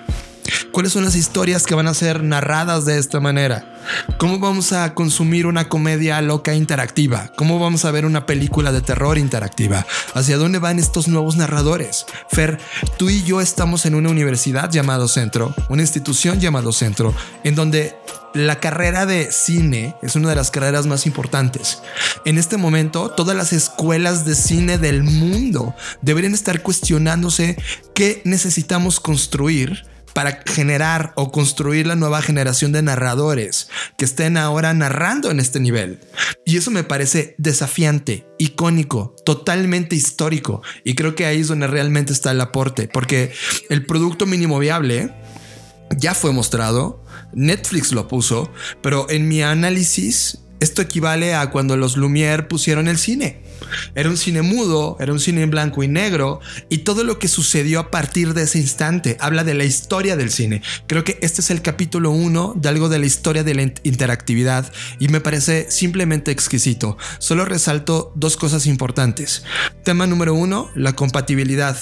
¿Cuáles 0.72 0.92
son 0.92 1.04
las 1.04 1.16
historias 1.16 1.64
que 1.64 1.74
van 1.74 1.86
a 1.86 1.94
ser 1.94 2.22
narradas 2.22 2.84
de 2.84 2.98
esta 2.98 3.20
manera? 3.20 3.64
¿Cómo 4.18 4.38
vamos 4.38 4.72
a 4.72 4.94
consumir 4.94 5.46
una 5.46 5.68
comedia 5.68 6.20
loca 6.22 6.54
interactiva? 6.54 7.32
¿Cómo 7.36 7.58
vamos 7.58 7.84
a 7.84 7.90
ver 7.90 8.06
una 8.06 8.26
película 8.26 8.72
de 8.72 8.80
terror 8.80 9.18
interactiva? 9.18 9.86
¿Hacia 10.14 10.38
dónde 10.38 10.58
van 10.58 10.78
estos 10.78 11.08
nuevos 11.08 11.36
narradores? 11.36 12.06
Fer, 12.30 12.58
tú 12.96 13.10
y 13.10 13.22
yo 13.22 13.40
estamos 13.40 13.86
en 13.86 13.94
una 13.94 14.10
universidad 14.10 14.70
llamado 14.70 15.08
Centro, 15.08 15.54
una 15.68 15.82
institución 15.82 16.40
llamado 16.40 16.72
Centro, 16.72 17.14
en 17.44 17.54
donde 17.54 17.96
la 18.34 18.60
carrera 18.60 19.04
de 19.04 19.30
cine 19.30 19.94
es 20.02 20.16
una 20.16 20.30
de 20.30 20.36
las 20.36 20.50
carreras 20.50 20.86
más 20.86 21.06
importantes. 21.06 21.82
En 22.24 22.38
este 22.38 22.56
momento, 22.56 23.10
todas 23.10 23.36
las 23.36 23.52
escuelas 23.52 24.24
de 24.24 24.34
cine 24.34 24.78
del 24.78 25.02
mundo 25.02 25.74
deberían 26.00 26.34
estar 26.34 26.62
cuestionándose 26.62 27.56
qué 27.94 28.22
necesitamos 28.24 29.00
construir 29.00 29.84
para 30.12 30.42
generar 30.46 31.12
o 31.16 31.32
construir 31.32 31.86
la 31.86 31.96
nueva 31.96 32.22
generación 32.22 32.72
de 32.72 32.82
narradores 32.82 33.68
que 33.96 34.04
estén 34.04 34.36
ahora 34.36 34.74
narrando 34.74 35.30
en 35.30 35.40
este 35.40 35.60
nivel. 35.60 36.00
Y 36.44 36.56
eso 36.56 36.70
me 36.70 36.84
parece 36.84 37.34
desafiante, 37.38 38.26
icónico, 38.38 39.14
totalmente 39.24 39.96
histórico. 39.96 40.62
Y 40.84 40.94
creo 40.94 41.14
que 41.14 41.26
ahí 41.26 41.40
es 41.40 41.48
donde 41.48 41.66
realmente 41.66 42.12
está 42.12 42.30
el 42.30 42.40
aporte, 42.40 42.88
porque 42.88 43.32
el 43.68 43.86
producto 43.86 44.26
mínimo 44.26 44.58
viable 44.58 45.12
ya 45.96 46.14
fue 46.14 46.32
mostrado, 46.32 47.04
Netflix 47.32 47.92
lo 47.92 48.08
puso, 48.08 48.50
pero 48.82 49.08
en 49.10 49.28
mi 49.28 49.42
análisis 49.42 50.38
esto 50.62 50.80
equivale 50.80 51.34
a 51.34 51.50
cuando 51.50 51.76
los 51.76 51.96
Lumière 51.96 52.46
pusieron 52.46 52.86
el 52.86 52.96
cine. 52.96 53.42
Era 53.94 54.08
un 54.08 54.16
cine 54.16 54.42
mudo, 54.42 54.96
era 55.00 55.12
un 55.12 55.18
cine 55.18 55.42
en 55.42 55.50
blanco 55.50 55.82
y 55.82 55.88
negro 55.88 56.40
y 56.68 56.78
todo 56.78 57.02
lo 57.02 57.18
que 57.18 57.26
sucedió 57.26 57.80
a 57.80 57.90
partir 57.90 58.32
de 58.32 58.42
ese 58.42 58.58
instante 58.58 59.16
habla 59.20 59.42
de 59.42 59.54
la 59.54 59.64
historia 59.64 60.16
del 60.16 60.30
cine. 60.30 60.62
Creo 60.86 61.02
que 61.02 61.18
este 61.20 61.40
es 61.40 61.50
el 61.50 61.62
capítulo 61.62 62.10
uno 62.10 62.54
de 62.56 62.68
algo 62.68 62.88
de 62.88 63.00
la 63.00 63.06
historia 63.06 63.42
de 63.42 63.54
la 63.54 63.62
interactividad 63.82 64.72
y 65.00 65.08
me 65.08 65.20
parece 65.20 65.70
simplemente 65.70 66.30
exquisito. 66.30 66.96
Solo 67.18 67.44
resalto 67.44 68.12
dos 68.14 68.36
cosas 68.36 68.66
importantes. 68.66 69.42
Tema 69.84 70.06
número 70.06 70.34
uno, 70.34 70.70
la 70.76 70.94
compatibilidad. 70.94 71.76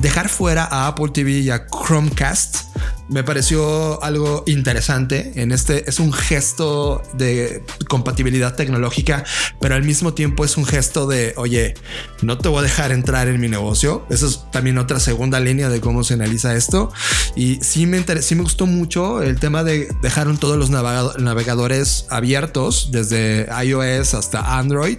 Dejar 0.00 0.28
fuera 0.28 0.64
a 0.64 0.86
Apple 0.86 1.12
TV 1.14 1.38
y 1.38 1.50
a 1.50 1.66
Chromecast 1.66 2.67
me 3.08 3.24
pareció 3.24 4.02
algo 4.02 4.44
interesante. 4.46 5.32
En 5.36 5.52
este 5.52 5.88
es 5.88 6.00
un 6.00 6.12
gesto 6.12 7.02
de 7.14 7.62
compatibilidad 7.88 8.54
tecnológica, 8.54 9.24
pero 9.60 9.74
al 9.74 9.82
mismo 9.82 10.14
tiempo 10.14 10.44
es 10.44 10.56
un 10.56 10.66
gesto 10.66 11.06
de 11.06 11.34
oye, 11.36 11.74
no 12.22 12.38
te 12.38 12.48
voy 12.48 12.60
a 12.60 12.62
dejar 12.62 12.92
entrar 12.92 13.28
en 13.28 13.40
mi 13.40 13.48
negocio. 13.48 14.06
Eso 14.10 14.26
es 14.26 14.50
también 14.50 14.78
otra 14.78 15.00
segunda 15.00 15.40
línea 15.40 15.68
de 15.68 15.80
cómo 15.80 16.04
se 16.04 16.14
analiza 16.14 16.54
esto. 16.54 16.92
Y 17.36 17.56
sí 17.62 17.86
me, 17.86 18.04
sí 18.20 18.34
me 18.34 18.42
gustó 18.42 18.66
mucho 18.66 19.22
el 19.22 19.38
tema 19.38 19.64
de 19.64 19.88
dejaron 20.02 20.38
todos 20.38 20.56
los 20.56 20.70
navegadores 20.70 22.06
abiertos, 22.10 22.90
desde 22.92 23.48
iOS 23.64 24.14
hasta 24.14 24.58
Android, 24.58 24.98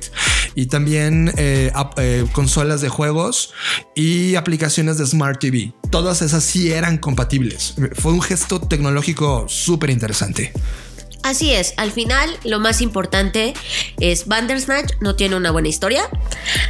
y 0.56 0.68
también 0.68 1.32
eh, 1.38 1.72
eh, 1.98 2.26
consolas 2.32 2.82
de 2.82 2.90
juegos 2.90 3.54
y 3.96 4.36
aplicaciones 4.36 4.98
de 4.98 5.06
Smart 5.06 5.40
TV. 5.40 5.74
Todas 5.90 6.22
esas 6.22 6.44
sí 6.44 6.72
eran 6.72 6.98
compatibles 6.98 7.69
fue 7.94 8.12
un 8.12 8.22
gesto 8.22 8.60
tecnológico 8.60 9.46
súper 9.48 9.90
interesante. 9.90 10.52
Así 11.22 11.52
es, 11.52 11.74
al 11.78 11.92
final 11.92 12.30
lo 12.46 12.60
más 12.60 12.82
importante 12.82 13.54
es 14.00 14.28
Bandersnatch 14.28 14.94
no 15.02 15.16
tiene 15.16 15.36
una 15.36 15.52
buena 15.52 15.68
historia. 15.68 16.10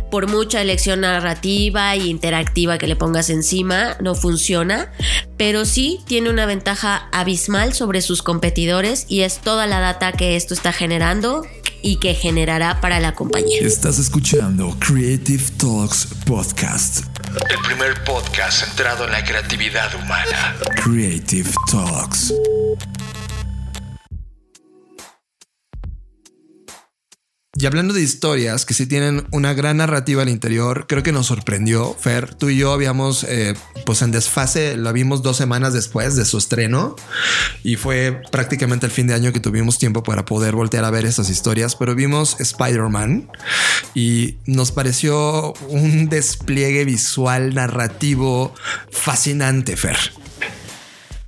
Por 0.09 0.27
mucha 0.27 0.61
elección 0.61 1.01
narrativa 1.01 1.93
e 1.93 2.07
interactiva 2.07 2.77
que 2.77 2.87
le 2.87 2.95
pongas 2.95 3.29
encima, 3.29 3.95
no 4.01 4.15
funciona. 4.15 4.91
Pero 5.37 5.65
sí 5.65 5.99
tiene 6.07 6.29
una 6.29 6.45
ventaja 6.45 7.09
abismal 7.11 7.73
sobre 7.73 8.01
sus 8.01 8.23
competidores 8.23 9.05
y 9.07 9.21
es 9.21 9.39
toda 9.39 9.67
la 9.67 9.79
data 9.79 10.11
que 10.13 10.35
esto 10.35 10.53
está 10.53 10.73
generando 10.73 11.45
y 11.81 11.97
que 11.97 12.15
generará 12.15 12.81
para 12.81 12.99
la 12.99 13.13
compañía. 13.13 13.61
Estás 13.61 13.99
escuchando 13.99 14.75
Creative 14.79 15.43
Talks 15.57 16.07
Podcast. 16.25 17.18
El 17.35 17.59
primer 17.65 18.03
podcast 18.03 18.65
centrado 18.65 19.05
en 19.05 19.11
la 19.11 19.23
creatividad 19.23 19.93
humana. 19.95 20.55
Creative 20.83 21.49
Talks. 21.71 22.33
Y 27.61 27.65
hablando 27.65 27.93
de 27.93 28.01
historias 28.01 28.65
que 28.65 28.73
sí 28.73 28.85
tienen 28.85 29.27
una 29.31 29.53
gran 29.53 29.75
narrativa 29.77 30.21
al 30.21 30.29
interior, 30.29 30.85
creo 30.87 31.03
que 31.03 31.11
nos 31.11 31.27
sorprendió, 31.27 31.93
Fer. 31.99 32.33
Tú 32.33 32.47
y 32.47 32.57
yo 32.57 32.71
habíamos, 32.71 33.25
eh, 33.25 33.53
pues 33.85 34.01
en 34.01 34.11
desfase, 34.11 34.77
lo 34.77 34.93
vimos 34.93 35.23
dos 35.23 35.35
semanas 35.35 35.73
después 35.73 36.15
de 36.15 36.23
su 36.23 36.37
estreno 36.37 36.95
y 37.61 37.75
fue 37.75 38.21
prácticamente 38.31 38.85
el 38.85 38.93
fin 38.93 39.07
de 39.07 39.13
año 39.13 39.33
que 39.33 39.41
tuvimos 39.41 39.77
tiempo 39.77 40.03
para 40.03 40.23
poder 40.23 40.55
voltear 40.55 40.85
a 40.85 40.89
ver 40.89 41.03
esas 41.03 41.29
historias, 41.29 41.75
pero 41.75 41.95
vimos 41.95 42.37
Spider-Man 42.39 43.29
y 43.93 44.37
nos 44.45 44.71
pareció 44.71 45.51
un 45.67 46.07
despliegue 46.07 46.85
visual 46.85 47.53
narrativo 47.55 48.53
fascinante, 48.89 49.75
Fer. 49.75 49.97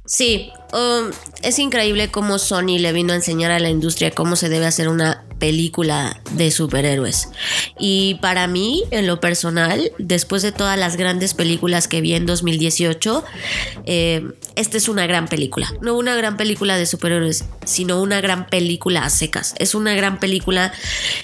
Sí, 0.06 0.50
um, 0.72 1.12
es 1.42 1.60
increíble 1.60 2.10
cómo 2.10 2.40
Sony 2.40 2.80
le 2.80 2.94
vino 2.94 3.12
a 3.12 3.18
enseñar 3.18 3.52
a 3.52 3.60
la 3.60 3.70
industria 3.70 4.12
cómo 4.12 4.38
se 4.38 4.48
debe 4.48 4.66
hacer 4.66 4.88
una 4.88 5.26
película 5.42 6.22
de 6.34 6.52
superhéroes. 6.52 7.30
Y 7.80 8.20
para 8.22 8.46
mí, 8.46 8.84
en 8.92 9.08
lo 9.08 9.20
personal, 9.20 9.92
después 9.98 10.44
de 10.44 10.52
todas 10.52 10.78
las 10.78 10.98
grandes 10.98 11.34
películas 11.34 11.88
que 11.88 12.00
vi 12.00 12.14
en 12.14 12.28
2018, 12.28 13.26
eh, 13.88 14.24
esta 14.56 14.78
es 14.78 14.88
una 14.88 15.08
gran 15.08 15.28
película. 15.28 15.74
No 15.82 15.98
una 15.98 16.16
gran 16.16 16.38
película 16.38 16.78
de 16.78 16.86
superhéroes, 16.86 17.46
sino 17.66 18.00
una 18.00 18.22
gran 18.22 18.46
película 18.46 19.04
a 19.04 19.10
secas. 19.10 19.56
Es 19.58 19.74
una 19.74 19.96
gran 19.96 20.20
película 20.20 20.72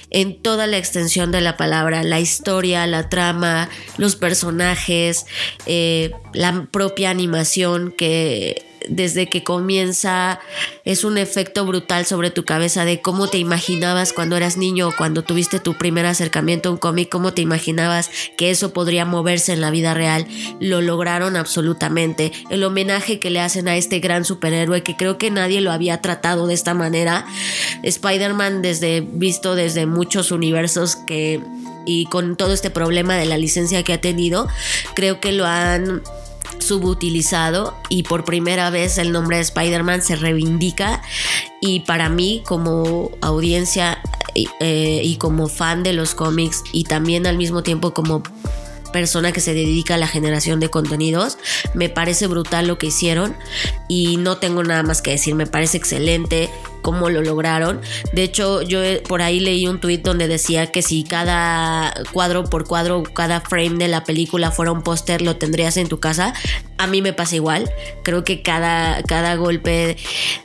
en 0.09 0.41
toda 0.41 0.65
la 0.65 0.79
extensión 0.79 1.31
de 1.31 1.41
la 1.41 1.55
palabra. 1.55 2.01
La 2.01 2.19
historia, 2.19 2.87
la 2.87 3.09
trama, 3.09 3.69
los 3.97 4.15
personajes, 4.15 5.27
eh, 5.67 6.11
la 6.33 6.65
propia 6.71 7.11
animación 7.11 7.93
que 7.95 8.65
desde 8.89 9.27
que 9.27 9.43
comienza 9.43 10.39
es 10.85 11.03
un 11.03 11.17
efecto 11.17 11.65
brutal 11.65 12.05
sobre 12.05 12.31
tu 12.31 12.45
cabeza 12.45 12.85
de 12.85 13.01
cómo 13.01 13.27
te 13.27 13.37
imaginabas 13.37 14.13
cuando 14.13 14.37
eras 14.37 14.57
niño 14.57 14.89
o 14.89 14.95
cuando 14.95 15.23
tuviste 15.23 15.59
tu 15.59 15.77
primer 15.77 16.05
acercamiento 16.05 16.69
a 16.69 16.71
un 16.71 16.77
cómic, 16.77 17.09
cómo 17.09 17.33
te 17.33 17.41
imaginabas 17.41 18.09
que 18.37 18.51
eso 18.51 18.73
podría 18.73 19.05
moverse 19.05 19.53
en 19.53 19.61
la 19.61 19.71
vida 19.71 19.93
real. 19.93 20.27
Lo 20.59 20.81
lograron 20.81 21.35
absolutamente. 21.35 22.31
El 22.49 22.63
homenaje 22.63 23.19
que 23.19 23.29
le 23.29 23.41
hacen 23.41 23.67
a 23.67 23.77
este 23.77 23.99
gran 23.99 24.25
superhéroe 24.25 24.83
que 24.83 24.95
creo 24.95 25.17
que 25.17 25.31
nadie 25.31 25.61
lo 25.61 25.71
había 25.71 26.01
tratado 26.01 26.47
de 26.47 26.53
esta 26.53 26.73
manera. 26.73 27.25
Spider-Man 27.83 28.61
desde 28.61 29.01
visto 29.01 29.55
desde 29.55 29.85
muchos 29.85 30.31
universos 30.31 30.95
que 30.95 31.41
y 31.87 32.05
con 32.05 32.35
todo 32.35 32.53
este 32.53 32.69
problema 32.69 33.15
de 33.15 33.25
la 33.25 33.37
licencia 33.37 33.81
que 33.81 33.93
ha 33.93 34.01
tenido, 34.01 34.47
creo 34.93 35.21
que 35.21 35.31
lo 35.31 35.45
han 35.45 36.03
subutilizado 36.59 37.75
y 37.89 38.03
por 38.03 38.25
primera 38.25 38.69
vez 38.69 38.97
el 38.97 39.11
nombre 39.11 39.37
de 39.37 39.43
Spider-Man 39.43 40.01
se 40.01 40.15
reivindica 40.15 41.01
y 41.61 41.81
para 41.81 42.09
mí 42.09 42.43
como 42.45 43.11
audiencia 43.21 43.99
eh, 44.35 45.01
y 45.03 45.17
como 45.17 45.47
fan 45.47 45.83
de 45.83 45.93
los 45.93 46.13
cómics 46.13 46.63
y 46.71 46.83
también 46.83 47.25
al 47.25 47.37
mismo 47.37 47.63
tiempo 47.63 47.93
como 47.93 48.23
persona 48.91 49.31
que 49.31 49.41
se 49.41 49.53
dedica 49.53 49.95
a 49.95 49.97
la 49.97 50.07
generación 50.07 50.59
de 50.59 50.69
contenidos. 50.69 51.37
Me 51.73 51.89
parece 51.89 52.27
brutal 52.27 52.67
lo 52.67 52.77
que 52.77 52.87
hicieron 52.87 53.35
y 53.87 54.17
no 54.17 54.37
tengo 54.37 54.63
nada 54.63 54.83
más 54.83 55.01
que 55.01 55.11
decir. 55.11 55.35
Me 55.35 55.45
parece 55.45 55.77
excelente 55.77 56.49
cómo 56.87 57.09
lo 57.09 57.21
lograron. 57.21 57.81
De 58.13 58.23
hecho, 58.23 58.61
yo 58.61 58.79
por 59.09 59.21
ahí 59.21 59.41
leí 59.41 59.67
un 59.67 59.81
tweet 59.81 59.97
donde 59.97 60.29
decía 60.29 60.67
que 60.67 60.81
si 60.81 61.03
cada 61.03 61.93
cuadro 62.13 62.45
por 62.45 62.65
cuadro, 62.65 63.03
cada 63.03 63.41
frame 63.41 63.75
de 63.77 63.89
la 63.89 64.05
película 64.05 64.51
fuera 64.51 64.71
un 64.71 64.83
póster, 64.83 65.21
lo 65.21 65.35
tendrías 65.35 65.75
en 65.75 65.89
tu 65.89 65.99
casa. 65.99 66.33
A 66.77 66.87
mí 66.87 67.01
me 67.01 67.11
pasa 67.11 67.35
igual. 67.35 67.69
Creo 68.03 68.23
que 68.23 68.41
cada, 68.41 69.03
cada 69.03 69.35
golpe 69.35 69.97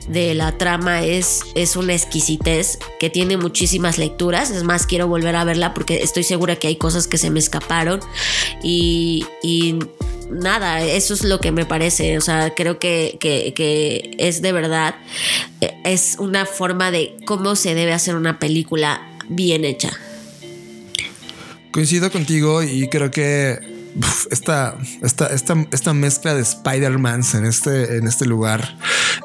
de 0.09 0.33
la 0.33 0.57
trama 0.57 1.03
es, 1.03 1.43
es 1.55 1.77
una 1.77 1.93
exquisitez 1.93 2.77
que 2.99 3.09
tiene 3.09 3.37
muchísimas 3.37 3.97
lecturas. 3.97 4.51
Es 4.51 4.63
más, 4.63 4.85
quiero 4.85 5.07
volver 5.07 5.37
a 5.37 5.45
verla 5.45 5.73
porque 5.73 6.03
estoy 6.03 6.23
segura 6.23 6.57
que 6.57 6.67
hay 6.67 6.75
cosas 6.75 7.07
que 7.07 7.17
se 7.17 7.29
me 7.29 7.39
escaparon. 7.39 8.01
Y, 8.61 9.25
y 9.41 9.79
nada, 10.33 10.81
eso 10.81 11.13
es 11.13 11.23
lo 11.23 11.39
que 11.39 11.51
me 11.51 11.65
parece. 11.65 12.17
O 12.17 12.21
sea, 12.21 12.53
creo 12.55 12.79
que, 12.79 13.17
que, 13.19 14.15
es 14.17 14.41
de 14.41 14.51
verdad, 14.51 14.95
eh, 15.61 15.73
es 15.83 16.17
una 16.19 16.45
forma 16.45 16.91
de 16.91 17.15
cómo 17.25 17.55
se 17.55 17.75
debe 17.75 17.93
hacer 17.93 18.15
una 18.15 18.39
película 18.39 19.01
bien 19.29 19.65
hecha. 19.65 19.91
Coincido 21.71 22.11
contigo 22.11 22.61
y 22.61 22.87
creo 22.87 23.09
que 23.09 23.72
esta, 24.31 24.75
esta, 25.01 25.27
esta, 25.27 25.65
esta, 25.71 25.93
mezcla 25.93 26.33
de 26.33 26.41
Spider-Man 26.41 27.21
en 27.33 27.45
este, 27.45 27.97
en 27.97 28.07
este 28.07 28.25
lugar, 28.25 28.77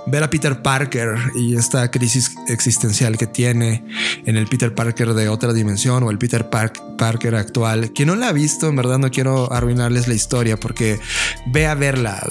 ver 0.07 0.23
a 0.23 0.31
Peter 0.31 0.63
Parker 0.63 1.17
y 1.35 1.57
esta 1.57 1.91
crisis 1.91 2.35
existencial 2.49 3.17
que 3.17 3.27
tiene 3.27 3.85
en 4.27 4.37
el 4.37 4.47
Peter 4.47 4.75
Parker 4.75 5.15
de 5.15 5.29
otra 5.29 5.53
dimensión 5.53 6.03
o 6.03 6.11
el 6.11 6.19
Peter 6.19 6.49
Parker 6.51 7.35
actual, 7.35 7.93
que 7.93 8.05
no 8.05 8.17
la 8.17 8.29
ha 8.29 8.33
visto, 8.33 8.69
en 8.69 8.77
verdad 8.77 8.99
no 8.99 9.11
quiero 9.11 9.53
arruinarles 9.53 10.09
la 10.09 10.15
historia 10.15 10.59
porque 10.59 11.01
ve 11.47 11.67
a 11.67 11.75
verla. 11.75 12.23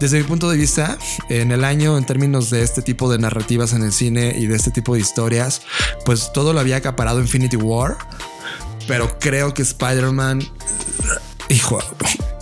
desde 0.00 0.18
mi 0.18 0.24
punto 0.24 0.50
de 0.50 0.56
vista, 0.56 0.98
en 1.28 1.52
el 1.52 1.64
año 1.64 1.96
en 1.96 2.04
términos 2.04 2.50
de 2.50 2.62
este 2.62 2.82
tipo 2.82 3.10
de 3.10 3.18
narrativas 3.18 3.72
en 3.72 3.82
el 3.82 3.92
cine 3.92 4.34
y 4.38 4.46
de 4.46 4.56
este 4.56 4.70
tipo 4.70 4.94
de 4.94 5.00
historias, 5.00 5.62
pues 6.04 6.32
todo 6.32 6.52
lo 6.52 6.60
había 6.60 6.76
acaparado 6.76 7.20
Infinity 7.20 7.56
War 7.56 7.96
pero 8.86 9.18
creo 9.18 9.54
que 9.54 9.62
Spider-Man, 9.62 10.42
hijo, 11.48 11.80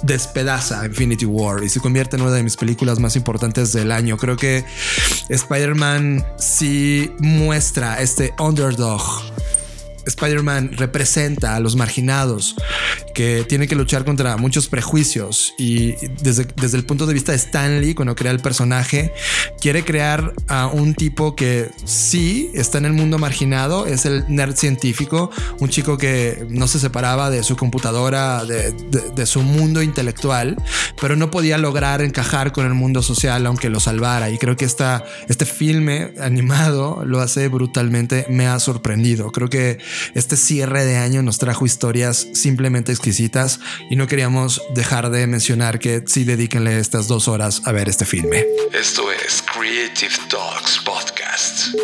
despedaza 0.02 0.84
Infinity 0.86 1.24
War 1.26 1.62
y 1.62 1.68
se 1.68 1.80
convierte 1.80 2.16
en 2.16 2.22
una 2.22 2.32
de 2.32 2.42
mis 2.42 2.56
películas 2.56 2.98
más 2.98 3.16
importantes 3.16 3.72
del 3.72 3.92
año. 3.92 4.16
Creo 4.16 4.36
que 4.36 4.64
Spider-Man 5.28 6.24
sí 6.38 7.12
muestra 7.18 8.00
este 8.00 8.34
underdog 8.38 9.02
Spider-Man 10.06 10.72
representa 10.76 11.56
a 11.56 11.60
los 11.60 11.76
marginados 11.76 12.56
que 13.14 13.44
tienen 13.48 13.68
que 13.68 13.74
luchar 13.74 14.04
contra 14.04 14.36
muchos 14.36 14.68
prejuicios 14.68 15.54
y 15.58 15.94
desde, 16.22 16.46
desde 16.56 16.76
el 16.76 16.84
punto 16.84 17.06
de 17.06 17.14
vista 17.14 17.32
de 17.32 17.38
Stanley, 17.38 17.94
cuando 17.94 18.14
crea 18.14 18.32
el 18.32 18.40
personaje, 18.40 19.12
quiere 19.60 19.84
crear 19.84 20.32
a 20.48 20.66
un 20.66 20.94
tipo 20.94 21.36
que 21.36 21.70
sí 21.84 22.50
está 22.54 22.78
en 22.78 22.86
el 22.86 22.92
mundo 22.92 23.18
marginado, 23.18 23.86
es 23.86 24.06
el 24.06 24.24
nerd 24.28 24.54
científico, 24.54 25.30
un 25.58 25.68
chico 25.68 25.98
que 25.98 26.46
no 26.48 26.66
se 26.68 26.78
separaba 26.78 27.30
de 27.30 27.42
su 27.42 27.56
computadora, 27.56 28.44
de, 28.44 28.72
de 28.72 29.26
su 29.26 29.42
mundo 29.42 29.82
intelectual, 29.82 30.56
pero 31.00 31.16
no 31.16 31.30
podía 31.30 31.58
lograr 31.58 32.02
encajar 32.02 32.52
con 32.52 32.66
el 32.66 32.74
mundo 32.74 33.02
social 33.02 33.46
aunque 33.46 33.68
lo 33.68 33.80
salvara. 33.80 34.30
Y 34.30 34.38
creo 34.38 34.56
que 34.56 34.64
esta, 34.64 35.04
este 35.28 35.44
filme 35.44 36.12
animado 36.20 37.02
lo 37.04 37.20
hace 37.20 37.48
brutalmente, 37.48 38.26
me 38.28 38.46
ha 38.46 38.58
sorprendido, 38.58 39.30
creo 39.30 39.48
que 39.48 39.78
este 40.14 40.36
cierre 40.36 40.84
de 40.84 40.96
año 40.96 41.22
nos 41.22 41.38
trajo 41.38 41.66
historias 41.66 42.28
simplemente 42.34 42.92
exquisitas 42.92 43.60
y 43.90 43.96
no 43.96 44.06
queríamos 44.06 44.62
dejar 44.74 45.10
de 45.10 45.26
mencionar 45.26 45.78
que 45.78 46.04
sí 46.06 46.24
dedíquenle 46.24 46.78
estas 46.78 47.08
dos 47.08 47.28
horas 47.28 47.62
a 47.64 47.72
ver 47.72 47.88
este 47.88 48.04
filme. 48.04 48.44
Esto 48.72 49.10
es 49.12 49.42
Creative 49.42 50.14
Talks 50.28 50.78
Podcast. 50.84 51.74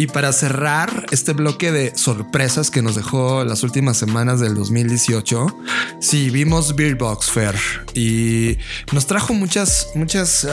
Y 0.00 0.06
para 0.06 0.32
cerrar 0.32 1.04
este 1.10 1.34
bloque 1.34 1.72
de 1.72 1.92
sorpresas 1.94 2.70
que 2.70 2.80
nos 2.80 2.94
dejó 2.94 3.44
las 3.44 3.62
últimas 3.62 3.98
semanas 3.98 4.40
del 4.40 4.54
2018, 4.54 5.58
sí, 6.00 6.30
vimos 6.30 6.74
Beer 6.74 6.94
Box 6.94 7.30
Fair 7.30 7.54
y 7.92 8.56
nos 8.92 9.06
trajo 9.06 9.34
muchas, 9.34 9.88
muchas 9.94 10.48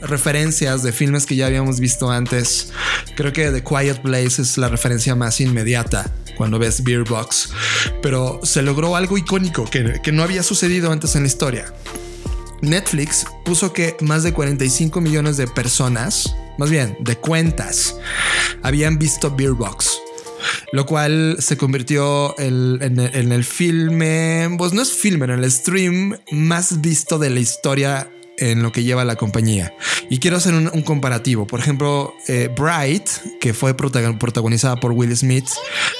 referencias 0.00 0.82
de 0.82 0.90
filmes 0.90 1.24
que 1.24 1.36
ya 1.36 1.46
habíamos 1.46 1.78
visto 1.78 2.10
antes. 2.10 2.72
Creo 3.14 3.32
que 3.32 3.52
The 3.52 3.62
Quiet 3.62 4.02
Place 4.02 4.42
es 4.42 4.58
la 4.58 4.66
referencia 4.66 5.14
más 5.14 5.40
inmediata 5.40 6.12
cuando 6.36 6.58
ves 6.58 6.82
Beer 6.82 7.04
Box, 7.04 7.50
pero 8.02 8.40
se 8.42 8.62
logró 8.62 8.96
algo 8.96 9.16
icónico 9.16 9.66
que, 9.66 10.00
que 10.02 10.10
no 10.10 10.24
había 10.24 10.42
sucedido 10.42 10.90
antes 10.90 11.14
en 11.14 11.22
la 11.22 11.28
historia. 11.28 11.72
Netflix 12.60 13.24
puso 13.44 13.72
que 13.72 13.96
más 14.00 14.24
de 14.24 14.32
45 14.32 15.00
millones 15.00 15.36
de 15.36 15.46
personas 15.46 16.34
más 16.58 16.70
bien 16.70 16.96
de 17.00 17.16
cuentas, 17.16 17.96
habían 18.62 18.98
visto 18.98 19.34
Beer 19.34 19.52
Box. 19.52 19.98
Lo 20.72 20.86
cual 20.86 21.36
se 21.40 21.56
convirtió 21.56 22.38
en, 22.38 22.80
el 22.82 23.44
filme, 23.44 24.48
pues 24.56 24.72
no 24.72 24.82
es 24.82 24.92
filme, 24.92 25.24
en 25.24 25.30
el 25.32 25.50
stream 25.50 26.18
más 26.30 26.80
visto 26.80 27.18
de 27.18 27.30
la 27.30 27.40
historia 27.40 28.10
en 28.38 28.62
lo 28.62 28.72
que 28.72 28.84
lleva 28.84 29.04
la 29.04 29.16
compañía. 29.16 29.74
Y 30.10 30.18
quiero 30.18 30.36
hacer 30.36 30.54
un, 30.54 30.82
comparativo. 30.82 31.46
Por 31.46 31.60
ejemplo, 31.60 32.14
eh, 32.28 32.48
Bright, 32.56 33.08
que 33.40 33.52
fue 33.54 33.74
protagonizada 33.74 34.76
por 34.76 34.92
Will 34.92 35.16
Smith, 35.16 35.48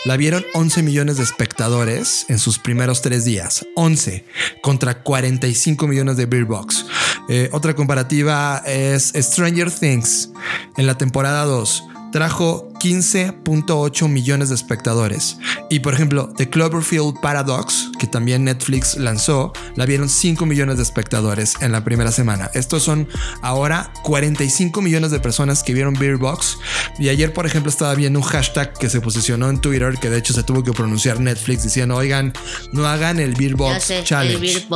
la 0.05 0.17
vieron 0.17 0.45
11 0.55 0.83
millones 0.83 1.19
de 1.19 1.25
espectadores 1.25 2.27
en 2.29 2.39
sus 2.39 2.59
primeros 2.59 3.03
tres 3.03 3.25
días. 3.25 3.67
11 3.77 4.25
contra 4.63 5.03
45 5.03 5.87
millones 5.87 6.17
de 6.17 6.27
Beer 6.27 6.45
Box. 6.45 6.87
Eh, 7.29 7.51
otra 7.53 7.75
comparativa 7.75 8.63
es 8.67 9.13
Stranger 9.15 9.71
Things 9.71 10.31
en 10.77 10.87
la 10.87 10.97
temporada 10.97 11.45
2 11.45 11.85
trajo 12.11 12.73
15.8 12.79 14.09
millones 14.09 14.49
de 14.49 14.55
espectadores. 14.55 15.39
Y 15.71 15.81
por 15.81 15.95
ejemplo, 15.95 16.33
The 16.37 16.49
Cloverfield 16.49 17.21
Paradox, 17.21 17.91
que 17.99 18.07
también 18.07 18.45
Netflix 18.45 18.97
lanzó, 18.97 19.53
la 19.77 19.87
vieron 19.87 20.09
5 20.09 20.47
millones 20.47 20.77
de 20.77 20.83
espectadores 20.83 21.55
en 21.61 21.73
la 21.73 21.85
primera 21.85 22.13
semana. 22.13 22.51
Estos 22.55 22.83
son 22.83 23.09
ahora 23.43 23.93
45 24.03 24.81
millones 24.81 25.11
de 25.11 25.21
personas 25.21 25.63
que 25.63 25.75
vieron 25.75 25.95
Beer 25.95 26.17
Box. 26.17 26.59
Y 26.99 27.09
ayer, 27.09 27.33
por 27.33 27.47
ejemplo, 27.47 27.71
estaba 27.71 27.95
viendo 27.95 28.19
un 28.19 28.25
hashtag 28.25 28.73
que 28.79 28.89
se 28.89 29.01
posicionó 29.01 29.51
en 29.51 29.61
Twitter, 29.61 29.99
que 30.01 30.11
de 30.11 30.19
hecho 30.19 30.33
se 30.33 30.43
tuvo 30.43 30.63
que 30.63 30.73
pronunciar 30.73 31.21
Netflix 31.21 31.65
diciendo, 31.65 31.97
oigan, 31.97 32.33
no 32.73 32.87
hagan 32.87 33.21
el 33.21 33.35
Beer 33.35 33.57
Box 33.57 33.93
Challenge. 34.05 34.67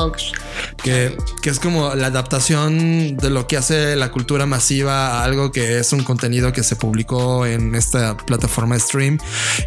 Que, 0.82 1.16
que 1.42 1.50
es 1.50 1.60
como 1.60 1.94
la 1.94 2.08
adaptación 2.08 3.16
de 3.16 3.30
lo 3.30 3.46
que 3.46 3.56
hace 3.56 3.96
la 3.96 4.10
cultura 4.10 4.46
masiva 4.46 5.20
a 5.20 5.24
algo 5.24 5.52
que 5.52 5.78
es 5.78 5.92
un 5.92 6.02
contenido 6.02 6.52
que 6.52 6.62
se 6.62 6.76
publicó 6.76 7.46
en 7.46 7.74
esta 7.92 8.16
plataforma 8.16 8.78
stream. 8.78 9.18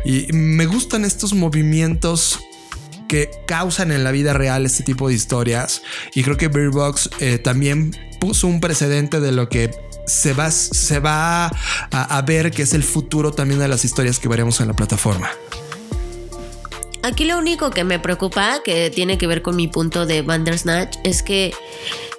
Y 0.03 0.27
me 0.33 0.65
gustan 0.65 1.05
estos 1.05 1.33
movimientos 1.33 2.39
que 3.07 3.29
causan 3.45 3.91
en 3.91 4.03
la 4.03 4.11
vida 4.11 4.33
real 4.33 4.65
este 4.65 4.83
tipo 4.83 5.07
de 5.07 5.13
historias. 5.13 5.83
Y 6.13 6.23
creo 6.23 6.37
que 6.37 6.47
Bird 6.47 6.71
Box 6.71 7.09
eh, 7.19 7.37
también 7.37 7.95
puso 8.19 8.47
un 8.47 8.59
precedente 8.59 9.19
de 9.19 9.31
lo 9.31 9.47
que 9.47 9.71
se 10.07 10.33
va, 10.33 10.49
se 10.51 10.99
va 10.99 11.45
a, 11.45 11.51
a 11.91 12.21
ver 12.23 12.51
que 12.51 12.63
es 12.63 12.73
el 12.73 12.83
futuro 12.83 13.31
también 13.31 13.59
de 13.59 13.67
las 13.67 13.85
historias 13.85 14.19
que 14.19 14.27
veremos 14.27 14.59
en 14.59 14.67
la 14.67 14.73
plataforma. 14.73 15.29
Aquí 17.03 17.25
lo 17.25 17.37
único 17.37 17.69
que 17.69 17.83
me 17.83 17.99
preocupa, 17.99 18.61
que 18.63 18.89
tiene 18.89 19.19
que 19.19 19.27
ver 19.27 19.43
con 19.43 19.55
mi 19.55 19.67
punto 19.67 20.07
de 20.07 20.23
Bandersnatch, 20.23 20.97
es 21.03 21.21
que 21.21 21.53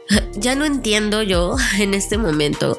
ya 0.37 0.55
no 0.55 0.65
entiendo 0.65 1.23
yo 1.23 1.57
en 1.79 1.95
este 1.95 2.19
momento 2.19 2.79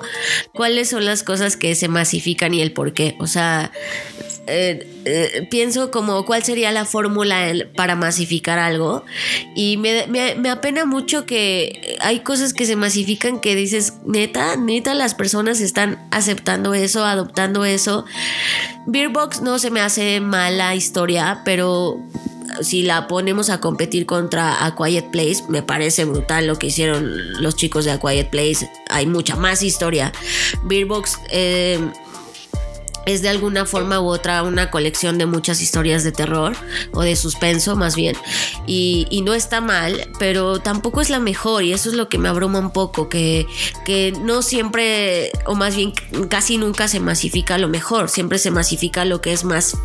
cuáles 0.53 0.89
son 0.89 1.05
las 1.05 1.23
cosas 1.23 1.57
que 1.57 1.75
se 1.75 1.87
masifican 1.87 2.53
y 2.53 2.61
el 2.61 2.71
por 2.73 2.93
qué. 2.93 3.15
O 3.19 3.27
sea, 3.27 3.71
eh, 4.49 4.87
eh, 5.03 5.47
pienso 5.51 5.91
como 5.91 6.25
cuál 6.25 6.41
sería 6.43 6.71
la 6.71 6.85
fórmula 6.85 7.53
para 7.75 7.95
masificar 7.97 8.59
algo 8.59 9.03
y 9.55 9.75
me- 9.77 10.07
me 10.07 10.49
apena 10.49 10.85
mucho 10.85 11.25
que 11.25 11.97
hay 11.99 12.21
cosas 12.21 12.53
que 12.53 12.65
se 12.65 12.77
masifican 12.77 13.41
que 13.41 13.55
dices, 13.55 13.93
neta, 14.05 14.55
neta 14.55 14.93
las 14.93 15.15
personas 15.15 15.59
están 15.59 16.07
aceptando 16.11 16.73
eso, 16.73 17.03
adoptando 17.05 17.65
eso. 17.65 18.05
Beerbox 18.85 19.41
no 19.41 19.59
se 19.59 19.69
me 19.69 19.81
hace 19.81 20.21
mala 20.21 20.73
historia, 20.75 21.41
pero 21.43 21.97
si 22.61 22.83
la 22.83 23.07
ponemos 23.07 23.49
a 23.49 23.59
competir 23.59 24.05
contra 24.05 24.65
A 24.65 24.75
Quiet 24.75 25.11
Place, 25.11 25.43
me 25.49 25.61
parece 25.61 26.05
brutal 26.05 26.47
lo 26.47 26.57
que 26.57 26.67
hicieron 26.67 27.41
los 27.41 27.55
chicos 27.55 27.85
de 27.85 27.91
A 27.91 27.99
Quiet 27.99 28.29
Place. 28.29 28.69
Hay 28.89 29.05
mucha 29.05 29.35
más 29.35 29.61
historia. 29.61 30.11
Beerbox 30.63 31.19
eh, 31.29 31.79
es 33.07 33.21
de 33.21 33.29
alguna 33.29 33.65
forma 33.65 33.99
u 33.99 34.07
otra 34.07 34.43
una 34.43 34.69
colección 34.69 35.17
de 35.17 35.25
muchas 35.25 35.61
historias 35.61 36.03
de 36.03 36.11
terror 36.11 36.53
o 36.93 37.01
de 37.01 37.15
suspenso 37.15 37.75
más 37.75 37.95
bien 37.95 38.15
y, 38.65 39.07
y 39.09 39.21
no 39.21 39.33
está 39.33 39.61
mal 39.61 40.09
pero 40.19 40.59
tampoco 40.59 41.01
es 41.01 41.09
la 41.09 41.19
mejor 41.19 41.63
y 41.63 41.73
eso 41.73 41.89
es 41.89 41.95
lo 41.95 42.09
que 42.09 42.17
me 42.17 42.29
abruma 42.29 42.59
un 42.59 42.71
poco 42.71 43.09
que, 43.09 43.45
que 43.85 44.13
no 44.21 44.41
siempre 44.41 45.31
o 45.45 45.55
más 45.55 45.75
bien 45.75 45.93
casi 46.29 46.57
nunca 46.57 46.87
se 46.87 46.99
masifica 46.99 47.57
lo 47.57 47.69
mejor 47.69 48.09
siempre 48.09 48.39
se 48.39 48.51
masifica 48.51 49.05
lo 49.05 49.21
que 49.21 49.33
es 49.33 49.43
más 49.43 49.77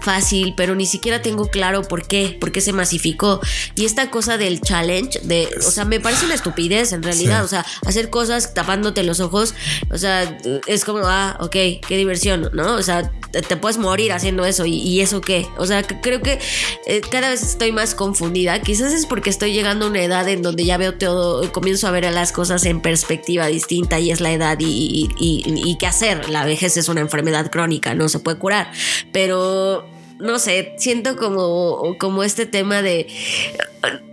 fácil 0.00 0.54
pero 0.56 0.74
ni 0.74 0.86
siquiera 0.86 1.22
tengo 1.22 1.48
claro 1.48 1.82
por 1.82 2.06
qué 2.06 2.36
por 2.40 2.52
qué 2.52 2.60
se 2.60 2.72
masificó 2.72 3.40
y 3.74 3.84
esta 3.84 4.10
cosa 4.10 4.36
del 4.38 4.60
challenge 4.60 5.20
de 5.24 5.48
o 5.66 5.70
sea 5.70 5.84
me 5.84 6.00
parece 6.00 6.26
una 6.26 6.34
estupidez 6.34 6.92
en 6.92 7.02
realidad 7.02 7.16
Sí. 7.40 7.44
o 7.44 7.48
sea 7.48 7.64
hacer 7.86 8.10
cosas 8.10 8.52
tapándote 8.54 9.02
los 9.02 9.20
ojos 9.20 9.54
o 9.90 9.98
sea 9.98 10.38
es 10.66 10.84
como 10.84 11.00
ah 11.06 11.36
ok 11.40 11.50
qué 11.50 11.96
diversión 11.96 12.50
¿no? 12.52 12.65
O 12.74 12.82
sea, 12.82 13.10
te, 13.30 13.56
puedes 13.56 13.78
morir 13.78 14.12
haciendo 14.12 14.44
eso. 14.44 14.66
¿Y, 14.66 15.00
eso 15.00 15.20
qué? 15.20 15.46
O 15.56 15.66
sea, 15.66 15.82
creo 15.82 16.20
que 16.20 16.38
eh, 16.86 17.00
cada 17.10 17.30
vez 17.30 17.42
estoy 17.42 17.72
más 17.72 17.94
confundida. 17.94 18.60
Quizás 18.60 18.92
es 18.92 19.06
porque 19.06 19.30
estoy 19.30 19.52
llegando 19.52 19.86
a 19.86 19.88
una 19.90 20.02
edad 20.02 20.28
en 20.28 20.42
donde 20.42 20.64
ya 20.64 20.76
veo 20.76 20.94
todo, 20.94 21.50
comienzo 21.52 21.86
a 21.86 21.90
ver 21.90 22.10
las 22.12 22.32
cosas 22.32 22.64
en 22.64 22.80
perspectiva 22.80 23.46
distinta 23.46 23.98
y 23.98 24.10
es 24.10 24.20
la 24.20 24.32
edad 24.32 24.56
y 24.60 25.76
qué 25.78 25.86
hacer. 25.86 26.28
La 26.28 26.44
vejez 26.44 26.76
es 26.76 26.88
una 26.88 27.00
enfermedad 27.00 27.50
crónica, 27.50 27.94
no 27.94 28.08
se 28.08 28.18
puede 28.18 28.38
curar. 28.38 28.70
Pero 29.12 29.95
no 30.18 30.38
sé, 30.38 30.74
siento 30.78 31.16
como, 31.16 31.96
como 31.98 32.22
este 32.22 32.46
tema 32.46 32.82
de 32.82 33.06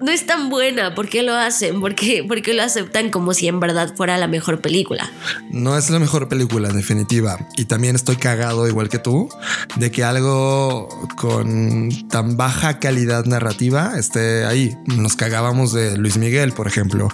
no 0.02 0.12
es 0.12 0.26
tan 0.26 0.50
buena, 0.50 0.94
¿por 0.96 1.08
qué 1.08 1.24
lo 1.24 1.34
hacen? 1.34 1.80
¿Por 1.80 1.96
qué, 1.96 2.24
por 2.24 2.42
qué 2.42 2.54
lo 2.54 2.64
aceptan 2.64 3.10
como 3.10 3.34
si 3.34 3.48
en 3.48 3.60
verdad 3.60 3.96
fuera 3.96 4.18
la 4.18 4.28
mejor 4.28 4.62
película? 4.62 5.10
No 5.50 5.78
es 5.78 5.90
la 5.90 6.00
mejor 6.00 6.28
película, 6.28 6.70
en 6.70 6.76
definitiva. 6.76 7.48
Y 7.56 7.66
también 7.66 7.96
estoy 7.96 8.18
cagado, 8.18 8.68
igual 8.68 8.90
que 8.90 9.00
tú, 9.00 9.30
de 9.78 9.92
que 9.92 10.04
algo 10.04 10.90
con 11.16 11.90
tan 12.10 12.38
baja 12.38 12.80
calidad 12.80 13.26
narrativa 13.26 13.94
esté 13.98 14.46
ahí. 14.46 14.76
Nos 14.86 15.16
cagábamos 15.16 15.74
de 15.74 15.98
Luis 15.98 16.18
Miguel, 16.18 16.52
por 16.52 16.68
ejemplo, 16.68 17.08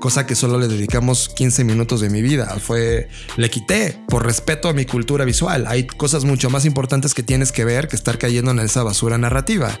cosa 0.00 0.26
que 0.26 0.34
solo 0.34 0.58
le 0.58 0.68
dedicamos 0.68 1.28
15 1.28 1.64
minutos 1.64 2.00
de 2.00 2.10
mi 2.10 2.22
vida. 2.22 2.56
Fue, 2.60 3.08
le 3.36 3.50
quité 3.50 3.98
por 4.08 4.26
respeto 4.26 4.68
a 4.68 4.72
mi 4.72 4.84
cultura 4.84 5.24
visual. 5.24 5.66
Hay 5.68 5.86
cosas 5.86 6.24
mucho 6.24 6.50
más 6.50 6.64
importantes 6.64 7.14
que 7.14 7.22
tienes 7.22 7.52
que 7.52 7.64
ver 7.64 7.88
que 7.88 7.96
estar 7.96 8.18
cayendo 8.18 8.31
en 8.38 8.58
esa 8.58 8.82
basura 8.82 9.18
narrativa. 9.18 9.78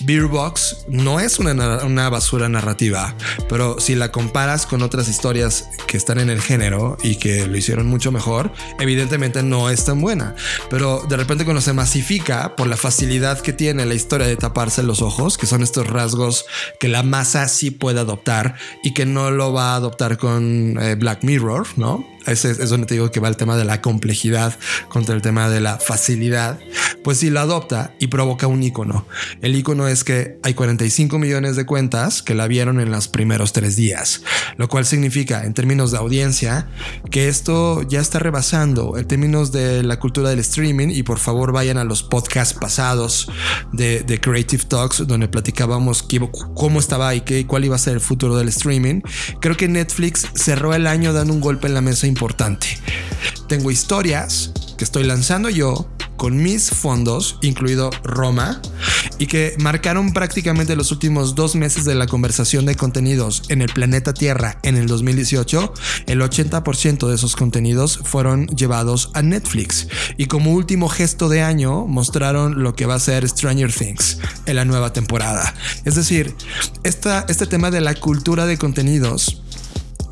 Beer 0.00 0.26
Box 0.26 0.84
no 0.88 1.20
es 1.20 1.38
una, 1.38 1.78
una 1.84 2.08
basura 2.08 2.48
narrativa, 2.48 3.14
pero 3.48 3.78
si 3.78 3.94
la 3.94 4.10
comparas 4.10 4.66
con 4.66 4.82
otras 4.82 5.08
historias 5.08 5.68
que 5.86 5.96
están 5.96 6.18
en 6.18 6.30
el 6.30 6.40
género 6.40 6.96
y 7.02 7.16
que 7.16 7.46
lo 7.46 7.56
hicieron 7.56 7.86
mucho 7.86 8.10
mejor, 8.10 8.52
evidentemente 8.80 9.42
no 9.42 9.70
es 9.70 9.84
tan 9.84 10.00
buena. 10.00 10.34
Pero 10.70 11.04
de 11.08 11.16
repente 11.16 11.44
cuando 11.44 11.60
se 11.60 11.72
masifica 11.72 12.56
por 12.56 12.66
la 12.66 12.76
facilidad 12.76 13.40
que 13.40 13.52
tiene 13.52 13.86
la 13.86 13.94
historia 13.94 14.26
de 14.26 14.36
taparse 14.36 14.82
los 14.82 15.02
ojos, 15.02 15.38
que 15.38 15.46
son 15.46 15.62
estos 15.62 15.86
rasgos 15.86 16.46
que 16.80 16.88
la 16.88 17.02
masa 17.02 17.48
sí 17.48 17.70
puede 17.70 18.00
adoptar 18.00 18.56
y 18.82 18.94
que 18.94 19.06
no 19.06 19.30
lo 19.30 19.52
va 19.52 19.72
a 19.72 19.76
adoptar 19.76 20.18
con 20.18 20.78
eh, 20.80 20.96
Black 20.96 21.22
Mirror, 21.22 21.66
¿no? 21.76 22.11
Es, 22.26 22.44
es 22.44 22.70
donde 22.70 22.86
te 22.86 22.94
digo 22.94 23.10
que 23.10 23.20
va 23.20 23.28
el 23.28 23.36
tema 23.36 23.56
de 23.56 23.64
la 23.64 23.80
complejidad 23.80 24.58
contra 24.88 25.14
el 25.14 25.22
tema 25.22 25.48
de 25.48 25.60
la 25.60 25.78
facilidad. 25.78 26.58
Pues 27.04 27.18
si 27.18 27.30
la 27.30 27.42
adopta 27.42 27.94
y 27.98 28.08
provoca 28.08 28.46
un 28.46 28.62
icono. 28.62 29.06
El 29.40 29.56
icono 29.56 29.88
es 29.88 30.04
que 30.04 30.38
hay 30.42 30.54
45 30.54 31.18
millones 31.18 31.56
de 31.56 31.66
cuentas 31.66 32.22
que 32.22 32.34
la 32.34 32.46
vieron 32.46 32.80
en 32.80 32.90
los 32.90 33.08
primeros 33.08 33.52
tres 33.52 33.76
días, 33.76 34.22
lo 34.56 34.68
cual 34.68 34.86
significa 34.86 35.44
en 35.44 35.54
términos 35.54 35.90
de 35.90 35.98
audiencia 35.98 36.68
que 37.10 37.28
esto 37.28 37.82
ya 37.82 38.00
está 38.00 38.18
rebasando 38.18 38.96
en 38.98 39.06
términos 39.06 39.52
de 39.52 39.82
la 39.82 39.98
cultura 39.98 40.30
del 40.30 40.38
streaming 40.40 40.88
y 40.88 41.02
por 41.02 41.18
favor 41.18 41.52
vayan 41.52 41.78
a 41.78 41.84
los 41.84 42.02
podcasts 42.02 42.54
pasados 42.58 43.30
de, 43.72 44.02
Creative 44.22 44.64
Talks 44.64 45.06
donde 45.06 45.26
platicábamos 45.26 46.06
cómo 46.54 46.78
estaba 46.78 47.14
y 47.14 47.22
qué, 47.22 47.46
cuál 47.46 47.64
iba 47.64 47.76
a 47.76 47.78
ser 47.78 47.94
el 47.94 48.00
futuro 48.00 48.36
del 48.36 48.48
streaming. 48.48 49.00
Creo 49.40 49.56
que 49.56 49.68
Netflix 49.68 50.26
cerró 50.34 50.74
el 50.74 50.86
año 50.86 51.12
dando 51.12 51.32
un 51.32 51.40
golpe 51.40 51.66
en 51.66 51.74
la 51.74 51.80
mesa 51.80 52.06
importante. 52.12 52.66
Tengo 53.48 53.70
historias 53.70 54.52
que 54.76 54.84
estoy 54.84 55.04
lanzando 55.04 55.48
yo 55.48 55.88
con 56.16 56.36
mis 56.36 56.70
fondos, 56.70 57.38
incluido 57.42 57.90
Roma, 58.04 58.60
y 59.18 59.26
que 59.26 59.56
marcaron 59.58 60.12
prácticamente 60.12 60.76
los 60.76 60.92
últimos 60.92 61.34
dos 61.34 61.56
meses 61.56 61.84
de 61.84 61.96
la 61.96 62.06
conversación 62.06 62.64
de 62.64 62.76
contenidos 62.76 63.42
en 63.48 63.60
el 63.60 63.68
planeta 63.68 64.14
Tierra 64.14 64.58
en 64.62 64.76
el 64.76 64.86
2018. 64.86 65.74
El 66.06 66.20
80% 66.20 67.08
de 67.08 67.14
esos 67.16 67.34
contenidos 67.34 67.98
fueron 68.04 68.46
llevados 68.46 69.10
a 69.14 69.22
Netflix. 69.22 69.88
Y 70.16 70.26
como 70.26 70.52
último 70.52 70.88
gesto 70.88 71.28
de 71.28 71.42
año, 71.42 71.86
mostraron 71.86 72.62
lo 72.62 72.76
que 72.76 72.86
va 72.86 72.94
a 72.94 73.00
ser 73.00 73.28
Stranger 73.28 73.72
Things 73.72 74.18
en 74.46 74.56
la 74.56 74.64
nueva 74.64 74.92
temporada. 74.92 75.54
Es 75.84 75.96
decir, 75.96 76.36
esta, 76.84 77.24
este 77.28 77.46
tema 77.46 77.72
de 77.72 77.80
la 77.80 77.94
cultura 77.94 78.46
de 78.46 78.58
contenidos 78.58 79.42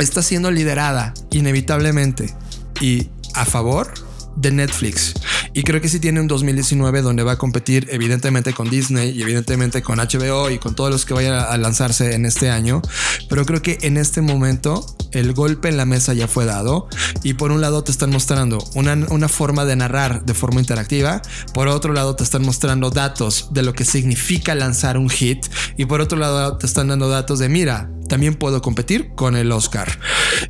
está 0.05 0.23
siendo 0.23 0.51
liderada 0.51 1.15
inevitablemente 1.31 2.35
y 2.81 3.09
a 3.35 3.45
favor 3.45 3.93
de 4.37 4.51
Netflix. 4.51 5.15
Y 5.53 5.63
creo 5.65 5.81
que 5.81 5.89
sí 5.89 5.99
tiene 5.99 6.21
un 6.21 6.29
2019 6.29 7.03
donde 7.03 7.23
va 7.23 7.33
a 7.33 7.39
competir 7.39 7.89
evidentemente 7.91 8.53
con 8.53 8.71
Disney 8.71 9.11
y 9.11 9.23
evidentemente 9.23 9.83
con 9.83 9.99
HBO 9.99 10.51
y 10.51 10.59
con 10.59 10.75
todos 10.75 10.91
los 10.91 11.05
que 11.05 11.15
vayan 11.15 11.35
a 11.35 11.57
lanzarse 11.57 12.15
en 12.15 12.25
este 12.25 12.51
año. 12.51 12.81
Pero 13.29 13.45
creo 13.45 13.61
que 13.61 13.79
en 13.83 13.97
este 13.97 14.21
momento 14.21 14.87
el 15.13 15.33
golpe 15.33 15.69
en 15.69 15.77
la 15.77 15.87
mesa 15.87 16.15
ya 16.15 16.29
fue 16.29 16.45
dado 16.45 16.89
y 17.25 17.35
por 17.35 17.51
un 17.51 17.61
lado 17.61 17.83
te 17.83 17.91
están 17.91 18.11
mostrando 18.11 18.65
una, 18.75 18.95
una 19.11 19.29
forma 19.29 19.65
de 19.65 19.75
narrar 19.75 20.25
de 20.25 20.35
forma 20.35 20.61
interactiva, 20.61 21.21
por 21.53 21.67
otro 21.67 21.93
lado 21.93 22.15
te 22.15 22.23
están 22.23 22.43
mostrando 22.43 22.91
datos 22.91 23.49
de 23.51 23.63
lo 23.63 23.73
que 23.73 23.85
significa 23.85 24.55
lanzar 24.55 24.97
un 24.97 25.11
hit 25.11 25.47
y 25.77 25.87
por 25.87 26.01
otro 26.01 26.17
lado 26.17 26.59
te 26.59 26.67
están 26.67 26.89
dando 26.89 27.09
datos 27.09 27.41
de 27.41 27.49
mira, 27.49 27.91
también 28.11 28.35
puedo 28.35 28.61
competir 28.61 29.15
con 29.15 29.37
el 29.37 29.53
Oscar. 29.53 29.99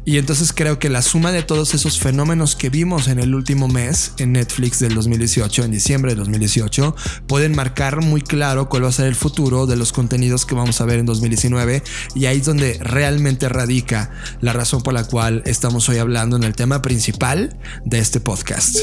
Y 0.07 0.17
entonces 0.17 0.53
creo 0.53 0.79
que 0.79 0.89
la 0.89 1.03
suma 1.03 1.31
de 1.31 1.43
todos 1.43 1.75
esos 1.75 2.01
fenómenos 2.01 2.57
que 2.57 2.71
vimos 2.71 3.07
en 3.07 3.21
el 3.21 3.35
último 3.35 3.69
mes 3.69 4.15
en 4.19 4.33
Netflix 4.33 4.81
del 4.81 4.95
2018, 4.95 5.65
en 5.65 5.71
diciembre 5.71 6.13
de 6.13 6.17
2018, 6.17 6.97
pueden 7.29 7.55
marcar 7.55 8.03
muy 8.03 8.23
claro 8.23 8.71
cuál 8.71 8.85
va 8.85 8.89
a 8.89 8.93
ser 8.93 9.07
el 9.07 9.15
futuro 9.15 9.67
de 9.67 9.77
los 9.77 9.93
contenidos 9.93 10.47
que 10.47 10.55
vamos 10.55 10.81
a 10.81 10.87
ver 10.87 11.01
en 11.01 11.07
2019. 11.07 11.83
Y 12.15 12.27
ahí 12.27 12.39
es 12.39 12.47
donde 12.47 12.79
realmente 12.81 13.49
radica 13.51 14.11
la 14.41 14.55
razón 14.55 14.83
por 14.83 14.95
la 14.95 15.05
cual 15.05 15.43
estamos 15.45 15.87
hoy 15.91 15.99
hablando 15.99 16.37
en 16.37 16.45
el 16.45 16.55
tema 16.55 16.81
principal 16.81 17.59
de 17.85 17.99
este 17.99 18.21
podcast. 18.21 18.79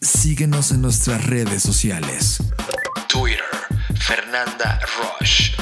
Síguenos 0.00 0.70
en 0.70 0.82
nuestras 0.82 1.26
redes 1.26 1.64
sociales. 1.64 2.38
Twitter, 3.08 3.42
Fernanda 3.98 4.78
Roche, 4.98 5.52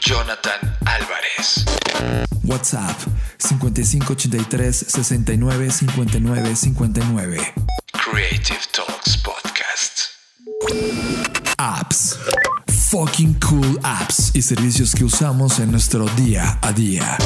Jonathan 0.00 0.76
Álvarez. 0.84 1.64
WhatsApp 2.44 2.96
5583 3.38 4.86
69 4.88 5.70
59 5.70 6.56
59. 6.56 7.54
Creative 7.92 8.60
Talks 8.72 9.16
Podcast. 9.18 10.08
Apps. 11.58 12.18
Fucking 12.90 13.34
cool 13.40 13.78
apps 13.82 14.30
y 14.34 14.40
servicios 14.40 14.94
que 14.94 15.04
usamos 15.04 15.58
en 15.58 15.70
nuestro 15.70 16.06
día 16.16 16.58
a 16.62 16.72
día. 16.72 17.18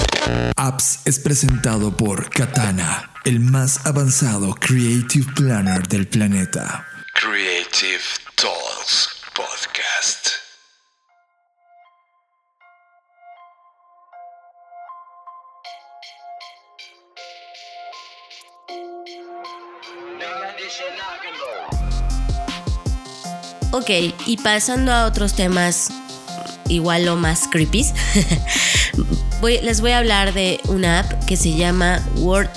Apps 0.56 1.00
es 1.04 1.20
presentado 1.20 1.96
por 1.96 2.30
Katana, 2.30 3.12
el 3.24 3.38
más 3.38 3.86
avanzado 3.86 4.54
Creative 4.54 5.32
Planner 5.34 5.86
del 5.86 6.08
planeta. 6.08 6.84
Creative 7.14 8.02
Talks 8.34 9.22
Podcast. 9.34 10.21
Ok, 23.72 23.88
y 24.26 24.36
pasando 24.36 24.92
a 24.92 25.06
otros 25.06 25.32
temas 25.32 25.88
igual 26.68 27.08
o 27.08 27.16
más 27.16 27.48
creepy, 27.50 27.86
les 29.62 29.80
voy 29.80 29.92
a 29.92 29.98
hablar 29.98 30.34
de 30.34 30.60
una 30.68 31.00
app 31.00 31.24
que 31.24 31.38
se 31.38 31.56
llama 31.56 32.06
Word 32.18 32.50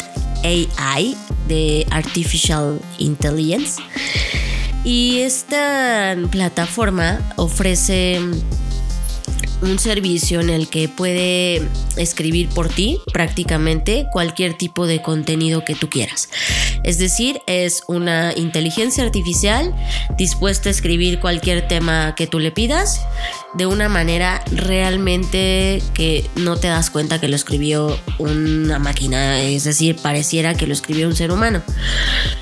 AI 0.44 1.16
de 1.48 1.88
Artificial 1.90 2.82
Intelligence. 2.98 3.82
Y 4.84 5.20
esta 5.20 6.18
plataforma 6.32 7.20
ofrece 7.38 8.20
un 9.62 9.80
servicio 9.80 10.42
en 10.42 10.50
el 10.50 10.68
que 10.68 10.90
puede 10.90 11.68
escribir 11.98 12.50
por 12.50 12.70
ti 12.70 13.00
prácticamente 13.12 14.08
cualquier 14.12 14.58
tipo 14.58 14.88
de 14.88 15.02
contenido 15.02 15.64
que 15.64 15.76
tú 15.76 15.90
quieras. 15.90 16.30
Es 16.84 16.98
decir, 16.98 17.42
es 17.48 17.84
una 17.88 18.34
inteligencia 18.36 19.04
artificial 19.04 19.74
dispuesta 20.18 20.70
a 20.70 20.72
escribir 20.72 21.20
cualquier 21.20 21.68
tema 21.68 22.16
que 22.16 22.28
tú 22.28 22.40
le 22.40 22.52
pidas 22.52 23.02
de 23.56 23.66
una 23.66 23.90
manera 23.90 24.44
realmente 24.52 25.82
que 25.94 26.30
no 26.36 26.58
te 26.58 26.68
das 26.68 26.90
cuenta 26.90 27.20
que 27.20 27.28
lo 27.28 27.36
escribió 27.36 27.98
una 28.20 28.80
máquina, 28.80 29.42
es 29.42 29.64
decir, 29.64 29.96
pareciera 29.96 30.56
que 30.56 30.68
lo 30.68 30.74
escribió 30.74 31.08
un 31.08 31.16
ser 31.16 31.32
humano. 31.32 31.62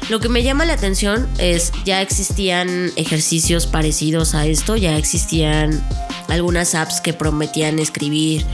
Lo 0.09 0.19
que 0.19 0.29
me 0.29 0.43
llama 0.43 0.65
la 0.65 0.73
atención 0.73 1.29
es 1.37 1.71
ya 1.85 2.01
existían 2.01 2.91
ejercicios 2.95 3.67
parecidos 3.67 4.33
a 4.33 4.45
esto, 4.45 4.75
ya 4.75 4.97
existían 4.97 5.83
algunas 6.29 6.73
apps 6.75 6.99
que 7.03 7.13
prometían 7.13 7.77
escribir 7.77 8.45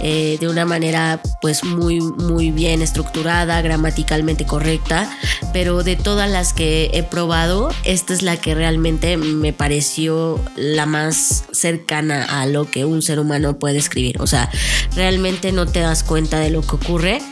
eh, 0.00 0.38
de 0.40 0.48
una 0.48 0.64
manera 0.64 1.20
pues 1.40 1.62
muy 1.62 2.00
muy 2.00 2.50
bien 2.50 2.82
estructurada, 2.82 3.60
gramaticalmente 3.62 4.46
correcta, 4.46 5.08
pero 5.52 5.84
de 5.84 5.96
todas 5.96 6.28
las 6.30 6.52
que 6.52 6.90
he 6.94 7.02
probado, 7.02 7.70
esta 7.84 8.12
es 8.12 8.22
la 8.22 8.36
que 8.36 8.54
realmente 8.54 9.16
me 9.16 9.52
pareció 9.52 10.42
la 10.56 10.86
más 10.86 11.44
cercana 11.52 12.40
a 12.40 12.46
lo 12.46 12.70
que 12.70 12.84
un 12.84 13.02
ser 13.02 13.20
humano 13.20 13.58
puede 13.58 13.78
escribir. 13.78 14.20
O 14.20 14.26
sea, 14.26 14.50
realmente 14.96 15.52
no 15.52 15.66
te 15.66 15.80
das 15.80 16.02
cuenta 16.02 16.40
de 16.40 16.50
lo 16.50 16.62
que 16.62 16.76
ocurre 16.76 17.22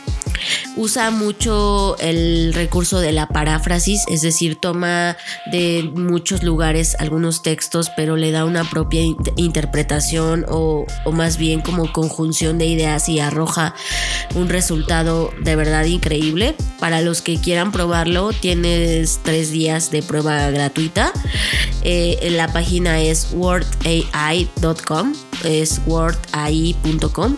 Usa 0.75 1.11
mucho 1.11 1.97
el 1.99 2.53
recurso 2.53 2.99
de 2.99 3.11
la 3.11 3.27
paráfrasis, 3.27 4.03
es 4.07 4.21
decir, 4.21 4.55
toma 4.55 5.17
de 5.51 5.89
muchos 5.93 6.43
lugares 6.43 6.95
algunos 6.99 7.41
textos, 7.41 7.91
pero 7.95 8.15
le 8.15 8.31
da 8.31 8.45
una 8.45 8.63
propia 8.69 9.01
interpretación 9.35 10.45
o, 10.47 10.58
más 11.11 11.37
bien 11.37 11.61
como 11.61 11.91
conjunción 11.91 12.57
de 12.57 12.65
ideas 12.65 13.09
y 13.09 13.19
arroja 13.19 13.75
un 14.35 14.49
resultado 14.49 15.31
de 15.41 15.55
verdad 15.55 15.85
increíble. 15.85 16.55
Para 16.79 17.01
los 17.01 17.21
que 17.21 17.37
quieran 17.37 17.71
probarlo, 17.71 18.31
tienes 18.31 19.19
tres 19.23 19.51
días 19.51 19.91
de 19.91 20.01
prueba 20.03 20.49
gratuita. 20.51 21.11
Eh, 21.83 22.29
la 22.31 22.51
página 22.51 23.01
es 23.01 23.29
wordai.com, 23.33 25.13
es 25.43 25.81
wordai.com 25.85 27.37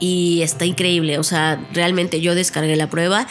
y 0.00 0.42
está 0.42 0.64
increíble. 0.64 1.18
O 1.18 1.22
sea, 1.22 1.62
realmente 1.72 2.20
yo 2.20 2.34
descargué 2.34 2.74
la 2.74 2.88
prueba, 2.88 3.28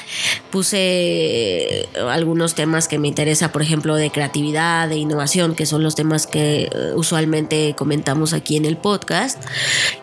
puse 0.52 1.90
algunos 2.10 2.56
temas 2.56 2.88
que 2.88 3.00
me 3.00 3.08
interesa, 3.10 3.52
por 3.52 3.62
ejemplo, 3.62 3.96
de 3.96 4.12
creatividad, 4.12 4.88
de 4.88 4.98
innovación, 4.98 5.56
que 5.56 5.66
son 5.66 5.84
los 5.84 5.96
temas 5.96 6.28
que 6.28 6.64
eh, 6.64 6.70
usualmente 6.96 7.76
comentamos 7.76 8.34
aquí 8.34 8.56
en 8.56 8.66
el 8.66 8.78
podcast. 8.78 9.44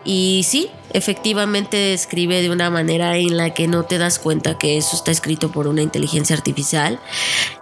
Y 0.05 0.45
sí, 0.47 0.69
efectivamente 0.93 1.95
escribe 1.95 2.43
de 2.43 2.51
una 2.51 2.69
manera 2.69 3.17
en 3.17 3.37
la 3.37 3.55
que 3.55 3.69
no 3.69 3.85
te 3.85 3.99
das 3.99 4.19
cuenta 4.19 4.59
que 4.59 4.77
eso 4.77 4.97
está 4.97 5.13
escrito 5.13 5.53
por 5.53 5.69
una 5.69 5.83
inteligencia 5.83 6.35
artificial. 6.35 6.99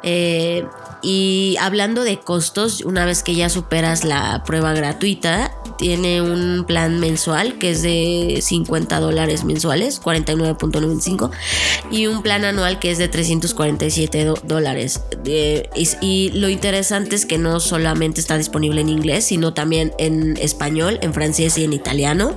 Eh, 0.03 0.65
y 1.05 1.57
hablando 1.61 2.03
de 2.03 2.19
costos, 2.19 2.81
una 2.81 3.05
vez 3.05 3.23
que 3.23 3.35
ya 3.35 3.51
superas 3.51 4.05
la 4.05 4.43
prueba 4.45 4.73
gratuita, 4.73 5.53
tiene 5.77 6.23
un 6.23 6.65
plan 6.67 6.99
mensual 6.99 7.59
que 7.59 7.71
es 7.73 7.83
de 7.83 8.39
50 8.41 9.01
dólares 9.01 9.45
mensuales, 9.45 10.01
49.95, 10.01 11.31
y 11.91 12.07
un 12.07 12.23
plan 12.23 12.45
anual 12.45 12.79
que 12.79 12.91
es 12.91 12.99
de 12.99 13.09
347 13.09 14.33
dólares. 14.45 15.03
y, 16.01 16.31
lo 16.35 16.49
interesante 16.49 17.17
es 17.17 17.27
que 17.27 17.39
no 17.39 17.61
solamente 17.61 18.21
está 18.21 18.39
disponible 18.39 18.81
en 18.81 18.89
inglés, 18.89 19.27
sino 19.27 19.53
también 19.53 19.93
en 19.99 20.37
español, 20.39 20.99
en 21.03 21.13
francés 21.13 21.59
y 21.59 21.65
en 21.65 21.73
italiano, 21.73 22.37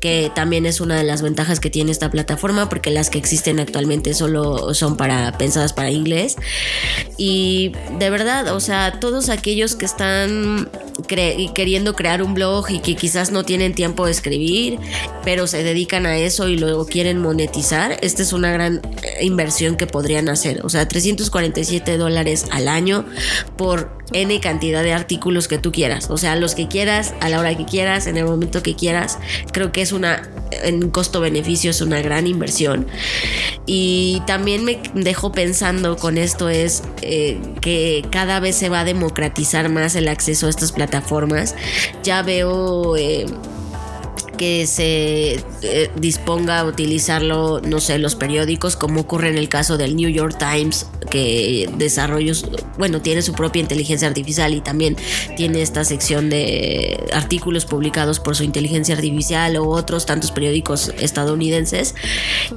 que 0.00 0.30
también 0.34 0.66
es 0.66 0.80
una 0.80 0.96
de 0.96 1.04
las 1.04 1.22
ventajas 1.22 1.60
que 1.60 1.70
tiene 1.70 1.90
esta 1.90 2.10
plataforma, 2.10 2.68
porque 2.68 2.90
las 2.90 3.10
que 3.10 3.18
existen 3.18 3.58
actualmente 3.58 4.14
solo 4.14 4.74
son 4.74 4.96
para 4.96 5.36
pensadas 5.38 5.72
para 5.72 5.90
inglés. 5.90 6.36
Y 7.16 7.72
de 7.98 8.10
verdad, 8.10 8.54
o 8.54 8.60
sea, 8.60 8.98
todos 9.00 9.28
aquellos 9.28 9.76
que 9.76 9.86
están 9.86 10.68
queriendo 11.06 11.94
crear 11.94 12.22
un 12.22 12.34
blog 12.34 12.70
y 12.70 12.80
que 12.80 12.96
quizás 12.96 13.30
no 13.30 13.44
tienen 13.44 13.74
tiempo 13.74 14.06
de 14.06 14.12
escribir, 14.12 14.78
pero 15.24 15.46
se 15.46 15.62
dedican 15.62 16.06
a 16.06 16.16
eso 16.16 16.48
y 16.48 16.56
luego 16.56 16.86
quieren 16.86 17.18
monetizar, 17.18 17.98
esta 18.02 18.22
es 18.22 18.32
una 18.32 18.50
gran 18.50 18.80
eh, 19.02 19.24
inversión 19.24 19.76
que 19.76 19.86
podrían 19.86 20.28
hacer. 20.28 20.64
O 20.64 20.68
sea, 20.68 20.88
347 20.88 21.96
dólares 21.96 22.46
al 22.50 22.68
año 22.68 23.04
por 23.56 23.96
N 24.12 24.40
cantidad 24.40 24.82
de 24.82 24.92
artículos 24.92 25.48
que 25.48 25.58
tú 25.58 25.72
quieras. 25.72 26.10
O 26.10 26.16
sea, 26.16 26.36
los 26.36 26.54
que 26.54 26.68
quieras, 26.68 27.14
a 27.20 27.28
la 27.28 27.40
hora 27.40 27.56
que 27.56 27.64
quieras, 27.64 28.06
en 28.06 28.16
el 28.16 28.24
momento 28.24 28.62
que 28.62 28.74
quieras. 28.74 29.18
Creo 29.52 29.72
que 29.72 29.82
es 29.82 29.92
una, 29.92 30.22
en 30.50 30.90
costo-beneficio, 30.90 31.70
es 31.70 31.80
una 31.80 32.00
gran 32.00 32.26
inversión. 32.26 32.86
Y 33.66 34.22
también 34.26 34.64
me 34.64 34.80
dejó 34.94 35.32
pensando 35.32 35.96
con 35.96 36.18
esto 36.18 36.48
es 36.48 36.82
eh, 37.02 37.38
que 37.60 38.04
cada 38.10 38.40
vez 38.40 38.56
se 38.56 38.68
va 38.68 38.80
a 38.80 38.84
democratizar 38.84 39.68
más 39.68 39.96
el 39.96 40.08
acceso 40.08 40.46
a 40.46 40.50
estas 40.50 40.72
plataformas. 40.72 41.54
Ya 42.02 42.22
veo... 42.22 42.96
Eh, 42.96 43.26
que 44.36 44.66
se 44.66 45.40
eh, 45.62 45.90
disponga 45.96 46.60
a 46.60 46.64
utilizarlo, 46.64 47.60
no 47.60 47.80
sé, 47.80 47.98
los 47.98 48.14
periódicos, 48.14 48.76
como 48.76 49.00
ocurre 49.00 49.28
en 49.28 49.38
el 49.38 49.48
caso 49.48 49.76
del 49.76 49.96
New 49.96 50.08
York 50.08 50.36
Times, 50.38 50.86
que 51.10 51.70
desarrollos, 51.76 52.46
bueno, 52.78 53.00
tiene 53.00 53.22
su 53.22 53.32
propia 53.32 53.60
inteligencia 53.60 54.08
artificial 54.08 54.54
y 54.54 54.60
también 54.60 54.96
tiene 55.36 55.62
esta 55.62 55.84
sección 55.84 56.30
de 56.30 57.04
artículos 57.12 57.64
publicados 57.64 58.20
por 58.20 58.36
su 58.36 58.44
inteligencia 58.44 58.94
artificial 58.94 59.56
o 59.56 59.68
otros 59.68 60.06
tantos 60.06 60.30
periódicos 60.32 60.92
estadounidenses. 60.98 61.94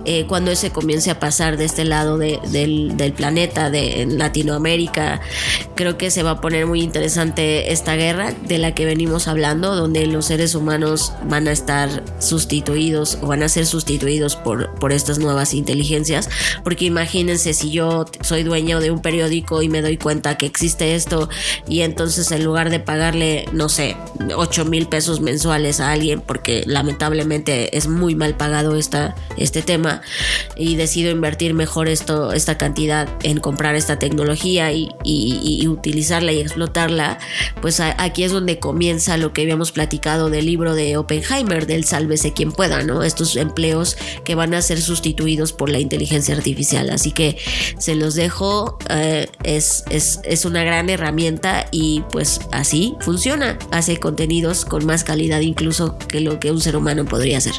Eh, 0.05 0.25
cuando 0.27 0.51
ese 0.51 0.71
comience 0.71 1.11
a 1.11 1.19
pasar 1.19 1.57
de 1.57 1.65
este 1.65 1.85
lado 1.85 2.17
del, 2.17 3.13
planeta, 3.15 3.69
de 3.69 4.05
Latinoamérica, 4.09 5.21
creo 5.75 5.97
que 5.97 6.11
se 6.11 6.23
va 6.23 6.31
a 6.31 6.41
poner 6.41 6.65
muy 6.65 6.81
interesante 6.81 7.71
esta 7.71 7.95
guerra 7.95 8.33
de 8.33 8.57
la 8.57 8.73
que 8.73 8.85
venimos 8.85 9.27
hablando, 9.27 9.75
donde 9.75 10.05
los 10.07 10.25
seres 10.25 10.55
humanos 10.55 11.13
van 11.23 11.47
a 11.47 11.51
estar 11.51 11.68
sustituidos 12.19 13.17
o 13.21 13.27
van 13.27 13.43
a 13.43 13.49
ser 13.49 13.65
sustituidos 13.65 14.35
por, 14.35 14.73
por 14.75 14.91
estas 14.91 15.19
nuevas 15.19 15.53
inteligencias. 15.53 16.29
Porque 16.63 16.85
imagínense 16.85 17.53
si 17.53 17.71
yo 17.71 18.05
soy 18.21 18.43
dueño 18.43 18.79
de 18.79 18.91
un 18.91 19.01
periódico 19.01 19.61
y 19.61 19.69
me 19.69 19.81
doy 19.81 19.97
cuenta 19.97 20.37
que 20.37 20.45
existe 20.45 20.95
esto 20.95 21.29
y 21.67 21.81
entonces 21.81 22.31
en 22.31 22.43
lugar 22.43 22.69
de 22.69 22.79
pagarle, 22.79 23.45
no 23.53 23.69
sé, 23.69 23.95
8 24.35 24.65
mil 24.65 24.87
pesos 24.87 25.21
mensuales 25.21 25.79
a 25.79 25.91
alguien, 25.91 26.21
porque 26.21 26.63
lamentablemente 26.65 27.77
es 27.77 27.87
muy 27.87 28.15
mal 28.15 28.35
pagado 28.35 28.75
esta, 28.75 29.15
este 29.37 29.61
tema, 29.61 30.01
y 30.55 30.75
decido 30.75 31.11
invertir 31.11 31.53
mejor 31.53 31.87
esto, 31.87 32.33
esta 32.33 32.57
cantidad 32.57 33.07
en 33.23 33.39
comprar 33.39 33.75
esta 33.75 33.99
tecnología 33.99 34.71
y, 34.71 34.89
y 35.03 35.67
utilizarla 35.67 36.31
y 36.31 36.39
explotarla, 36.39 37.19
pues 37.61 37.79
aquí 37.79 38.23
es 38.23 38.31
donde 38.31 38.59
comienza 38.59 39.17
lo 39.17 39.33
que 39.33 39.41
habíamos 39.41 39.71
platicado 39.71 40.29
del 40.29 40.45
libro 40.45 40.75
de 40.75 40.97
Oppenheimer 40.97 41.58
del 41.65 41.85
sálvese 41.85 42.33
quien 42.33 42.51
pueda, 42.51 42.83
¿no? 42.83 43.03
Estos 43.03 43.35
empleos 43.35 43.97
que 44.23 44.35
van 44.35 44.53
a 44.53 44.61
ser 44.61 44.81
sustituidos 44.81 45.53
por 45.53 45.69
la 45.69 45.79
inteligencia 45.79 46.35
artificial. 46.35 46.89
Así 46.89 47.11
que 47.11 47.37
se 47.77 47.95
los 47.95 48.15
dejo, 48.15 48.77
eh, 48.89 49.29
es, 49.43 49.83
es, 49.89 50.19
es 50.23 50.45
una 50.45 50.63
gran 50.63 50.89
herramienta 50.89 51.67
y 51.71 52.03
pues 52.11 52.41
así 52.51 52.95
funciona. 53.01 53.57
Hace 53.71 53.97
contenidos 53.97 54.65
con 54.65 54.85
más 54.85 55.03
calidad 55.03 55.41
incluso 55.41 55.97
que 55.97 56.19
lo 56.19 56.39
que 56.39 56.51
un 56.51 56.61
ser 56.61 56.75
humano 56.75 57.05
podría 57.05 57.37
hacer. 57.37 57.53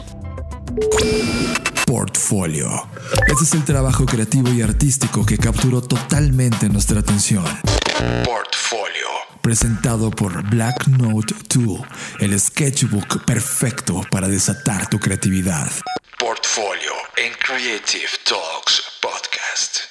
Portfolio. 1.86 2.88
Este 3.26 3.44
es 3.44 3.54
el 3.54 3.64
trabajo 3.64 4.06
creativo 4.06 4.52
y 4.52 4.62
artístico 4.62 5.26
que 5.26 5.36
capturó 5.36 5.82
totalmente 5.82 6.68
nuestra 6.68 7.00
atención. 7.00 7.44
Portfolio 8.24 8.99
presentado 9.40 10.10
por 10.10 10.48
Black 10.50 10.86
Note 10.88 11.34
Tool, 11.48 11.86
el 12.20 12.38
sketchbook 12.38 13.24
perfecto 13.24 14.02
para 14.10 14.28
desatar 14.28 14.88
tu 14.88 14.98
creatividad. 14.98 15.70
Portfolio 16.18 16.92
en 17.16 17.32
Creative 17.34 18.10
Talks 18.24 18.82
Podcast. 19.00 19.90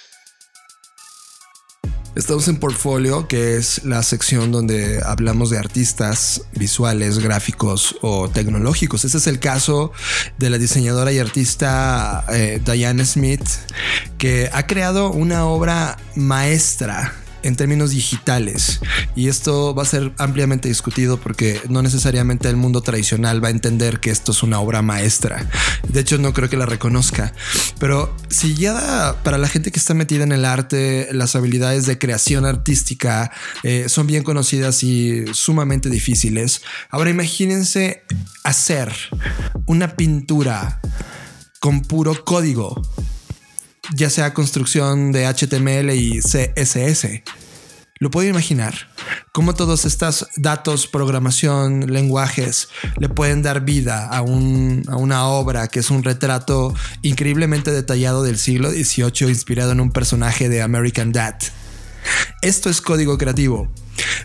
Estamos 2.16 2.47
en 2.47 2.58
Portfolio, 2.58 3.28
que 3.28 3.56
es 3.56 3.86
la 3.86 4.04
sección 4.04 4.52
donde 4.52 5.02
hablamos 5.06 5.52
de 5.52 5.58
artistas 5.58 6.41
visuales, 6.54 7.20
gráficos 7.20 7.95
o 8.02 8.30
tecnológicos. 8.30 9.06
Este 9.06 9.20
es 9.20 9.28
el 9.28 9.39
caso 9.39 9.91
de 10.38 10.50
la 10.50 10.58
diseñadora 10.58 11.12
y 11.12 11.20
artista 11.20 12.26
eh, 12.30 12.62
Diane 12.66 13.06
Smith, 13.06 13.47
que 14.18 14.50
ha 14.52 14.66
creado 14.66 15.12
una 15.12 15.45
obra 15.45 15.97
maestra 16.16 17.14
en 17.44 17.56
términos 17.56 17.92
digitales. 17.92 18.80
Y 19.16 19.28
esto 19.28 19.74
va 19.76 19.84
a 19.84 19.86
ser 19.86 20.14
ampliamente 20.18 20.68
discutido 20.68 21.20
porque 21.20 21.62
no 21.70 21.82
necesariamente 21.82 22.50
el 22.50 22.56
mundo 22.56 22.82
tradicional 22.82 23.44
va 23.44 23.50
a 23.50 23.52
entender 23.52 24.00
que 24.00 24.10
esto 24.10 24.32
es 24.32 24.44
una 24.44 24.60
obra 24.60 24.82
maestra. 24.82 25.48
De 25.88 26.00
hecho, 26.00 26.18
no 26.18 26.34
creo 26.34 26.50
que 26.50 26.58
la 26.58 26.66
reconozca. 26.66 27.34
Pero 27.80 28.16
si 28.30 28.56
ya 28.56 29.16
para 29.24 29.38
la 29.38 29.48
gente 29.48 29.72
que 29.72 29.80
está 29.80 29.94
metida 29.94 30.24
en 30.24 30.32
el 30.32 30.46
arte, 30.46 31.10
las 31.12 31.36
habilidades 31.36 31.86
de 31.86 31.98
creación 31.98 32.46
artística 32.46 33.32
eh, 33.64 33.90
son 33.90 34.08
bien 34.08 34.24
conocidas 34.24 34.84
y 34.84 35.26
sumamente 35.34 35.90
difíciles. 35.90 36.62
Ahora 36.90 37.10
imagínense 37.10 38.04
hacer 38.44 38.94
una 39.66 39.96
pintura 39.96 40.82
con 41.60 41.82
puro 41.82 42.24
código 42.24 42.82
ya 43.96 44.10
sea 44.10 44.34
construcción 44.34 45.12
de 45.12 45.26
HTML 45.26 45.92
y 45.92 46.20
CSS. 46.20 47.24
Lo 48.00 48.10
puedo 48.10 48.30
imaginar. 48.30 48.74
Cómo 49.34 49.54
todos 49.54 49.84
estos 49.84 50.28
datos, 50.38 50.88
programación, 50.88 51.92
lenguajes 51.92 52.70
le 52.98 53.10
pueden 53.10 53.42
dar 53.42 53.66
vida 53.66 54.08
a, 54.08 54.22
un, 54.22 54.84
a, 54.88 54.96
una 54.96 55.28
obra 55.28 55.68
que 55.68 55.80
es 55.80 55.92
un 55.92 56.04
retrato 56.04 56.74
increíblemente 57.02 57.72
detallado 57.72 58.24
del 58.24 58.38
siglo 58.38 58.72
XVIII 58.72 59.28
inspirado 59.28 59.74
en 59.74 59.82
un 59.82 59.92
personaje 59.92 60.48
de 60.48 60.62
American 60.62 61.12
Dad. 61.12 61.36
Esto 62.42 62.70
es 62.70 62.80
código 62.80 63.18
creativo. 63.18 63.70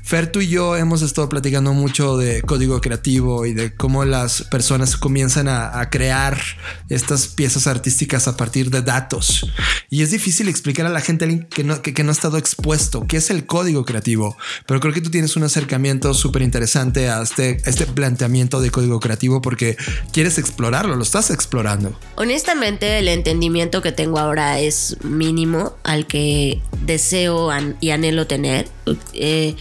Fer, 0.03 0.31
tú 0.31 0.41
y 0.41 0.49
yo 0.49 0.77
hemos 0.77 1.03
estado 1.03 1.29
platicando 1.29 1.72
mucho 1.72 2.16
de 2.16 2.43
código 2.43 2.81
creativo 2.81 3.47
y 3.47 3.55
de 3.55 3.75
cómo 3.75 4.05
las 4.05 4.43
personas 4.43 4.97
comienzan 4.97 5.49
a, 5.49 5.89
crear 5.91 6.41
estas 6.89 7.29
piezas 7.29 7.66
artísticas 7.66 8.27
a 8.27 8.37
partir 8.37 8.70
de 8.70 8.83
datos. 8.83 9.47
Y 9.91 10.03
es 10.03 10.11
difícil 10.11 10.49
explicar 10.49 10.87
a 10.87 10.89
la 10.89 11.01
gente 11.01 11.47
que 11.51 11.62
no, 11.62 11.83
que, 11.83 12.03
no 12.03 12.11
ha 12.11 12.12
estado 12.12 12.39
expuesto 12.39 13.07
qué 13.07 13.18
es 13.18 13.31
el 13.31 13.47
código 13.47 13.85
creativo. 13.85 14.37
Pero 14.66 14.81
creo 14.81 14.93
que 14.93 15.01
tú 15.01 15.11
tienes 15.11 15.37
un 15.37 15.45
acercamiento 15.45 16.14
súper 16.14 16.43
interesante 16.43 17.11
a 17.11 17.22
este, 17.22 17.61
este 17.66 17.87
planteamiento 17.87 18.61
de 18.61 18.70
código 18.70 18.99
creativo 19.01 19.41
porque 19.43 19.77
quieres 20.12 20.39
explorarlo, 20.39 20.97
lo 20.97 21.03
estás 21.03 21.31
explorando. 21.31 21.99
Honestamente, 22.16 22.99
el 22.99 23.09
entendimiento 23.09 23.83
que 23.83 23.93
tengo 23.93 24.18
ahora 24.18 24.59
es 24.59 24.97
mínimo 25.03 25.77
al 25.83 26.07
que 26.07 26.62
deseo 26.83 27.51
y 27.81 27.91
anhelo 27.91 28.27
tener. 28.27 28.68
Eh, 29.12 29.57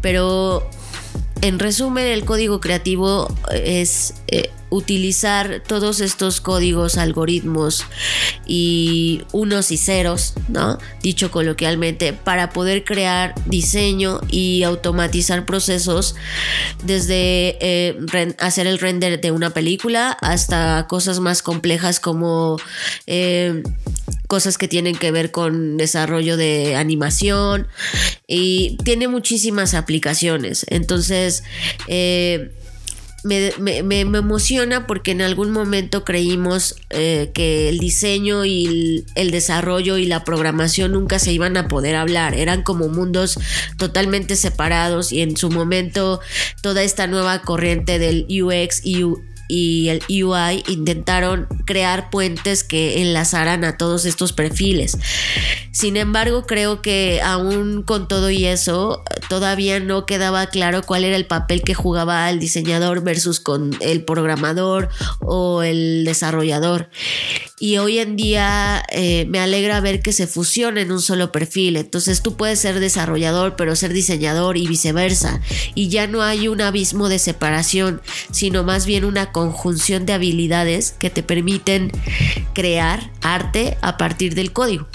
pero 0.00 0.68
en 1.42 1.58
resumen, 1.58 2.06
el 2.06 2.24
código 2.24 2.60
creativo 2.60 3.28
es 3.52 4.14
eh, 4.28 4.50
utilizar 4.70 5.62
todos 5.66 6.00
estos 6.00 6.40
códigos, 6.40 6.98
algoritmos 6.98 7.84
y 8.46 9.22
unos 9.32 9.70
y 9.70 9.76
ceros, 9.76 10.34
¿no? 10.48 10.78
Dicho 11.02 11.30
coloquialmente, 11.30 12.12
para 12.12 12.50
poder 12.50 12.84
crear 12.84 13.34
diseño 13.46 14.20
y 14.28 14.62
automatizar 14.64 15.46
procesos 15.46 16.16
desde 16.84 17.56
eh, 17.60 18.34
hacer 18.38 18.66
el 18.66 18.78
render 18.78 19.20
de 19.20 19.30
una 19.30 19.50
película 19.50 20.16
hasta 20.20 20.86
cosas 20.88 21.20
más 21.20 21.42
complejas 21.42 22.00
como 22.00 22.56
eh, 23.06 23.62
cosas 24.26 24.58
que 24.58 24.68
tienen 24.68 24.96
que 24.96 25.10
ver 25.10 25.30
con 25.30 25.76
desarrollo 25.76 26.36
de 26.36 26.76
animación 26.76 27.68
y 28.26 28.76
tiene 28.84 29.08
muchísimas 29.08 29.74
aplicaciones. 29.74 30.66
Entonces, 30.68 31.44
eh, 31.86 32.52
me, 33.26 34.00
emociona 34.00 34.86
porque 34.86 35.10
en 35.10 35.22
algún 35.22 35.50
momento 35.50 36.04
creímos 36.04 36.76
eh, 36.90 37.30
que 37.34 37.68
el 37.68 37.78
diseño 37.78 38.44
y 38.44 39.04
el, 39.14 39.30
desarrollo 39.30 39.98
y 39.98 40.06
la 40.06 40.24
programación 40.24 40.92
nunca 40.92 41.18
se 41.18 41.32
iban 41.32 41.56
a 41.56 41.68
poder 41.68 41.96
hablar. 41.96 42.34
Eran 42.34 42.62
como 42.62 42.88
mundos 42.88 43.38
totalmente 43.76 44.36
separados 44.36 45.12
y 45.12 45.22
en 45.22 45.36
su 45.36 45.50
momento 45.50 46.20
toda 46.62 46.82
esta 46.82 47.06
nueva 47.06 47.42
corriente 47.42 47.98
del 47.98 48.26
UX 48.30 48.80
y 48.84 49.02
y 49.48 49.88
el 49.88 50.02
UI 50.22 50.64
intentaron 50.68 51.46
crear 51.64 52.10
puentes 52.10 52.64
que 52.64 53.02
enlazaran 53.02 53.64
a 53.64 53.76
todos 53.76 54.04
estos 54.04 54.32
perfiles. 54.32 54.98
Sin 55.70 55.96
embargo, 55.96 56.46
creo 56.46 56.82
que 56.82 57.20
aún 57.22 57.82
con 57.82 58.08
todo 58.08 58.30
y 58.30 58.46
eso, 58.46 59.02
todavía 59.28 59.80
no 59.80 60.06
quedaba 60.06 60.46
claro 60.46 60.82
cuál 60.82 61.04
era 61.04 61.16
el 61.16 61.26
papel 61.26 61.62
que 61.62 61.74
jugaba 61.74 62.28
el 62.30 62.40
diseñador 62.40 63.02
versus 63.02 63.40
con 63.40 63.76
el 63.80 64.04
programador 64.04 64.88
o 65.20 65.62
el 65.62 66.04
desarrollador. 66.04 66.88
Y 67.58 67.78
hoy 67.78 68.00
en 68.00 68.16
día 68.16 68.82
eh, 68.90 69.24
me 69.30 69.38
alegra 69.38 69.80
ver 69.80 70.02
que 70.02 70.12
se 70.12 70.26
fusiona 70.26 70.82
en 70.82 70.92
un 70.92 71.00
solo 71.00 71.32
perfil. 71.32 71.76
Entonces 71.76 72.22
tú 72.22 72.36
puedes 72.36 72.58
ser 72.58 72.80
desarrollador, 72.80 73.56
pero 73.56 73.74
ser 73.76 73.94
diseñador 73.94 74.58
y 74.58 74.66
viceversa. 74.66 75.40
Y 75.74 75.88
ya 75.88 76.06
no 76.06 76.22
hay 76.22 76.48
un 76.48 76.60
abismo 76.60 77.08
de 77.08 77.18
separación, 77.18 78.02
sino 78.30 78.62
más 78.62 78.84
bien 78.84 79.06
una 79.06 79.32
conjunción 79.32 80.04
de 80.04 80.12
habilidades 80.12 80.94
que 80.98 81.08
te 81.08 81.22
permiten 81.22 81.92
crear 82.52 83.10
arte 83.22 83.78
a 83.80 83.96
partir 83.96 84.34
del 84.34 84.52
código 84.52 84.86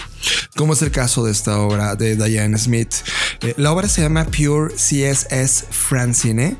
como 0.55 0.73
es 0.73 0.81
el 0.81 0.91
caso 0.91 1.23
de 1.23 1.31
esta 1.31 1.59
obra 1.59 1.95
de 1.95 2.15
Diane 2.15 2.57
Smith. 2.57 2.93
Eh, 3.41 3.53
la 3.57 3.71
obra 3.71 3.87
se 3.87 4.01
llama 4.01 4.25
Pure 4.25 4.73
CSS 4.75 5.65
Francine 5.69 6.57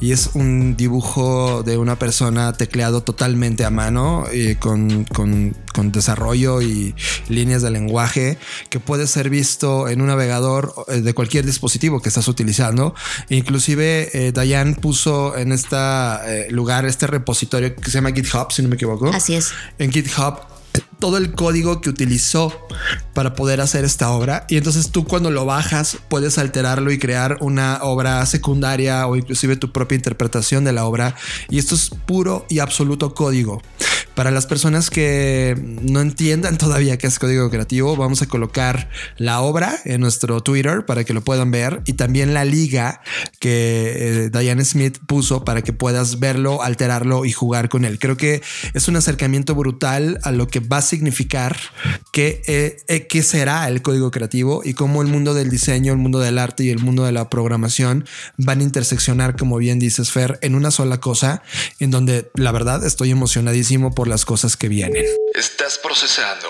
y 0.00 0.12
es 0.12 0.30
un 0.34 0.76
dibujo 0.76 1.62
de 1.62 1.76
una 1.76 1.98
persona 1.98 2.52
tecleado 2.52 3.02
totalmente 3.02 3.64
a 3.64 3.70
mano 3.70 4.24
y 4.32 4.54
con, 4.56 5.04
con, 5.04 5.54
desarrollo 5.92 6.62
y 6.62 6.94
líneas 7.28 7.62
de 7.62 7.70
lenguaje 7.70 8.38
que 8.70 8.78
puede 8.78 9.06
ser 9.06 9.30
visto 9.30 9.88
en 9.88 10.00
un 10.00 10.06
navegador 10.06 10.72
eh, 10.88 11.00
de 11.00 11.12
cualquier 11.12 11.44
dispositivo 11.44 12.00
que 12.00 12.08
estás 12.08 12.28
utilizando. 12.28 12.94
Inclusive 13.28 14.10
eh, 14.12 14.32
Diane 14.32 14.74
puso 14.74 15.36
en 15.36 15.52
este 15.52 16.50
lugar 16.50 16.86
este 16.86 17.06
repositorio 17.06 17.74
que 17.74 17.90
se 17.90 17.98
llama 17.98 18.12
GitHub, 18.12 18.52
si 18.52 18.62
no 18.62 18.68
me 18.68 18.76
equivoco. 18.76 19.08
Así 19.08 19.34
es. 19.34 19.52
En 19.78 19.90
GitHub 19.90 20.51
todo 21.02 21.16
el 21.16 21.32
código 21.32 21.80
que 21.80 21.90
utilizó 21.90 22.56
para 23.12 23.34
poder 23.34 23.60
hacer 23.60 23.84
esta 23.84 24.10
obra 24.10 24.46
y 24.48 24.56
entonces 24.56 24.92
tú 24.92 25.04
cuando 25.04 25.32
lo 25.32 25.44
bajas 25.44 25.98
puedes 26.08 26.38
alterarlo 26.38 26.92
y 26.92 26.98
crear 27.00 27.38
una 27.40 27.80
obra 27.82 28.24
secundaria 28.24 29.08
o 29.08 29.16
inclusive 29.16 29.56
tu 29.56 29.72
propia 29.72 29.96
interpretación 29.96 30.62
de 30.62 30.72
la 30.72 30.84
obra 30.84 31.16
y 31.50 31.58
esto 31.58 31.74
es 31.74 31.90
puro 32.06 32.46
y 32.48 32.60
absoluto 32.60 33.14
código. 33.14 33.60
Para 34.14 34.30
las 34.30 34.44
personas 34.46 34.90
que 34.90 35.56
no 35.58 36.00
entiendan 36.02 36.58
todavía 36.58 36.98
qué 36.98 37.06
es 37.06 37.18
código 37.18 37.48
creativo, 37.48 37.96
vamos 37.96 38.20
a 38.20 38.26
colocar 38.26 38.90
la 39.16 39.40
obra 39.40 39.74
en 39.86 40.02
nuestro 40.02 40.42
Twitter 40.42 40.84
para 40.84 41.04
que 41.04 41.14
lo 41.14 41.22
puedan 41.22 41.50
ver 41.50 41.80
y 41.86 41.94
también 41.94 42.34
la 42.34 42.44
liga 42.44 43.00
que 43.40 44.26
eh, 44.26 44.30
Diane 44.30 44.64
Smith 44.66 44.98
puso 45.06 45.44
para 45.44 45.62
que 45.62 45.72
puedas 45.72 46.20
verlo, 46.20 46.62
alterarlo 46.62 47.24
y 47.24 47.32
jugar 47.32 47.70
con 47.70 47.86
él. 47.86 47.98
Creo 47.98 48.18
que 48.18 48.42
es 48.74 48.86
un 48.86 48.96
acercamiento 48.96 49.54
brutal 49.54 50.20
a 50.24 50.30
lo 50.30 50.46
que 50.46 50.60
va 50.60 50.76
a 50.76 50.82
significar 50.92 51.56
que, 52.12 52.42
eh, 52.46 52.76
eh, 52.88 53.06
qué 53.06 53.22
será 53.22 53.66
el 53.68 53.80
código 53.80 54.10
creativo 54.10 54.60
y 54.62 54.74
cómo 54.74 55.00
el 55.00 55.08
mundo 55.08 55.32
del 55.32 55.48
diseño, 55.48 55.92
el 55.92 55.98
mundo 55.98 56.18
del 56.18 56.38
arte 56.38 56.64
y 56.64 56.70
el 56.70 56.80
mundo 56.80 57.04
de 57.04 57.12
la 57.12 57.30
programación 57.30 58.04
van 58.36 58.60
a 58.60 58.62
interseccionar, 58.62 59.36
como 59.36 59.56
bien 59.56 59.78
dices, 59.78 60.10
Fer, 60.10 60.38
en 60.42 60.54
una 60.54 60.70
sola 60.70 61.00
cosa, 61.00 61.42
en 61.78 61.90
donde 61.90 62.30
la 62.34 62.52
verdad 62.52 62.84
estoy 62.84 63.10
emocionadísimo 63.10 63.94
por 63.94 64.06
las 64.06 64.26
cosas 64.26 64.58
que 64.58 64.68
vienen. 64.68 65.06
Estás 65.34 65.78
procesando 65.78 66.48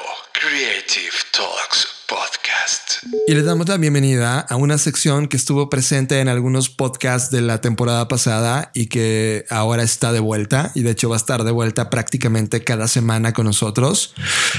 Creative 0.53 1.15
Talks 1.31 1.89
Podcast. 2.07 3.05
Y 3.27 3.33
le 3.33 3.43
damos 3.43 3.67
la 3.71 3.79
bienvenida 3.79 4.41
a 4.41 4.57
una 4.57 4.77
sección 4.77 5.27
que 5.27 5.39
estuvo 5.39 5.71
presente 5.71 6.21
en 6.21 6.29
algunos 6.29 6.69
podcasts 6.69 7.31
de 7.31 7.41
la 7.41 7.63
temporada 7.63 8.07
pasada 8.07 8.71
y 8.75 8.89
que 8.89 9.47
ahora 9.49 9.83
está 9.83 10.13
de 10.13 10.21
vuelta 10.21 10.71
y 10.75 10.83
de 10.83 10.91
hecho 10.91 11.09
va 11.09 11.17
a 11.17 11.21
estar 11.21 11.45
de 11.45 11.53
vuelta 11.53 11.89
prácticamente 11.89 12.63
cada 12.65 12.87
semana 12.87 13.33
con 13.33 13.47
nosotros. 13.47 14.15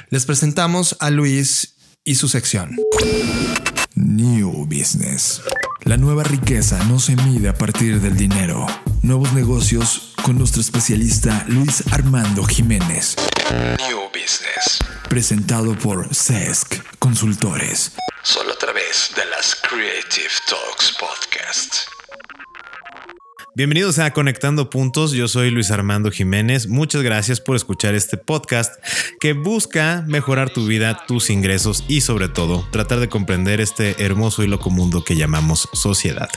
Les 0.09 0.25
presentamos 0.25 0.97
a 0.99 1.11
Luis 1.11 1.75
y 2.03 2.15
su 2.15 2.27
sección. 2.27 2.75
New 3.93 4.65
Business. 4.65 5.43
La 5.83 5.97
nueva 5.97 6.23
riqueza 6.23 6.83
no 6.85 6.97
se 6.97 7.15
mide 7.17 7.49
a 7.49 7.53
partir 7.53 8.01
del 8.01 8.17
dinero. 8.17 8.65
Nuevos 9.03 9.31
negocios 9.33 10.15
con 10.23 10.39
nuestro 10.39 10.59
especialista 10.59 11.45
Luis 11.47 11.83
Armando 11.91 12.45
Jiménez. 12.45 13.15
New 13.51 14.09
Business. 14.13 14.79
Presentado 15.09 15.75
por 15.75 16.13
CESC 16.13 16.81
Consultores. 16.99 17.91
Solo 18.21 18.53
a 18.53 18.57
través 18.57 19.11
de 19.15 19.25
las 19.25 19.55
Creative 19.55 20.31
Talks 20.47 20.95
Podcast. 20.97 21.75
Bienvenidos 23.55 23.99
a 23.99 24.11
Conectando 24.13 24.71
Puntos, 24.71 25.11
yo 25.11 25.27
soy 25.27 25.51
Luis 25.51 25.69
Armando 25.69 26.09
Jiménez, 26.09 26.67
muchas 26.67 27.03
gracias 27.03 27.39
por 27.39 27.55
escuchar 27.55 27.93
este 27.93 28.17
podcast 28.17 28.83
que 29.19 29.33
busca 29.33 30.03
mejorar 30.07 30.49
tu 30.49 30.65
vida, 30.65 31.05
tus 31.05 31.29
ingresos 31.29 31.83
y 31.87 32.01
sobre 32.01 32.29
todo 32.29 32.67
tratar 32.71 32.99
de 32.99 33.09
comprender 33.09 33.61
este 33.61 34.03
hermoso 34.03 34.43
y 34.43 34.47
loco 34.47 34.71
mundo 34.71 35.03
que 35.03 35.15
llamamos 35.15 35.69
sociedad. 35.73 36.29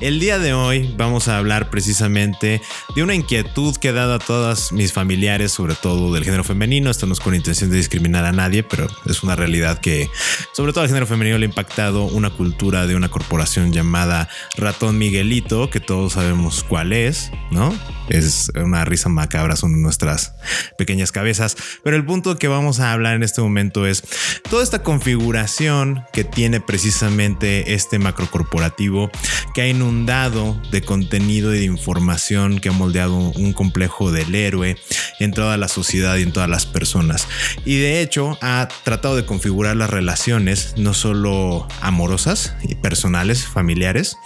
El 0.00 0.20
día 0.20 0.38
de 0.38 0.52
hoy 0.52 0.94
vamos 0.96 1.26
a 1.26 1.38
hablar 1.38 1.70
precisamente 1.70 2.62
de 2.94 3.02
una 3.02 3.16
inquietud 3.16 3.74
que 3.74 3.88
he 3.88 3.92
dado 3.92 4.14
a 4.14 4.18
todas 4.20 4.70
mis 4.70 4.92
familiares, 4.92 5.50
sobre 5.50 5.74
todo 5.74 6.14
del 6.14 6.22
género 6.22 6.44
femenino, 6.44 6.88
esto 6.88 7.06
no 7.06 7.14
es 7.14 7.20
con 7.20 7.34
intención 7.34 7.68
de 7.68 7.78
discriminar 7.78 8.24
a 8.24 8.30
nadie, 8.30 8.62
pero 8.62 8.86
es 9.06 9.24
una 9.24 9.34
realidad 9.34 9.80
que 9.80 10.08
sobre 10.52 10.72
todo 10.72 10.82
al 10.82 10.88
género 10.88 11.08
femenino 11.08 11.36
le 11.36 11.46
ha 11.46 11.48
impactado 11.48 12.04
una 12.04 12.30
cultura 12.30 12.86
de 12.86 12.94
una 12.94 13.08
corporación 13.08 13.72
llamada 13.72 14.28
Ratón 14.56 14.98
Miguelito, 14.98 15.68
que 15.68 15.80
todos 15.80 16.12
sabemos 16.12 16.27
sabemos 16.28 16.62
cuál 16.62 16.92
es, 16.92 17.30
¿no? 17.50 17.74
Es 18.10 18.52
una 18.54 18.84
risa 18.84 19.08
macabra, 19.08 19.56
son 19.56 19.80
nuestras 19.80 20.34
pequeñas 20.76 21.10
cabezas. 21.10 21.56
Pero 21.82 21.96
el 21.96 22.04
punto 22.04 22.36
que 22.36 22.48
vamos 22.48 22.80
a 22.80 22.92
hablar 22.92 23.16
en 23.16 23.22
este 23.22 23.40
momento 23.40 23.86
es 23.86 24.02
toda 24.50 24.62
esta 24.62 24.82
configuración 24.82 26.04
que 26.12 26.24
tiene 26.24 26.60
precisamente 26.60 27.72
este 27.72 27.98
macrocorporativo 27.98 29.10
que 29.54 29.62
ha 29.62 29.68
inundado 29.68 30.60
de 30.70 30.82
contenido 30.82 31.54
y 31.54 31.60
de 31.60 31.64
información 31.64 32.60
que 32.60 32.68
ha 32.68 32.72
moldeado 32.72 33.16
un 33.16 33.54
complejo 33.54 34.12
del 34.12 34.34
héroe 34.34 34.76
en 35.20 35.32
toda 35.32 35.56
la 35.56 35.68
sociedad 35.68 36.16
y 36.16 36.22
en 36.24 36.32
todas 36.32 36.50
las 36.50 36.66
personas. 36.66 37.26
Y 37.64 37.78
de 37.78 38.02
hecho 38.02 38.36
ha 38.42 38.68
tratado 38.84 39.16
de 39.16 39.24
configurar 39.24 39.76
las 39.76 39.88
relaciones 39.88 40.74
no 40.76 40.92
solo 40.92 41.66
amorosas 41.80 42.54
y 42.62 42.74
personales, 42.74 43.46
familiares, 43.46 44.16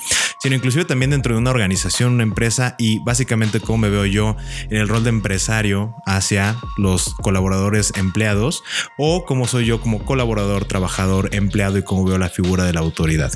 sino 0.42 0.56
inclusive 0.56 0.84
también 0.84 1.12
dentro 1.12 1.34
de 1.34 1.38
una 1.38 1.50
organización 1.50 1.91
una 2.00 2.22
empresa 2.22 2.74
y 2.78 2.98
básicamente 3.00 3.60
cómo 3.60 3.78
me 3.78 3.90
veo 3.90 4.06
yo 4.06 4.36
en 4.70 4.78
el 4.78 4.88
rol 4.88 5.04
de 5.04 5.10
empresario 5.10 5.94
hacia 6.06 6.56
los 6.76 7.14
colaboradores 7.14 7.92
empleados 7.96 8.62
o 8.98 9.24
cómo 9.24 9.46
soy 9.46 9.66
yo 9.66 9.80
como 9.80 10.04
colaborador, 10.04 10.64
trabajador, 10.64 11.34
empleado 11.34 11.78
y 11.78 11.82
cómo 11.82 12.04
veo 12.04 12.18
la 12.18 12.28
figura 12.28 12.64
de 12.64 12.72
la 12.72 12.80
autoridad. 12.80 13.32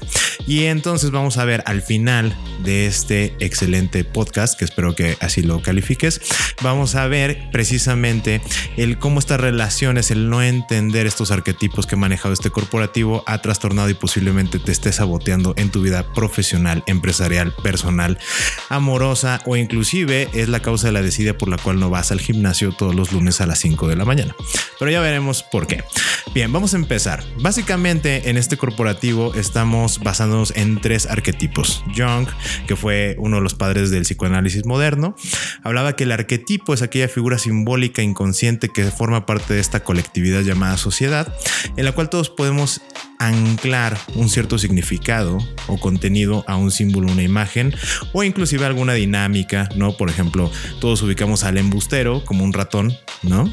Y 0.46 0.64
entonces 0.64 1.11
vamos 1.11 1.38
a 1.38 1.44
ver 1.44 1.62
al 1.66 1.82
final 1.82 2.36
de 2.62 2.86
este 2.86 3.34
excelente 3.40 4.04
podcast, 4.04 4.59
que 4.59 4.64
espero 4.64 4.94
que 4.94 5.16
así 5.20 5.42
lo 5.42 5.62
califiques, 5.62 6.20
vamos 6.62 6.94
a 6.94 7.07
ver 7.07 7.48
precisamente 7.52 8.40
el 8.76 8.98
cómo 8.98 9.18
estas 9.18 9.40
relaciones, 9.40 10.11
el 10.11 10.30
no 10.30 10.42
entender 10.42 11.07
estos 11.07 11.30
arquetipos 11.30 11.86
que 11.86 11.94
ha 11.94 11.98
manejado 11.98 12.32
este 12.32 12.50
corporativo 12.50 13.22
ha 13.26 13.42
trastornado 13.42 13.90
y 13.90 13.94
posiblemente 13.94 14.59
te 14.59 14.72
esté 14.72 14.92
saboteando 14.92 15.54
en 15.57 15.70
tu 15.70 15.82
vida 15.82 16.12
profesional, 16.14 16.82
empresarial, 16.86 17.54
personal 17.62 18.18
amorosa 18.68 19.40
o 19.44 19.57
inclusive 19.57 20.28
es 20.32 20.49
la 20.49 20.61
causa 20.61 20.88
de 20.88 20.92
la 20.92 21.03
desidia 21.03 21.36
por 21.36 21.49
la 21.49 21.59
cual 21.59 21.78
no 21.78 21.90
vas 21.90 22.12
al 22.12 22.20
gimnasio 22.20 22.72
todos 22.72 22.94
los 22.94 23.12
lunes 23.12 23.40
a 23.40 23.47
las 23.47 23.59
5 23.61 23.88
de 23.88 23.97
la 23.97 24.05
mañana. 24.05 24.34
Pero 24.78 24.90
ya 24.90 25.01
veremos 25.01 25.42
por 25.42 25.66
qué. 25.66 25.82
Bien, 26.34 26.53
vamos 26.53 26.74
a 26.74 26.76
empezar. 26.76 27.24
Básicamente 27.40 28.28
en 28.28 28.36
este 28.36 28.57
corporativo 28.57 29.34
estamos 29.34 30.01
basándonos 30.01 30.53
en 30.55 30.80
tres 30.80 31.07
arquetipos. 31.07 31.82
Jung, 31.97 32.26
que 32.66 32.76
fue 32.76 33.16
uno 33.18 33.36
de 33.36 33.42
los 33.42 33.55
padres 33.55 33.90
del 33.90 34.03
psicoanálisis 34.03 34.66
moderno, 34.66 35.16
hablaba 35.62 35.97
que 35.97 36.05
el 36.05 36.12
arquetipo 36.12 36.74
es 36.74 36.82
aquella 36.82 37.09
figura 37.09 37.38
simbólica 37.38 38.03
inconsciente 38.03 38.68
que 38.68 38.84
forma 38.90 39.24
parte 39.24 39.55
de 39.55 39.61
esta 39.61 39.82
colectividad 39.82 40.42
llamada 40.42 40.76
sociedad, 40.76 41.34
en 41.76 41.84
la 41.84 41.92
cual 41.92 42.11
todos 42.11 42.28
podemos 42.28 42.82
anclar 43.18 43.99
un 44.14 44.28
cierto 44.28 44.59
significado 44.59 45.38
o 45.66 45.78
contenido 45.78 46.44
a 46.47 46.57
un 46.57 46.70
símbolo, 46.70 47.11
una 47.11 47.22
imagen 47.22 47.74
o 48.12 48.22
inclusive 48.37 48.66
alguna 48.66 48.93
dinámica, 48.93 49.66
¿no? 49.76 49.97
Por 49.97 50.11
ejemplo, 50.11 50.51
todos 50.78 51.01
ubicamos 51.01 51.43
al 51.43 51.57
embustero 51.57 52.22
como 52.22 52.45
un 52.45 52.53
ratón, 52.53 52.95
¿no? 53.22 53.51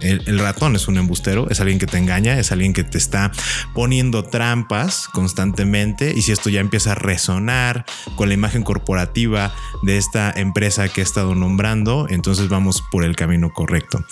El, 0.00 0.38
ratón 0.38 0.76
es 0.76 0.88
un 0.88 0.98
embustero, 0.98 1.48
es 1.50 1.60
alguien 1.60 1.78
que 1.78 1.86
te 1.86 1.98
engaña, 1.98 2.38
es 2.38 2.52
alguien 2.52 2.72
que 2.72 2.84
te 2.84 2.98
está 2.98 3.32
poniendo 3.74 4.24
trampas 4.24 5.08
constantemente 5.08 6.12
y 6.14 6.22
si 6.22 6.32
esto 6.32 6.50
ya 6.50 6.60
empieza 6.60 6.92
a 6.92 6.94
resonar 6.94 7.84
con 8.14 8.28
la 8.28 8.34
imagen 8.34 8.62
corporativa 8.62 9.54
de 9.82 9.96
esta 9.96 10.32
empresa 10.36 10.88
que 10.88 11.00
he 11.00 11.04
estado 11.04 11.34
nombrando, 11.34 12.06
entonces 12.10 12.48
vamos 12.48 12.82
por 12.90 13.04
el 13.04 13.16
camino 13.16 13.52
correcto. 13.52 14.04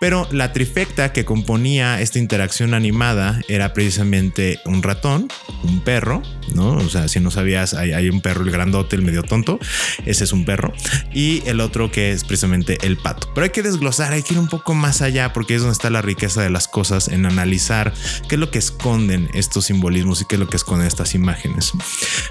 Pero 0.00 0.28
la 0.30 0.52
trifecta 0.52 1.12
que 1.12 1.24
componía 1.24 2.00
esta 2.00 2.18
interacción 2.18 2.74
animada 2.74 3.40
era 3.48 3.72
precisamente 3.72 4.60
un 4.64 4.82
ratón, 4.82 5.28
un 5.64 5.80
perro, 5.80 6.22
¿no? 6.54 6.72
O 6.72 6.88
sea, 6.88 7.08
si 7.08 7.20
no 7.20 7.30
sabías, 7.30 7.74
hay, 7.74 8.08
un 8.08 8.20
perro, 8.20 8.42
el 8.42 8.50
grandote, 8.50 8.96
el 8.96 9.02
medio 9.02 9.22
tonto, 9.22 9.58
ese 10.06 10.24
es 10.24 10.32
un 10.32 10.44
perro, 10.44 10.72
y 11.12 11.42
el 11.46 11.60
otro 11.60 11.90
que 11.90 12.12
es 12.12 12.24
precisamente 12.24 12.78
el 12.82 12.96
pato. 12.96 13.28
Pero 13.34 13.44
hay 13.44 13.50
que 13.50 13.62
desglosar, 13.62 14.12
hay 14.12 14.22
que 14.22 14.34
ir 14.34 14.40
un 14.40 14.48
poco 14.48 14.74
más 14.74 15.02
porque 15.32 15.54
es 15.54 15.60
donde 15.60 15.72
está 15.72 15.90
la 15.90 16.02
riqueza 16.02 16.42
de 16.42 16.50
las 16.50 16.68
cosas, 16.68 17.08
en 17.08 17.26
analizar 17.26 17.92
qué 18.28 18.36
es 18.36 18.38
lo 18.38 18.50
que 18.50 18.58
esconden 18.58 19.30
estos 19.34 19.66
simbolismos 19.66 20.20
y 20.20 20.24
qué 20.24 20.36
es 20.36 20.40
lo 20.40 20.48
que 20.48 20.56
esconden 20.56 20.86
estas 20.86 21.14
imágenes. 21.14 21.72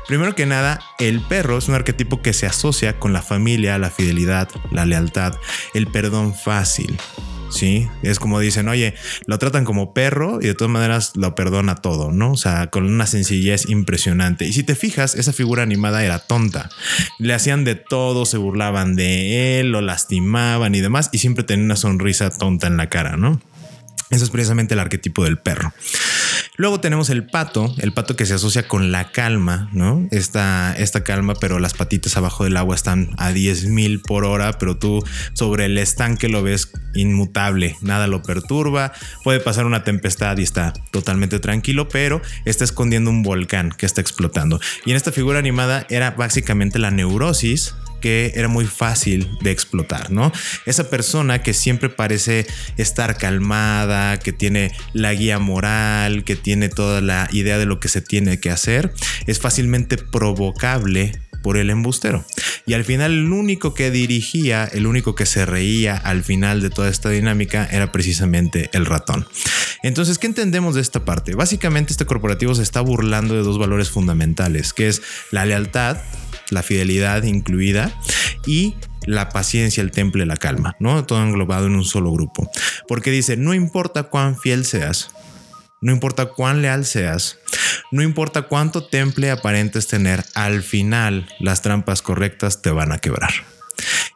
Primero 0.07 0.35
que 0.35 0.45
nada, 0.45 0.79
el 0.99 1.21
perro 1.21 1.57
es 1.57 1.67
un 1.67 1.75
arquetipo 1.75 2.21
que 2.21 2.33
se 2.33 2.45
asocia 2.45 2.99
con 2.99 3.13
la 3.13 3.21
familia, 3.21 3.77
la 3.77 3.89
fidelidad, 3.89 4.49
la 4.71 4.85
lealtad, 4.85 5.35
el 5.73 5.87
perdón 5.87 6.35
fácil. 6.35 6.97
Sí, 7.49 7.87
es 8.03 8.19
como 8.19 8.39
dicen, 8.39 8.67
oye, 8.67 8.93
lo 9.25 9.37
tratan 9.39 9.65
como 9.65 9.93
perro 9.93 10.39
y 10.41 10.47
de 10.47 10.53
todas 10.53 10.71
maneras 10.71 11.13
lo 11.15 11.33
perdona 11.35 11.75
todo, 11.75 12.11
¿no? 12.11 12.33
O 12.33 12.37
sea, 12.37 12.67
con 12.67 12.85
una 12.85 13.07
sencillez 13.07 13.69
impresionante. 13.69 14.45
Y 14.45 14.53
si 14.53 14.63
te 14.63 14.75
fijas, 14.75 15.15
esa 15.15 15.33
figura 15.33 15.63
animada 15.63 16.03
era 16.03 16.19
tonta. 16.19 16.69
Le 17.19 17.33
hacían 17.33 17.63
de 17.63 17.75
todo, 17.75 18.25
se 18.25 18.37
burlaban 18.37 18.95
de 18.95 19.59
él, 19.59 19.71
lo 19.71 19.81
lastimaban 19.81 20.75
y 20.75 20.81
demás, 20.81 21.09
y 21.11 21.19
siempre 21.19 21.43
tenía 21.43 21.65
una 21.65 21.75
sonrisa 21.75 22.29
tonta 22.29 22.67
en 22.67 22.77
la 22.77 22.89
cara, 22.89 23.17
¿no? 23.17 23.41
Eso 24.09 24.23
es 24.23 24.29
precisamente 24.29 24.73
el 24.73 24.79
arquetipo 24.79 25.23
del 25.23 25.37
perro. 25.37 25.73
Luego 26.55 26.79
tenemos 26.79 27.11
el 27.11 27.27
pato, 27.27 27.75
el 27.77 27.93
pato 27.93 28.15
que 28.15 28.25
se 28.25 28.33
asocia 28.33 28.67
con 28.67 28.91
la 28.91 29.11
calma, 29.11 29.69
¿no? 29.73 30.07
Esta, 30.09 30.73
esta 30.75 31.03
calma, 31.03 31.35
pero 31.39 31.59
las 31.59 31.75
patitas 31.75 32.17
abajo 32.17 32.45
del 32.45 32.57
agua 32.57 32.73
están 32.73 33.11
a 33.17 33.31
10 33.31 33.65
mil 33.65 34.01
por 34.01 34.25
hora, 34.25 34.57
pero 34.57 34.75
tú 34.75 35.03
sobre 35.33 35.65
el 35.65 35.77
estanque 35.77 36.29
lo 36.29 36.41
ves 36.41 36.71
inmutable, 36.95 37.75
nada 37.81 38.07
lo 38.07 38.23
perturba, 38.23 38.91
puede 39.23 39.39
pasar 39.39 39.67
una 39.67 39.83
tempestad 39.83 40.37
y 40.37 40.43
está 40.43 40.73
totalmente 40.91 41.39
tranquilo, 41.39 41.89
pero 41.89 42.23
está 42.45 42.63
escondiendo 42.63 43.11
un 43.11 43.21
volcán 43.21 43.69
que 43.69 43.85
está 43.85 44.01
explotando. 44.01 44.59
Y 44.83 44.91
en 44.91 44.97
esta 44.97 45.11
figura 45.11 45.37
animada 45.37 45.85
era 45.89 46.11
básicamente 46.11 46.79
la 46.79 46.89
neurosis 46.89 47.75
que 47.99 48.33
era 48.35 48.47
muy 48.47 48.65
fácil 48.65 49.29
de 49.41 49.51
explotar, 49.51 50.11
¿no? 50.11 50.31
Esa 50.65 50.89
persona 50.89 51.43
que 51.43 51.53
siempre 51.53 51.89
parece 51.89 52.45
estar 52.77 53.17
calmada, 53.17 54.17
que 54.17 54.33
tiene 54.33 54.71
la 54.93 55.13
guía 55.13 55.39
moral, 55.39 56.23
que 56.23 56.35
tiene 56.35 56.69
toda 56.69 57.01
la 57.01 57.27
idea 57.31 57.57
de 57.57 57.65
lo 57.65 57.79
que 57.79 57.89
se 57.89 58.01
tiene 58.01 58.39
que 58.39 58.49
hacer, 58.49 58.93
es 59.25 59.39
fácilmente 59.39 59.97
provocable 59.97 61.13
por 61.41 61.57
el 61.57 61.69
embustero. 61.69 62.25
Y 62.65 62.73
al 62.73 62.83
final 62.83 63.11
el 63.11 63.31
único 63.31 63.73
que 63.73 63.91
dirigía, 63.91 64.65
el 64.65 64.85
único 64.85 65.15
que 65.15 65.25
se 65.25 65.45
reía 65.45 65.95
al 65.95 66.23
final 66.23 66.61
de 66.61 66.69
toda 66.69 66.89
esta 66.89 67.09
dinámica 67.09 67.67
era 67.71 67.91
precisamente 67.91 68.69
el 68.73 68.85
ratón. 68.85 69.25
Entonces, 69.83 70.17
¿qué 70.17 70.27
entendemos 70.27 70.75
de 70.75 70.81
esta 70.81 71.05
parte? 71.05 71.35
Básicamente 71.35 71.93
este 71.93 72.05
corporativo 72.05 72.55
se 72.55 72.63
está 72.63 72.81
burlando 72.81 73.35
de 73.35 73.43
dos 73.43 73.57
valores 73.57 73.89
fundamentales, 73.89 74.73
que 74.73 74.87
es 74.87 75.01
la 75.31 75.45
lealtad 75.45 75.97
la 76.49 76.63
fidelidad 76.63 77.23
incluida 77.23 77.91
y 78.45 78.75
la 79.05 79.29
paciencia, 79.29 79.81
el 79.81 79.91
temple, 79.91 80.25
la 80.25 80.37
calma, 80.37 80.75
¿no? 80.79 81.05
Todo 81.05 81.23
englobado 81.23 81.67
en 81.67 81.75
un 81.75 81.85
solo 81.85 82.11
grupo. 82.11 82.49
Porque 82.87 83.11
dice, 83.11 83.37
no 83.37 83.53
importa 83.53 84.03
cuán 84.03 84.37
fiel 84.37 84.65
seas, 84.65 85.11
no 85.81 85.91
importa 85.91 86.27
cuán 86.27 86.61
leal 86.61 86.85
seas, 86.85 87.37
no 87.91 88.01
importa 88.01 88.43
cuánto 88.43 88.87
temple 88.87 89.31
aparentes 89.31 89.87
tener, 89.87 90.25
al 90.33 90.63
final 90.63 91.27
las 91.39 91.61
trampas 91.61 92.01
correctas 92.01 92.61
te 92.61 92.71
van 92.71 92.91
a 92.91 92.97
quebrar. 92.97 93.31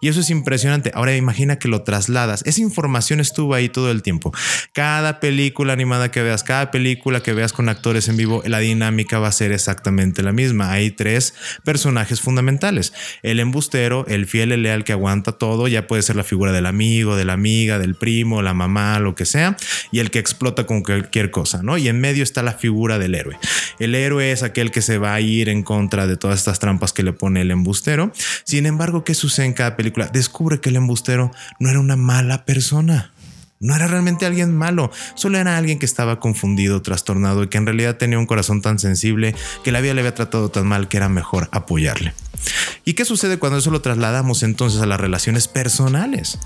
Y 0.01 0.07
eso 0.07 0.19
es 0.19 0.31
impresionante. 0.31 0.91
Ahora 0.95 1.15
imagina 1.15 1.59
que 1.59 1.67
lo 1.67 1.83
trasladas. 1.83 2.41
Esa 2.45 2.61
información 2.61 3.19
estuvo 3.19 3.53
ahí 3.53 3.69
todo 3.69 3.91
el 3.91 4.01
tiempo. 4.01 4.33
Cada 4.73 5.19
película 5.19 5.73
animada 5.73 6.09
que 6.09 6.23
veas, 6.23 6.43
cada 6.43 6.71
película 6.71 7.21
que 7.21 7.33
veas 7.33 7.53
con 7.53 7.69
actores 7.69 8.09
en 8.09 8.17
vivo, 8.17 8.41
la 8.45 8.57
dinámica 8.57 9.19
va 9.19 9.27
a 9.27 9.31
ser 9.31 9.51
exactamente 9.51 10.23
la 10.23 10.31
misma. 10.31 10.71
Hay 10.71 10.89
tres 10.89 11.35
personajes 11.63 12.19
fundamentales. 12.19 12.93
El 13.21 13.39
embustero, 13.39 14.05
el 14.07 14.25
fiel, 14.25 14.51
el 14.51 14.63
leal 14.63 14.83
que 14.83 14.91
aguanta 14.91 15.33
todo, 15.33 15.67
ya 15.67 15.85
puede 15.85 16.01
ser 16.01 16.15
la 16.15 16.23
figura 16.23 16.51
del 16.51 16.65
amigo, 16.65 17.15
de 17.15 17.25
la 17.25 17.33
amiga, 17.33 17.77
del 17.77 17.93
primo, 17.93 18.41
la 18.41 18.55
mamá, 18.55 18.97
lo 18.99 19.13
que 19.13 19.25
sea, 19.25 19.55
y 19.91 19.99
el 19.99 20.09
que 20.09 20.17
explota 20.17 20.65
con 20.65 20.81
cualquier 20.81 21.29
cosa, 21.29 21.61
¿no? 21.61 21.77
Y 21.77 21.87
en 21.87 22.01
medio 22.01 22.23
está 22.23 22.41
la 22.41 22.53
figura 22.53 22.97
del 22.97 23.13
héroe. 23.13 23.37
El 23.77 23.93
héroe 23.93 24.31
es 24.31 24.41
aquel 24.41 24.71
que 24.71 24.81
se 24.81 24.97
va 24.97 25.13
a 25.13 25.21
ir 25.21 25.47
en 25.47 25.61
contra 25.61 26.07
de 26.07 26.17
todas 26.17 26.39
estas 26.39 26.57
trampas 26.57 26.91
que 26.91 27.03
le 27.03 27.13
pone 27.13 27.41
el 27.41 27.51
embustero. 27.51 28.11
Sin 28.45 28.65
embargo, 28.65 29.03
¿qué 29.03 29.13
sucede 29.13 29.45
en 29.45 29.53
cada 29.53 29.77
película? 29.77 29.90
Descubre 30.11 30.59
que 30.59 30.69
el 30.69 30.75
embustero 30.75 31.31
no 31.59 31.69
era 31.69 31.79
una 31.79 31.95
mala 31.95 32.45
persona. 32.45 33.11
No 33.61 33.75
era 33.75 33.85
realmente 33.85 34.25
alguien 34.25 34.57
malo, 34.57 34.89
solo 35.13 35.37
era 35.37 35.55
alguien 35.55 35.77
que 35.77 35.85
estaba 35.85 36.19
confundido, 36.19 36.81
trastornado 36.81 37.43
y 37.43 37.47
que 37.47 37.59
en 37.59 37.67
realidad 37.67 37.95
tenía 37.95 38.17
un 38.17 38.25
corazón 38.25 38.63
tan 38.63 38.79
sensible 38.79 39.35
que 39.63 39.71
la 39.71 39.81
vida 39.81 39.93
le 39.93 40.01
había 40.01 40.15
tratado 40.15 40.49
tan 40.49 40.65
mal 40.65 40.87
que 40.87 40.97
era 40.97 41.09
mejor 41.09 41.47
apoyarle. 41.51 42.15
¿Y 42.85 42.93
qué 42.93 43.05
sucede 43.05 43.37
cuando 43.37 43.59
eso 43.59 43.69
lo 43.69 43.81
trasladamos 43.81 44.41
entonces 44.41 44.81
a 44.81 44.87
las 44.87 44.99
relaciones 44.99 45.47
personales? 45.47 46.39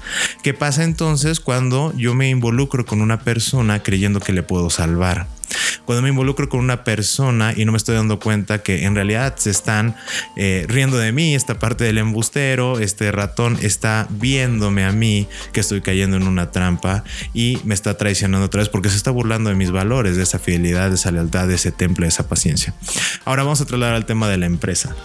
¿Qué 0.43 0.53
pasa 0.53 0.83
entonces 0.83 1.39
cuando 1.39 1.93
yo 1.95 2.13
me 2.13 2.29
involucro 2.29 2.85
con 2.85 3.01
una 3.01 3.21
persona 3.21 3.81
creyendo 3.81 4.19
que 4.19 4.33
le 4.33 4.43
puedo 4.43 4.69
salvar? 4.69 5.27
Cuando 5.85 6.01
me 6.01 6.09
involucro 6.09 6.49
con 6.49 6.59
una 6.59 6.83
persona 6.83 7.53
y 7.55 7.63
no 7.63 7.71
me 7.71 7.77
estoy 7.77 7.95
dando 7.95 8.19
cuenta 8.19 8.63
que 8.63 8.83
en 8.83 8.95
realidad 8.95 9.35
se 9.37 9.51
están 9.51 9.95
eh, 10.35 10.65
riendo 10.67 10.97
de 10.97 11.11
mí, 11.11 11.35
esta 11.35 11.59
parte 11.59 11.83
del 11.83 11.99
embustero, 11.99 12.79
este 12.79 13.11
ratón 13.11 13.57
está 13.61 14.07
viéndome 14.09 14.83
a 14.83 14.91
mí 14.91 15.27
que 15.53 15.61
estoy 15.61 15.81
cayendo 15.81 16.17
en 16.17 16.27
una 16.27 16.51
trampa 16.51 17.03
y 17.33 17.59
me 17.63 17.73
está 17.73 17.97
traicionando 17.97 18.45
otra 18.45 18.59
vez 18.59 18.69
porque 18.69 18.89
se 18.89 18.97
está 18.97 19.11
burlando 19.11 19.49
de 19.49 19.55
mis 19.55 19.71
valores, 19.71 20.17
de 20.17 20.23
esa 20.23 20.39
fidelidad, 20.39 20.89
de 20.89 20.95
esa 20.95 21.11
lealtad, 21.11 21.47
de 21.47 21.55
ese 21.55 21.71
temple, 21.71 22.05
de 22.05 22.09
esa 22.09 22.27
paciencia. 22.27 22.73
Ahora 23.25 23.43
vamos 23.43 23.61
a 23.61 23.65
trasladar 23.65 23.95
al 23.95 24.05
tema 24.05 24.29
de 24.29 24.37
la 24.37 24.45
empresa. 24.45 24.95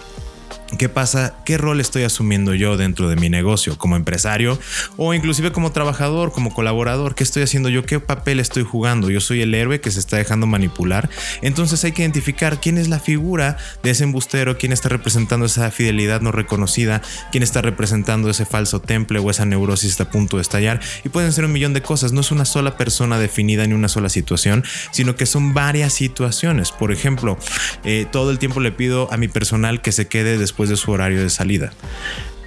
¿Qué 0.77 0.87
pasa? 0.89 1.35
¿Qué 1.45 1.57
rol 1.57 1.81
estoy 1.81 2.03
asumiendo 2.03 2.53
yo 2.53 2.77
dentro 2.77 3.09
de 3.09 3.17
mi 3.17 3.29
negocio 3.29 3.77
como 3.77 3.97
empresario 3.97 4.57
o 4.95 5.13
inclusive 5.13 5.51
como 5.51 5.71
trabajador, 5.71 6.31
como 6.31 6.53
colaborador? 6.53 7.13
¿Qué 7.13 7.23
estoy 7.23 7.43
haciendo 7.43 7.69
yo? 7.69 7.85
¿Qué 7.85 7.99
papel 7.99 8.39
estoy 8.39 8.63
jugando? 8.63 9.09
Yo 9.09 9.19
soy 9.19 9.41
el 9.41 9.53
héroe 9.53 9.81
que 9.81 9.91
se 9.91 9.99
está 9.99 10.17
dejando 10.17 10.47
manipular. 10.47 11.09
Entonces 11.41 11.83
hay 11.83 11.91
que 11.91 12.03
identificar 12.03 12.61
quién 12.61 12.77
es 12.77 12.87
la 12.87 12.99
figura 12.99 13.57
de 13.83 13.91
ese 13.91 14.05
embustero, 14.05 14.57
quién 14.57 14.71
está 14.71 14.87
representando 14.89 15.45
esa 15.45 15.69
fidelidad 15.71 16.21
no 16.21 16.31
reconocida, 16.31 17.01
quién 17.31 17.43
está 17.43 17.61
representando 17.61 18.29
ese 18.29 18.45
falso 18.45 18.79
temple 18.79 19.19
o 19.19 19.29
esa 19.29 19.45
neurosis 19.45 19.99
a 19.99 20.09
punto 20.09 20.37
de 20.37 20.41
estallar. 20.41 20.79
Y 21.03 21.09
pueden 21.09 21.33
ser 21.33 21.45
un 21.45 21.51
millón 21.51 21.73
de 21.73 21.81
cosas. 21.81 22.13
No 22.13 22.21
es 22.21 22.31
una 22.31 22.45
sola 22.45 22.77
persona 22.77 23.19
definida 23.19 23.67
ni 23.67 23.73
una 23.73 23.89
sola 23.89 24.09
situación, 24.09 24.63
sino 24.91 25.15
que 25.15 25.25
son 25.25 25.53
varias 25.53 25.93
situaciones. 25.93 26.71
Por 26.71 26.91
ejemplo, 26.91 27.37
eh, 27.83 28.07
todo 28.09 28.31
el 28.31 28.39
tiempo 28.39 28.61
le 28.61 28.71
pido 28.71 29.11
a 29.11 29.17
mi 29.17 29.27
personal 29.27 29.81
que 29.81 29.91
se 29.91 30.07
quede 30.07 30.37
después 30.37 30.60
de 30.69 30.77
su 30.77 30.91
horario 30.91 31.21
de 31.21 31.29
salida. 31.29 31.71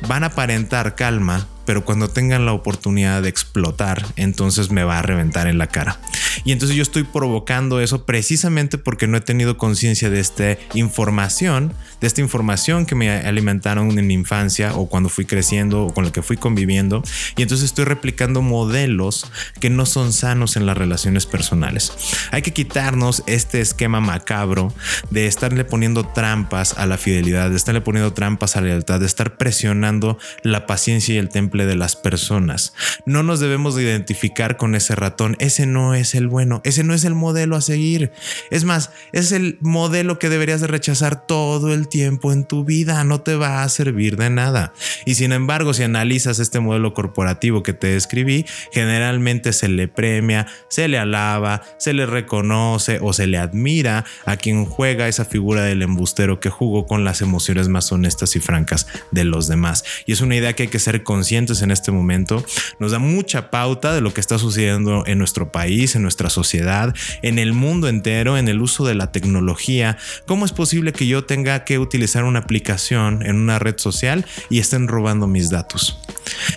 Van 0.07 0.25
a 0.25 0.29
aparentar 0.29 0.95
calma, 0.95 1.47
pero 1.67 1.85
cuando 1.85 2.09
tengan 2.09 2.47
la 2.47 2.53
oportunidad 2.53 3.23
de 3.23 3.29
explotar, 3.29 4.07
entonces 4.17 4.71
me 4.71 4.85
va 4.85 4.99
a 4.99 5.03
reventar 5.03 5.47
en 5.47 5.59
la 5.59 5.67
cara. 5.67 5.99
Y 6.45 6.53
entonces 6.53 6.77
yo 6.77 6.83
estoy 6.83 7.05
provocando 7.05 7.81
eso 7.81 8.05
precisamente 8.05 8.79
porque 8.79 9.07
no 9.07 9.17
he 9.17 9.21
tenido 9.21 9.57
conciencia 9.57 10.11
de 10.11 10.21
esta 10.21 10.57
información, 10.75 11.73
de 12.01 12.07
esta 12.07 12.21
información 12.21 12.87
que 12.87 12.95
me 12.95 13.11
alimentaron 13.11 13.99
en 13.99 14.07
mi 14.07 14.15
infancia 14.15 14.75
o 14.75 14.89
cuando 14.89 15.09
fui 15.09 15.25
creciendo 15.25 15.85
o 15.85 15.95
con 15.95 16.05
la 16.05 16.13
que 16.13 16.23
fui 16.23 16.37
conviviendo. 16.37 17.03
Y 17.37 17.43
entonces 17.43 17.67
estoy 17.67 17.85
replicando 17.85 18.43
modelos 18.43 19.31
que 19.61 19.71
no 19.71 19.87
son 19.87 20.13
sanos 20.13 20.57
en 20.57 20.67
las 20.67 20.77
relaciones 20.77 21.27
personales. 21.27 21.93
Hay 22.31 22.43
que 22.43 22.53
quitarnos 22.53 23.23
este 23.27 23.61
esquema 23.61 24.01
macabro 24.01 24.73
de 25.11 25.27
estarle 25.27 25.65
poniendo 25.65 26.05
trampas 26.05 26.77
a 26.79 26.87
la 26.87 26.99
fidelidad, 26.99 27.51
de 27.51 27.57
estarle 27.57 27.81
poniendo 27.81 28.13
trampas 28.13 28.57
a 28.57 28.61
la 28.61 28.69
lealtad, 28.69 29.01
de 29.01 29.07
estar 29.07 29.37
presionando 29.37 30.19
la 30.43 30.67
paciencia 30.67 31.15
y 31.15 31.19
el 31.19 31.29
temple 31.29 31.54
de 31.63 31.77
las 31.77 31.95
personas. 31.95 32.75
No 33.07 33.23
nos 33.23 33.39
debemos 33.39 33.77
de 33.77 33.85
identificar 33.85 34.57
con 34.57 34.75
ese 34.75 34.97
ratón. 34.97 35.37
Ese 35.39 35.67
no 35.67 35.95
es 35.95 36.15
el 36.17 36.27
bueno. 36.27 36.61
Ese 36.65 36.83
no 36.83 36.93
es 36.93 37.05
el 37.05 37.15
modelo 37.15 37.55
a 37.55 37.61
seguir. 37.61 38.11
Es 38.51 38.65
más, 38.65 38.91
es 39.13 39.31
el 39.31 39.59
modelo 39.61 40.19
que 40.19 40.29
deberías 40.29 40.61
de 40.61 40.67
rechazar 40.67 41.27
todo 41.27 41.73
el 41.73 41.89
tiempo 41.89 42.33
en 42.33 42.45
tu 42.45 42.65
vida. 42.65 43.05
No 43.05 43.21
te 43.21 43.37
va 43.37 43.63
a 43.63 43.69
servir 43.69 44.17
de 44.17 44.31
nada. 44.31 44.73
Y 45.07 45.15
sin 45.15 45.33
embargo, 45.33 45.73
si 45.73 45.85
analizas 45.85 46.41
este 46.41 46.59
modelo 46.59 46.95
corporativo 46.95 47.63
que 47.63 47.73
te 47.73 47.87
describí, 47.89 48.45
generalmente 48.73 49.53
se 49.53 49.69
le 49.69 49.87
premia, 49.87 50.47
se 50.69 50.89
le 50.89 50.99
alaba, 50.99 51.63
se 51.79 51.93
le 51.93 52.07
reconoce 52.07 52.99
o 53.01 53.13
se 53.13 53.27
le 53.27 53.39
admira 53.39 54.05
a 54.27 54.37
quien 54.37 54.65
juega 54.65 55.09
esa 55.09 55.25
figura 55.25 55.63
del 55.63 55.83
embustero 55.83 56.41
que 56.41 56.51
jugó 56.51 56.87
con 56.87 57.05
las 57.05 57.21
emociones 57.21 57.69
más 57.69 57.93
honestas 57.93 58.35
y 58.37 58.41
francas 58.41 58.87
de 59.11 59.25
los 59.25 59.49
demás. 59.49 59.85
Y 60.07 60.13
es 60.13 60.21
una 60.21 60.37
idea 60.37 60.55
que 60.55 60.65
hay 60.65 60.69
que 60.69 60.79
ser 60.79 61.03
consciente 61.03 61.44
en 61.45 61.71
este 61.71 61.93
momento, 61.93 62.45
nos 62.79 62.93
da 62.93 62.99
mucha 62.99 63.51
pauta 63.51 63.95
de 63.95 64.01
lo 64.01 64.15
que 64.15 64.21
está 64.21 64.39
sucediendo 64.39 65.05
en 65.07 65.19
nuestro 65.19 65.53
país, 65.53 65.95
en 65.95 66.03
nuestra 66.03 66.31
sociedad, 66.31 66.95
en 67.23 67.39
el 67.39 67.53
mundo 67.53 67.89
entero, 67.89 68.39
en 68.39 68.49
el 68.49 68.63
uso 68.63 68.85
de 68.87 68.95
la 68.95 69.13
tecnología. 69.13 69.99
¿Cómo 70.27 70.47
es 70.47 70.53
posible 70.53 70.93
que 70.93 71.07
yo 71.07 71.25
tenga 71.25 71.65
que 71.65 71.79
utilizar 71.79 72.25
una 72.25 72.41
aplicación 72.41 73.25
en 73.25 73.37
una 73.37 73.59
red 73.59 73.79
social 73.79 74.25
y 74.49 74.59
estén 74.59 74.89
robando 74.89 75.27
mis 75.27 75.51
datos? 75.51 76.04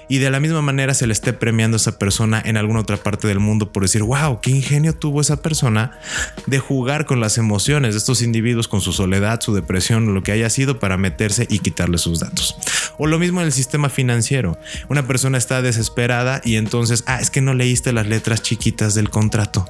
Y 0.07 0.19
de 0.19 0.29
la 0.29 0.39
misma 0.39 0.61
manera 0.61 0.93
se 0.93 1.07
le 1.07 1.13
esté 1.13 1.33
premiando 1.33 1.75
a 1.75 1.79
esa 1.79 1.99
persona 1.99 2.41
en 2.43 2.57
alguna 2.57 2.79
otra 2.79 2.97
parte 2.97 3.27
del 3.27 3.39
mundo 3.39 3.71
por 3.71 3.83
decir, 3.83 4.03
wow, 4.03 4.39
qué 4.41 4.51
ingenio 4.51 4.93
tuvo 4.93 5.21
esa 5.21 5.41
persona 5.41 5.99
de 6.45 6.59
jugar 6.59 7.05
con 7.05 7.19
las 7.19 7.37
emociones 7.37 7.93
de 7.93 7.99
estos 7.99 8.21
individuos, 8.21 8.67
con 8.67 8.81
su 8.81 8.93
soledad, 8.93 9.41
su 9.41 9.53
depresión, 9.53 10.13
lo 10.13 10.23
que 10.23 10.31
haya 10.31 10.49
sido 10.49 10.79
para 10.79 10.97
meterse 10.97 11.45
y 11.49 11.59
quitarle 11.59 11.97
sus 11.97 12.19
datos. 12.19 12.57
O 12.97 13.07
lo 13.07 13.19
mismo 13.19 13.41
en 13.41 13.47
el 13.47 13.53
sistema 13.53 13.89
financiero. 13.89 14.57
Una 14.89 15.07
persona 15.07 15.37
está 15.37 15.61
desesperada 15.61 16.41
y 16.43 16.55
entonces, 16.55 17.03
ah, 17.07 17.19
es 17.19 17.29
que 17.29 17.41
no 17.41 17.53
leíste 17.53 17.93
las 17.93 18.07
letras 18.07 18.41
chiquitas 18.41 18.95
del 18.95 19.09
contrato, 19.09 19.69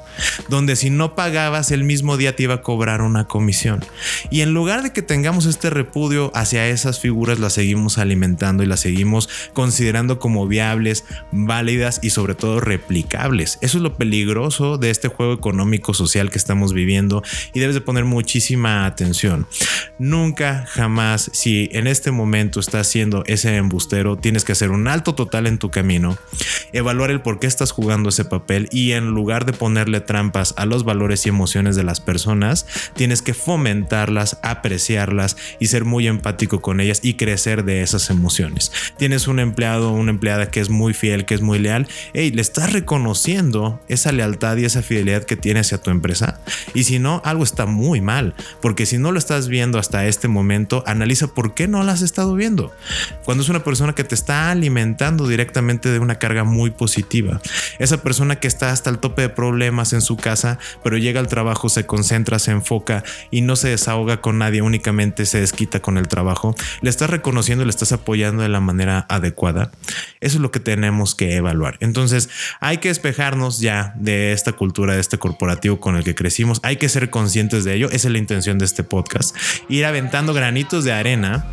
donde 0.49 0.75
si 0.75 0.89
no 0.89 1.15
pagabas 1.15 1.71
el 1.71 1.83
mismo 1.83 2.17
día 2.17 2.35
te 2.35 2.43
iba 2.43 2.55
a 2.55 2.61
cobrar 2.61 3.01
una 3.01 3.25
comisión. 3.25 3.83
Y 4.29 4.41
en 4.41 4.53
lugar 4.53 4.83
de 4.83 4.93
que 4.93 5.01
tengamos 5.01 5.45
este 5.45 5.69
repudio 5.69 6.31
hacia 6.35 6.67
esas 6.67 6.99
figuras, 6.99 7.39
las 7.39 7.53
seguimos 7.53 7.97
alimentando 7.97 8.63
y 8.63 8.67
las 8.67 8.81
seguimos 8.81 9.29
considerando 9.53 9.86
como 10.19 10.47
viables, 10.47 11.05
válidas 11.31 11.99
y 12.01 12.09
sobre 12.09 12.35
todo 12.35 12.59
replicables. 12.59 13.57
Eso 13.61 13.77
es 13.77 13.83
lo 13.83 13.95
peligroso 13.95 14.77
de 14.77 14.89
este 14.89 15.07
juego 15.07 15.33
económico 15.33 15.93
social 15.93 16.29
que 16.29 16.38
estamos 16.38 16.73
viviendo 16.73 17.23
y 17.53 17.59
debes 17.59 17.75
de 17.75 17.81
poner 17.81 18.05
muchísima 18.05 18.85
atención. 18.85 19.47
Nunca, 19.99 20.65
jamás, 20.67 21.29
si 21.33 21.69
en 21.71 21.88
este 21.88 22.11
momento 22.11 22.59
estás 22.59 22.88
siendo 22.88 23.23
ese 23.25 23.55
embustero, 23.55 24.17
tienes 24.17 24.43
que 24.43 24.51
hacer 24.51 24.71
un 24.71 24.88
alto 24.88 25.15
total 25.15 25.47
en 25.47 25.57
tu 25.57 25.71
camino, 25.71 26.17
evaluar 26.78 27.11
el 27.11 27.21
por 27.21 27.39
qué 27.39 27.47
estás 27.47 27.71
jugando 27.71 28.09
ese 28.09 28.25
papel 28.25 28.67
y 28.71 28.93
en 28.93 29.11
lugar 29.11 29.45
de 29.45 29.53
ponerle 29.53 30.01
trampas 30.01 30.53
a 30.57 30.65
los 30.65 30.84
valores 30.84 31.25
y 31.25 31.30
emociones 31.30 31.75
de 31.75 31.84
las 31.84 31.99
personas, 31.99 32.65
tienes 32.95 33.21
que 33.21 33.34
fomentarlas, 33.34 34.39
apreciarlas 34.43 35.38
y 35.59 35.67
ser 35.67 35.86
muy 35.86 36.07
empático 36.07 36.61
con 36.61 36.80
ellas 36.80 36.99
y 37.03 37.15
crecer 37.15 37.65
de 37.65 37.82
esas 37.82 38.09
emociones. 38.09 38.71
Tienes 38.97 39.28
un 39.28 39.39
empleado 39.39 39.91
o 39.91 39.95
una 39.95 40.11
empleada 40.11 40.49
que 40.51 40.59
es 40.59 40.69
muy 40.69 40.93
fiel, 40.93 41.25
que 41.25 41.36
es 41.36 41.41
muy 41.41 41.59
leal, 41.59 41.88
hey, 42.13 42.32
le 42.32 42.41
estás 42.41 42.73
reconociendo 42.73 43.82
esa 43.88 44.11
lealtad 44.11 44.57
y 44.57 44.65
esa 44.65 44.82
fidelidad 44.82 45.23
que 45.23 45.36
tiene 45.36 45.61
hacia 45.61 45.82
tu 45.82 45.91
empresa. 45.91 46.41
Y 46.73 46.84
si 46.84 46.99
no, 46.99 47.21
algo 47.25 47.43
está 47.43 47.65
muy 47.65 48.01
mal, 48.01 48.36
porque 48.61 48.86
si 48.86 48.97
no 48.97 49.11
lo 49.11 49.19
estás 49.19 49.47
viendo 49.47 49.80
hasta 49.80 50.05
este 50.05 50.28
momento, 50.28 50.84
analiza 50.86 51.34
por 51.34 51.53
qué 51.53 51.67
no 51.67 51.84
lo 51.84 51.91
has 51.91 52.01
estado 52.01 52.36
viendo. 52.36 52.73
Cuando 53.25 53.43
es 53.43 53.49
una 53.49 53.63
persona 53.63 53.93
que 53.93 54.03
te 54.03 54.15
está 54.15 54.51
alimentando, 54.51 55.28
directamente 55.28 55.89
de 55.89 55.99
una 55.99 56.19
carga 56.19 56.43
muy 56.43 56.66
positiva. 56.72 57.41
Esa 57.80 58.01
persona 58.03 58.38
que 58.38 58.47
está 58.47 58.72
hasta 58.72 58.89
el 58.89 58.99
tope 58.99 59.24
de 59.24 59.30
problemas 59.30 59.93
en 59.93 60.01
su 60.01 60.18
casa, 60.18 60.59
pero 60.84 60.97
llega 60.97 61.20
al 61.20 61.28
trabajo, 61.28 61.70
se 61.70 61.86
concentra, 61.86 62.39
se 62.39 62.51
enfoca 62.51 63.03
y 63.32 63.41
no 63.41 63.55
se 63.55 63.70
desahoga 63.70 64.22
con 64.22 64.38
nadie, 64.38 64.61
únicamente 64.61 65.26
se 65.26 65.39
desquita 65.39 65.80
con 65.82 65.97
el 65.97 66.07
trabajo, 66.07 66.55
le 66.82 66.89
estás 66.89 67.09
reconociendo, 67.09 67.65
le 67.65 67.70
estás 67.70 67.91
apoyando 67.91 68.43
de 68.43 68.49
la 68.49 68.59
manera 68.59 69.05
adecuada. 69.09 69.72
Eso 70.20 70.38
es 70.38 70.41
lo 70.41 70.51
que 70.51 70.59
tenemos 70.59 71.15
que 71.15 71.36
evaluar. 71.36 71.78
Entonces, 71.80 72.30
hay 72.59 72.78
que 72.78 72.89
despejarnos 72.89 73.59
ya 73.59 73.93
de 73.97 74.34
esta 74.34 74.53
cultura, 74.53 74.95
de 74.95 75.01
este 75.01 75.18
corporativo 75.18 75.80
con 75.80 75.95
el 75.95 76.03
que 76.03 76.15
crecimos. 76.15 76.59
Hay 76.63 76.78
que 76.78 76.89
ser 76.89 77.09
conscientes 77.09 77.63
de 77.63 77.76
ello. 77.76 77.88
Esa 77.88 78.07
es 78.07 78.11
la 78.11 78.18
intención 78.18 78.57
de 78.57 78.65
este 78.65 78.84
podcast. 78.84 79.36
Ir 79.70 79.86
aventando 79.86 80.34
granitos 80.34 80.84
de 80.84 80.93
arena 80.93 81.45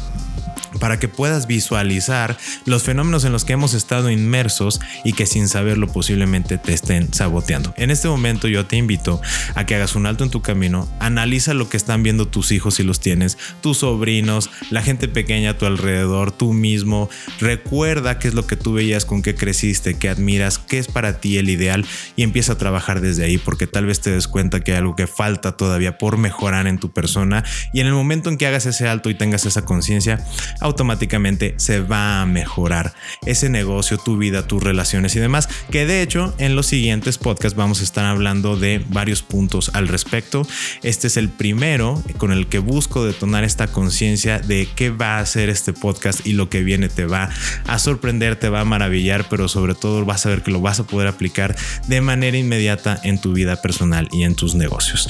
para 0.80 0.98
que 0.98 1.08
puedas 1.08 1.46
visualizar 1.46 2.36
los 2.64 2.82
fenómenos 2.82 3.24
en 3.24 3.32
los 3.32 3.44
que 3.44 3.52
hemos 3.52 3.74
estado 3.74 4.10
inmersos 4.10 4.80
y 5.04 5.12
que 5.12 5.26
sin 5.26 5.48
saberlo 5.48 5.88
posiblemente 5.88 6.58
te 6.58 6.72
estén 6.72 7.12
saboteando. 7.12 7.74
En 7.76 7.90
este 7.90 8.08
momento 8.08 8.48
yo 8.48 8.66
te 8.66 8.76
invito 8.76 9.20
a 9.54 9.66
que 9.66 9.74
hagas 9.74 9.94
un 9.94 10.06
alto 10.06 10.24
en 10.24 10.30
tu 10.30 10.42
camino, 10.42 10.88
analiza 11.00 11.54
lo 11.54 11.68
que 11.68 11.76
están 11.76 12.02
viendo 12.02 12.26
tus 12.28 12.52
hijos 12.52 12.74
si 12.74 12.82
los 12.82 13.00
tienes, 13.00 13.38
tus 13.60 13.78
sobrinos, 13.78 14.50
la 14.70 14.82
gente 14.82 15.08
pequeña 15.08 15.50
a 15.50 15.58
tu 15.58 15.66
alrededor, 15.66 16.32
tú 16.32 16.52
mismo, 16.52 17.08
recuerda 17.38 18.18
qué 18.18 18.28
es 18.28 18.34
lo 18.34 18.46
que 18.46 18.56
tú 18.56 18.72
veías, 18.72 19.04
con 19.04 19.22
qué 19.22 19.34
creciste, 19.34 19.94
qué 19.98 20.08
admiras, 20.08 20.58
qué 20.58 20.78
es 20.78 20.88
para 20.88 21.20
ti 21.20 21.38
el 21.38 21.48
ideal 21.48 21.84
y 22.16 22.22
empieza 22.22 22.54
a 22.54 22.58
trabajar 22.58 23.00
desde 23.00 23.24
ahí 23.24 23.38
porque 23.38 23.66
tal 23.66 23.86
vez 23.86 24.00
te 24.00 24.10
des 24.10 24.28
cuenta 24.28 24.60
que 24.60 24.72
hay 24.72 24.78
algo 24.78 24.96
que 24.96 25.06
falta 25.06 25.56
todavía 25.56 25.98
por 25.98 26.16
mejorar 26.16 26.66
en 26.66 26.78
tu 26.78 26.92
persona 26.92 27.44
y 27.72 27.80
en 27.80 27.86
el 27.86 27.92
momento 27.92 28.30
en 28.30 28.38
que 28.38 28.46
hagas 28.46 28.66
ese 28.66 28.88
alto 28.88 29.10
y 29.10 29.14
tengas 29.14 29.46
esa 29.46 29.64
conciencia, 29.64 30.24
automáticamente 30.60 31.54
se 31.56 31.80
va 31.80 32.22
a 32.22 32.26
mejorar 32.26 32.94
ese 33.26 33.48
negocio, 33.48 33.98
tu 33.98 34.16
vida, 34.16 34.46
tus 34.46 34.62
relaciones 34.62 35.16
y 35.16 35.20
demás. 35.20 35.48
Que 35.70 35.86
de 35.86 36.02
hecho 36.02 36.34
en 36.38 36.56
los 36.56 36.66
siguientes 36.66 37.18
podcasts 37.18 37.56
vamos 37.56 37.80
a 37.80 37.84
estar 37.84 38.04
hablando 38.04 38.56
de 38.56 38.84
varios 38.88 39.22
puntos 39.22 39.70
al 39.74 39.88
respecto. 39.88 40.46
Este 40.82 41.06
es 41.06 41.16
el 41.16 41.28
primero 41.28 42.02
con 42.18 42.32
el 42.32 42.46
que 42.46 42.58
busco 42.58 43.04
detonar 43.04 43.44
esta 43.44 43.66
conciencia 43.66 44.38
de 44.38 44.68
qué 44.74 44.90
va 44.90 45.18
a 45.18 45.20
hacer 45.20 45.48
este 45.48 45.72
podcast 45.72 46.26
y 46.26 46.32
lo 46.32 46.48
que 46.48 46.62
viene 46.62 46.88
te 46.88 47.06
va 47.06 47.28
a 47.66 47.78
sorprender, 47.78 48.36
te 48.36 48.48
va 48.48 48.60
a 48.60 48.64
maravillar, 48.64 49.26
pero 49.28 49.48
sobre 49.48 49.74
todo 49.74 50.04
vas 50.04 50.26
a 50.26 50.30
ver 50.30 50.42
que 50.42 50.50
lo 50.50 50.60
vas 50.60 50.80
a 50.80 50.86
poder 50.86 51.08
aplicar 51.08 51.56
de 51.88 52.00
manera 52.00 52.36
inmediata 52.36 52.98
en 53.02 53.20
tu 53.20 53.32
vida 53.32 53.60
personal 53.60 54.08
y 54.12 54.24
en 54.24 54.34
tus 54.34 54.54
negocios. 54.54 55.08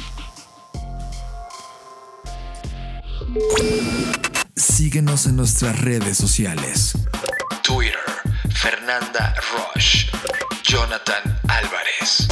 Síguenos 4.55 5.27
en 5.27 5.37
nuestras 5.37 5.81
redes 5.81 6.17
sociales. 6.17 6.97
Twitter, 7.63 7.99
Fernanda 8.57 9.35
Roche, 9.53 10.07
Jonathan 10.63 11.39
Álvarez. 11.47 12.27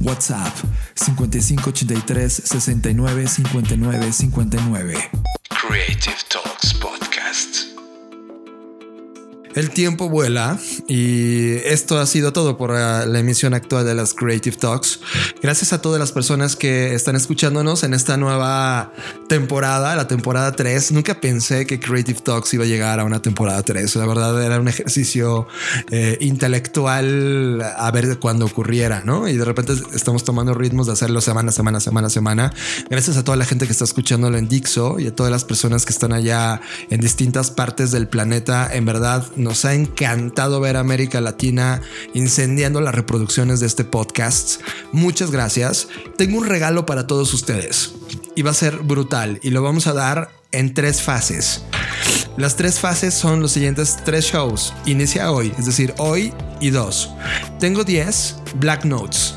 WhatsApp 0.00 0.56
5583 0.94 2.42
69 2.44 3.26
59 3.26 4.12
59. 4.12 5.10
Creative 5.50 6.24
Talks 6.28 6.72
Podcast. 6.74 7.69
El 9.54 9.70
tiempo 9.70 10.08
vuela 10.08 10.60
y 10.86 11.54
esto 11.64 11.98
ha 11.98 12.06
sido 12.06 12.32
todo 12.32 12.56
por 12.56 12.70
uh, 12.70 13.04
la 13.06 13.18
emisión 13.18 13.52
actual 13.52 13.84
de 13.84 13.96
las 13.96 14.14
Creative 14.14 14.56
Talks. 14.56 15.00
Gracias 15.42 15.72
a 15.72 15.82
todas 15.82 15.98
las 15.98 16.12
personas 16.12 16.54
que 16.54 16.94
están 16.94 17.16
escuchándonos 17.16 17.82
en 17.82 17.92
esta 17.92 18.16
nueva 18.16 18.92
temporada, 19.28 19.96
la 19.96 20.06
temporada 20.06 20.52
3. 20.52 20.92
Nunca 20.92 21.20
pensé 21.20 21.66
que 21.66 21.80
Creative 21.80 22.20
Talks 22.20 22.54
iba 22.54 22.62
a 22.62 22.68
llegar 22.68 23.00
a 23.00 23.04
una 23.04 23.22
temporada 23.22 23.60
3. 23.64 23.96
La 23.96 24.06
verdad 24.06 24.40
era 24.40 24.60
un 24.60 24.68
ejercicio 24.68 25.48
eh, 25.90 26.16
intelectual 26.20 27.60
a 27.76 27.90
ver 27.90 28.20
cuándo 28.20 28.46
ocurriera, 28.46 29.02
¿no? 29.04 29.26
Y 29.26 29.36
de 29.36 29.44
repente 29.44 29.72
estamos 29.92 30.22
tomando 30.22 30.54
ritmos 30.54 30.86
de 30.86 30.92
hacerlo 30.92 31.20
semana, 31.20 31.50
semana, 31.50 31.80
semana, 31.80 32.08
semana. 32.08 32.52
Gracias 32.88 33.16
a 33.16 33.24
toda 33.24 33.36
la 33.36 33.44
gente 33.44 33.66
que 33.66 33.72
está 33.72 33.82
escuchándolo 33.82 34.38
en 34.38 34.48
Dixo 34.48 35.00
y 35.00 35.08
a 35.08 35.14
todas 35.14 35.32
las 35.32 35.44
personas 35.44 35.84
que 35.84 35.92
están 35.92 36.12
allá 36.12 36.60
en 36.88 37.00
distintas 37.00 37.50
partes 37.50 37.90
del 37.90 38.06
planeta. 38.06 38.68
En 38.72 38.84
verdad, 38.84 39.26
ha 39.64 39.74
encantado 39.74 40.60
ver 40.60 40.76
a 40.76 40.80
América 40.80 41.20
Latina 41.20 41.82
incendiando 42.14 42.80
las 42.80 42.94
reproducciones 42.94 43.58
de 43.60 43.66
este 43.66 43.84
podcast. 43.84 44.60
Muchas 44.92 45.30
gracias. 45.30 45.88
Tengo 46.16 46.38
un 46.38 46.46
regalo 46.46 46.86
para 46.86 47.06
todos 47.06 47.34
ustedes 47.34 47.92
y 48.36 48.42
va 48.42 48.52
a 48.52 48.54
ser 48.54 48.78
brutal 48.78 49.40
y 49.42 49.50
lo 49.50 49.62
vamos 49.62 49.88
a 49.88 49.92
dar 49.92 50.30
en 50.52 50.72
tres 50.72 51.02
fases. 51.02 51.62
Las 52.36 52.54
tres 52.56 52.78
fases 52.78 53.12
son 53.12 53.40
los 53.40 53.52
siguientes 53.52 53.98
tres 54.04 54.26
shows. 54.26 54.72
Inicia 54.86 55.32
hoy, 55.32 55.52
es 55.58 55.66
decir, 55.66 55.94
hoy 55.98 56.32
y 56.60 56.70
dos. 56.70 57.10
Tengo 57.58 57.82
10 57.82 58.36
Black 58.60 58.84
Notes. 58.84 59.34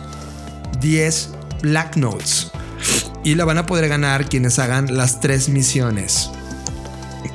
10 0.80 1.30
Black 1.64 1.98
Notes. 1.98 2.52
Y 3.24 3.36
la 3.36 3.46
van 3.46 3.58
a 3.58 3.66
poder 3.66 3.90
ganar 3.90 4.30
quienes 4.30 4.60
hagan 4.60 4.96
las 4.96 5.20
tres 5.20 5.50
misiones. 5.50 6.30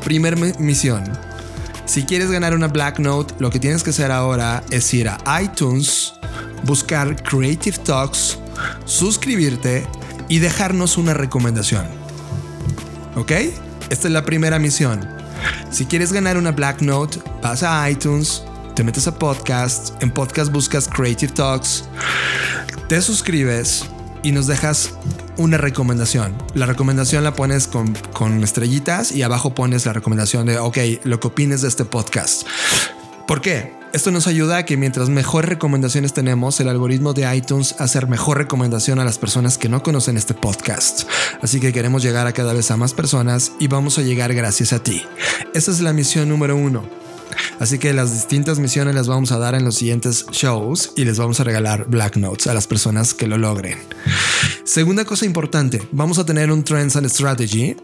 Primer 0.05 0.37
misión 0.59 1.28
si 1.89 2.05
quieres 2.05 2.31
ganar 2.31 2.55
una 2.55 2.69
Black 2.69 2.99
Note, 2.99 3.35
lo 3.39 3.51
que 3.51 3.59
tienes 3.59 3.83
que 3.83 3.91
hacer 3.91 4.13
ahora 4.13 4.63
es 4.71 4.93
ir 4.93 5.09
a 5.09 5.43
iTunes, 5.43 6.13
buscar 6.65 7.23
Creative 7.23 7.79
Talks, 7.79 8.39
suscribirte 8.85 9.87
y 10.29 10.39
dejarnos 10.39 10.99
una 10.99 11.15
recomendación. 11.15 11.87
¿Ok? 13.17 13.33
Esta 13.89 14.09
es 14.09 14.13
la 14.13 14.23
primera 14.23 14.59
misión. 14.59 15.09
Si 15.71 15.87
quieres 15.87 16.13
ganar 16.13 16.37
una 16.37 16.53
Black 16.53 16.83
Note, 16.83 17.21
vas 17.43 17.63
a 17.63 17.89
iTunes, 17.89 18.43
te 18.77 18.85
metes 18.85 19.09
a 19.09 19.19
podcast, 19.19 20.03
en 20.03 20.11
podcast 20.11 20.53
buscas 20.53 20.89
Creative 20.89 21.33
Talks, 21.33 21.85
te 22.87 23.01
suscribes 23.01 23.87
y 24.23 24.33
nos 24.33 24.47
dejas 24.47 24.91
una 25.39 25.57
recomendación. 25.57 26.37
La 26.55 26.67
recomendación 26.67 27.25
la 27.25 27.35
pones 27.35 27.67
con, 27.67 27.95
con, 28.13 28.45
estrellitas 28.45 29.13
y 29.13 29.23
abajo 29.23 29.55
pones 29.55 29.87
la 29.87 29.95
recomendación 29.95 30.47
de, 30.47 30.59
ok, 30.59 30.79
lo 31.05 31.21
que 31.21 31.29
opines 31.29 31.63
de 31.63 31.69
este 31.69 31.85
podcast. 31.85 32.43
¿Por 33.27 33.41
qué? 33.41 33.79
Esto 33.93 34.11
nos 34.11 34.27
ayuda 34.27 34.59
a 34.59 34.65
que 34.65 34.77
mientras 34.77 35.09
mejores 35.09 35.49
recomendaciones 35.49 36.13
tenemos, 36.13 36.61
el 36.61 36.69
algoritmo 36.69 37.15
de 37.15 37.35
iTunes 37.35 37.75
hacer 37.79 38.07
mejor 38.07 38.37
recomendación 38.37 38.99
a 38.99 39.05
las 39.05 39.17
personas 39.17 39.57
que 39.57 39.71
no 39.71 39.83
conocen 39.83 40.19
este 40.19 40.35
podcast. 40.35 41.09
Así 41.41 41.59
que 41.59 41.73
queremos 41.73 42.03
llegar 42.03 42.27
a 42.27 42.33
cada 42.33 42.53
vez 42.53 42.71
a 42.71 42.77
más 42.77 42.93
personas 42.93 43.53
y 43.59 43.69
vamos 43.69 43.99
a 43.99 44.03
llegar 44.03 44.35
gracias 44.35 44.75
a 44.75 44.83
ti. 44.83 45.03
Esa 45.55 45.71
es 45.71 45.81
la 45.81 45.95
misión 45.95 46.29
número 46.29 46.57
uno. 46.57 47.08
Así 47.59 47.79
que 47.79 47.93
las 47.93 48.13
distintas 48.13 48.59
misiones 48.59 48.95
las 48.95 49.09
vamos 49.09 49.33
a 49.33 49.39
dar 49.39 49.55
en 49.55 49.65
los 49.65 49.77
siguientes 49.77 50.27
shows 50.31 50.93
y 50.97 51.05
les 51.05 51.19
vamos 51.19 51.41
a 51.41 51.45
regalar 51.45 51.87
Black 51.89 52.17
Notes 52.17 52.47
a 52.47 52.55
las 52.55 52.67
personas 52.67 53.15
que 53.15 53.27
lo 53.27 53.39
logren. 53.39 53.79
Segunda 54.65 55.05
cosa 55.05 55.25
importante, 55.25 55.83
vamos 55.93 56.19
a 56.19 56.27
tener 56.27 56.53
un 56.53 56.63
Trends 56.63 56.97
and 56.97 57.09
Strategy. 57.09 57.77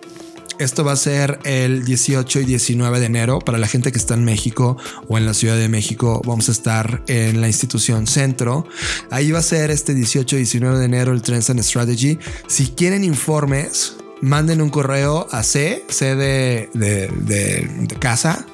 Esto 0.60 0.84
va 0.84 0.92
a 0.92 0.96
ser 0.96 1.40
el 1.42 1.84
18 1.84 2.40
y 2.40 2.44
19 2.44 3.00
de 3.00 3.06
enero 3.06 3.40
para 3.40 3.58
la 3.58 3.66
gente 3.66 3.90
que 3.90 3.98
está 3.98 4.14
en 4.14 4.24
México 4.24 4.76
o 5.08 5.18
en 5.18 5.26
la 5.26 5.34
Ciudad 5.34 5.56
de 5.56 5.68
México. 5.68 6.22
Vamos 6.24 6.48
a 6.48 6.52
estar 6.52 7.02
en 7.08 7.40
la 7.40 7.48
institución 7.48 8.06
Centro. 8.06 8.64
Ahí 9.10 9.32
va 9.32 9.40
a 9.40 9.42
ser 9.42 9.72
este 9.72 9.94
18 9.94 10.36
y 10.36 10.38
19 10.40 10.78
de 10.78 10.84
enero 10.84 11.12
el 11.12 11.22
Trends 11.22 11.50
and 11.50 11.60
Strategy. 11.60 12.20
Si 12.46 12.68
quieren 12.68 13.02
informes, 13.02 13.96
manden 14.24 14.60
un 14.62 14.70
correo 14.70 15.28
a 15.30 15.42
C, 15.42 15.84
C 15.88 16.14
de, 16.16 16.70
de, 16.72 17.08
de, 17.08 17.68
de 17.80 17.96
casa, 17.96 18.46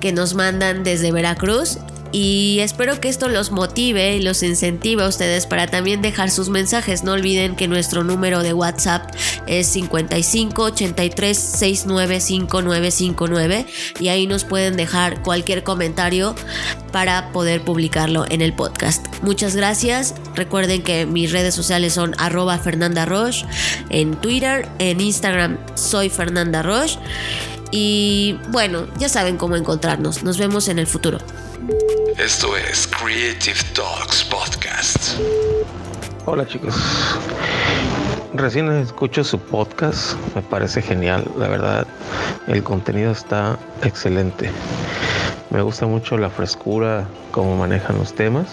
que 0.00 0.12
nos 0.12 0.34
mandan 0.34 0.84
desde 0.84 1.12
Veracruz 1.12 1.78
y 2.18 2.60
espero 2.60 2.98
que 2.98 3.10
esto 3.10 3.28
los 3.28 3.50
motive 3.50 4.16
y 4.16 4.22
los 4.22 4.42
incentive 4.42 5.02
a 5.02 5.06
ustedes 5.06 5.44
para 5.44 5.66
también 5.66 6.00
dejar 6.00 6.30
sus 6.30 6.48
mensajes. 6.48 7.04
No 7.04 7.12
olviden 7.12 7.56
que 7.56 7.68
nuestro 7.68 8.04
número 8.04 8.42
de 8.42 8.54
WhatsApp 8.54 9.14
es 9.46 9.66
55 9.66 10.62
83 10.62 11.36
69 11.36 12.20
5959 12.20 13.66
y 14.00 14.08
ahí 14.08 14.26
nos 14.26 14.44
pueden 14.44 14.78
dejar 14.78 15.20
cualquier 15.20 15.62
comentario 15.62 16.34
para 16.90 17.32
poder 17.32 17.60
publicarlo 17.60 18.24
en 18.30 18.40
el 18.40 18.54
podcast. 18.54 19.04
Muchas 19.20 19.54
gracias. 19.54 20.14
Recuerden 20.34 20.82
que 20.82 21.04
mis 21.04 21.32
redes 21.32 21.54
sociales 21.54 21.92
son 21.92 22.14
arroba 22.16 22.56
Fernanda 22.56 23.04
Roche 23.04 23.44
en 23.90 24.16
Twitter, 24.16 24.66
en 24.78 25.02
Instagram 25.02 25.58
soy 25.74 26.08
Fernanda 26.08 26.62
Roche. 26.62 26.98
Y 27.72 28.38
bueno, 28.48 28.86
ya 28.98 29.10
saben 29.10 29.36
cómo 29.36 29.54
encontrarnos. 29.54 30.22
Nos 30.22 30.38
vemos 30.38 30.68
en 30.68 30.78
el 30.78 30.86
futuro. 30.86 31.18
Esto 32.18 32.54
es 32.54 32.86
Creative 32.86 33.58
Talks 33.74 34.24
Podcast. 34.24 35.18
Hola 36.26 36.46
chicos. 36.46 36.74
Recién 38.34 38.70
escucho 38.72 39.24
su 39.24 39.38
podcast, 39.38 40.16
me 40.34 40.42
parece 40.42 40.82
genial, 40.82 41.24
la 41.38 41.48
verdad. 41.48 41.86
El 42.46 42.62
contenido 42.62 43.10
está 43.12 43.58
excelente. 43.82 44.50
Me 45.48 45.62
gusta 45.62 45.86
mucho 45.86 46.18
la 46.18 46.28
frescura, 46.28 47.08
cómo 47.30 47.56
manejan 47.56 47.96
los 47.96 48.14
temas. 48.14 48.48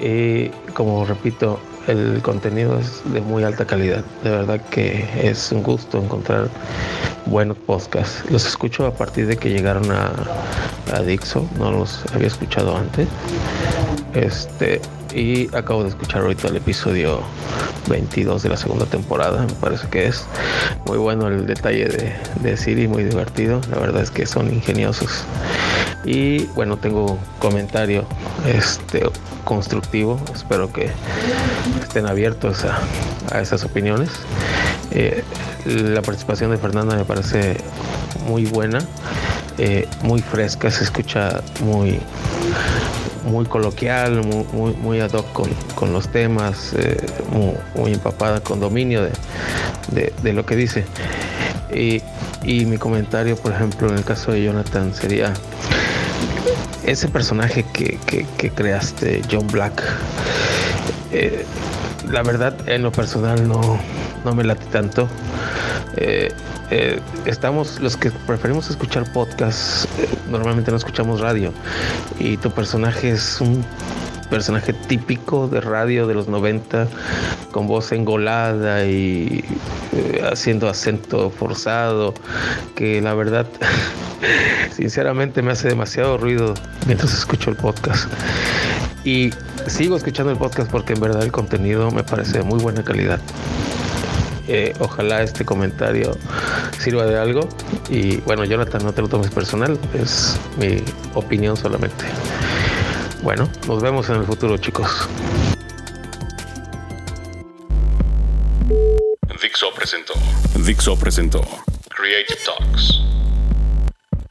Y 0.00 0.48
como 0.72 1.04
repito, 1.04 1.60
el 1.88 2.20
contenido 2.22 2.78
es 2.78 3.02
de 3.12 3.20
muy 3.20 3.44
alta 3.44 3.64
calidad. 3.64 4.04
De 4.22 4.30
verdad 4.30 4.60
que 4.70 5.04
es 5.22 5.52
un 5.52 5.62
gusto 5.62 5.98
encontrar 5.98 6.48
buenos 7.26 7.56
podcasts. 7.58 8.24
Los 8.30 8.46
escucho 8.46 8.86
a 8.86 8.94
partir 8.94 9.26
de 9.26 9.36
que 9.36 9.50
llegaron 9.50 9.90
a, 9.90 10.12
a 10.92 11.00
Dixo, 11.00 11.48
no 11.58 11.70
los 11.70 12.04
había 12.14 12.28
escuchado 12.28 12.76
antes. 12.76 13.08
Este, 14.14 14.80
y 15.14 15.54
acabo 15.54 15.82
de 15.82 15.90
escuchar 15.90 16.22
ahorita 16.22 16.48
el 16.48 16.56
episodio 16.56 17.20
22 17.88 18.42
de 18.42 18.48
la 18.48 18.56
segunda 18.56 18.86
temporada, 18.86 19.42
me 19.42 19.52
parece 19.54 19.88
que 19.88 20.06
es 20.06 20.24
muy 20.86 20.98
bueno 20.98 21.28
el 21.28 21.46
detalle 21.46 21.86
de, 21.86 22.12
de 22.40 22.56
Siri, 22.56 22.88
muy 22.88 23.04
divertido, 23.04 23.60
la 23.70 23.78
verdad 23.78 24.02
es 24.02 24.10
que 24.10 24.26
son 24.26 24.52
ingeniosos. 24.52 25.24
Y 26.04 26.44
bueno, 26.54 26.76
tengo 26.76 27.18
comentario 27.38 28.04
este, 28.46 29.04
constructivo, 29.44 30.20
espero 30.34 30.72
que 30.72 30.90
estén 31.82 32.06
abiertos 32.06 32.64
a, 32.64 32.78
a 33.30 33.40
esas 33.40 33.64
opiniones. 33.64 34.10
Eh, 34.90 35.22
la 35.64 36.02
participación 36.02 36.50
de 36.50 36.58
Fernanda 36.58 36.96
me 36.96 37.04
parece 37.04 37.56
muy 38.26 38.44
buena, 38.46 38.78
eh, 39.58 39.88
muy 40.02 40.20
fresca, 40.20 40.70
se 40.70 40.84
escucha 40.84 41.42
muy 41.60 41.98
muy 43.24 43.44
coloquial, 43.46 44.24
muy, 44.24 44.44
muy, 44.52 44.72
muy 44.74 45.00
ad 45.00 45.12
hoc 45.12 45.32
con, 45.32 45.48
con 45.74 45.92
los 45.92 46.08
temas, 46.08 46.72
eh, 46.76 46.96
muy, 47.74 47.92
empapada 47.92 48.40
con 48.40 48.60
dominio 48.60 49.02
de, 49.02 49.12
de, 49.92 50.12
de 50.22 50.32
lo 50.32 50.44
que 50.44 50.56
dice. 50.56 50.84
Y, 51.72 52.02
y, 52.42 52.66
mi 52.66 52.76
comentario, 52.76 53.36
por 53.36 53.52
ejemplo, 53.52 53.88
en 53.88 53.98
el 53.98 54.04
caso 54.04 54.32
de 54.32 54.44
Jonathan, 54.44 54.92
sería 54.92 55.32
ese 56.84 57.08
personaje 57.08 57.64
que, 57.72 57.98
que, 58.06 58.50
creaste, 58.50 59.22
John 59.30 59.46
Black. 59.48 59.82
Eh, 61.12 61.44
la 62.10 62.22
verdad, 62.22 62.56
en 62.68 62.82
lo 62.82 62.92
personal 62.92 63.46
no, 63.46 63.78
no 64.24 64.34
me 64.34 64.44
late 64.44 64.64
tanto. 64.66 65.08
Eh, 65.96 66.32
eh, 66.70 67.00
estamos, 67.26 67.80
los 67.80 67.96
que 67.96 68.10
preferimos 68.10 68.70
escuchar 68.70 69.10
podcasts, 69.12 69.86
normalmente 70.30 70.70
no 70.70 70.76
escuchamos 70.76 71.20
radio. 71.20 71.52
Y 72.18 72.36
tu 72.38 72.50
personaje 72.50 73.10
es 73.10 73.40
un 73.40 73.64
personaje 74.32 74.72
típico 74.72 75.46
de 75.46 75.60
radio 75.60 76.06
de 76.06 76.14
los 76.14 76.26
90, 76.26 76.88
con 77.50 77.66
voz 77.66 77.92
engolada 77.92 78.82
y 78.86 79.44
eh, 79.92 80.26
haciendo 80.32 80.70
acento 80.70 81.28
forzado, 81.28 82.14
que 82.74 83.02
la 83.02 83.12
verdad, 83.12 83.46
sinceramente 84.74 85.42
me 85.42 85.52
hace 85.52 85.68
demasiado 85.68 86.16
ruido 86.16 86.54
mientras 86.86 87.12
escucho 87.12 87.50
el 87.50 87.56
podcast. 87.56 88.10
Y 89.04 89.34
sigo 89.66 89.98
escuchando 89.98 90.32
el 90.32 90.38
podcast 90.38 90.70
porque 90.70 90.94
en 90.94 91.00
verdad 91.00 91.22
el 91.22 91.30
contenido 91.30 91.90
me 91.90 92.02
parece 92.02 92.38
de 92.38 92.42
muy 92.42 92.58
buena 92.58 92.82
calidad. 92.82 93.20
Eh, 94.48 94.72
ojalá 94.78 95.22
este 95.22 95.44
comentario 95.44 96.16
sirva 96.78 97.04
de 97.04 97.18
algo. 97.18 97.46
Y 97.90 98.16
bueno, 98.22 98.46
Jonathan, 98.46 98.82
no 98.82 98.94
te 98.94 99.02
lo 99.02 99.08
tomes 99.08 99.30
personal, 99.30 99.78
es 99.92 100.40
mi 100.58 100.82
opinión 101.14 101.54
solamente. 101.54 102.06
Bueno, 103.22 103.48
nos 103.68 103.80
vemos 103.80 104.08
en 104.08 104.16
el 104.16 104.24
futuro, 104.24 104.56
chicos. 104.58 105.08
Dixo 109.40 109.72
presentó. 109.74 110.14
Dixo 110.56 110.98
presentó 110.98 111.40
Creative 111.88 112.38
Talks. 112.44 113.00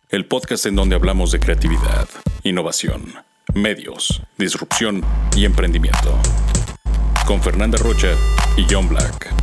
El 0.10 0.26
podcast 0.26 0.66
en 0.66 0.76
donde 0.76 0.96
hablamos 0.96 1.32
de 1.32 1.40
creatividad, 1.40 2.08
innovación, 2.44 3.14
medios, 3.54 4.22
disrupción 4.38 5.06
y 5.38 5.46
emprendimiento. 5.46 6.18
Con 7.26 7.42
Fernanda 7.42 7.78
Rocha 7.78 8.10
y 8.58 8.66
John 8.70 8.90
Black 8.90 9.34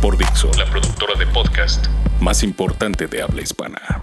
por 0.00 0.16
Dixo, 0.16 0.50
la 0.56 0.64
productora 0.64 1.14
de 1.14 1.26
podcast 1.26 1.86
más 2.20 2.42
importante 2.42 3.06
de 3.06 3.22
habla 3.22 3.42
hispana. 3.42 4.02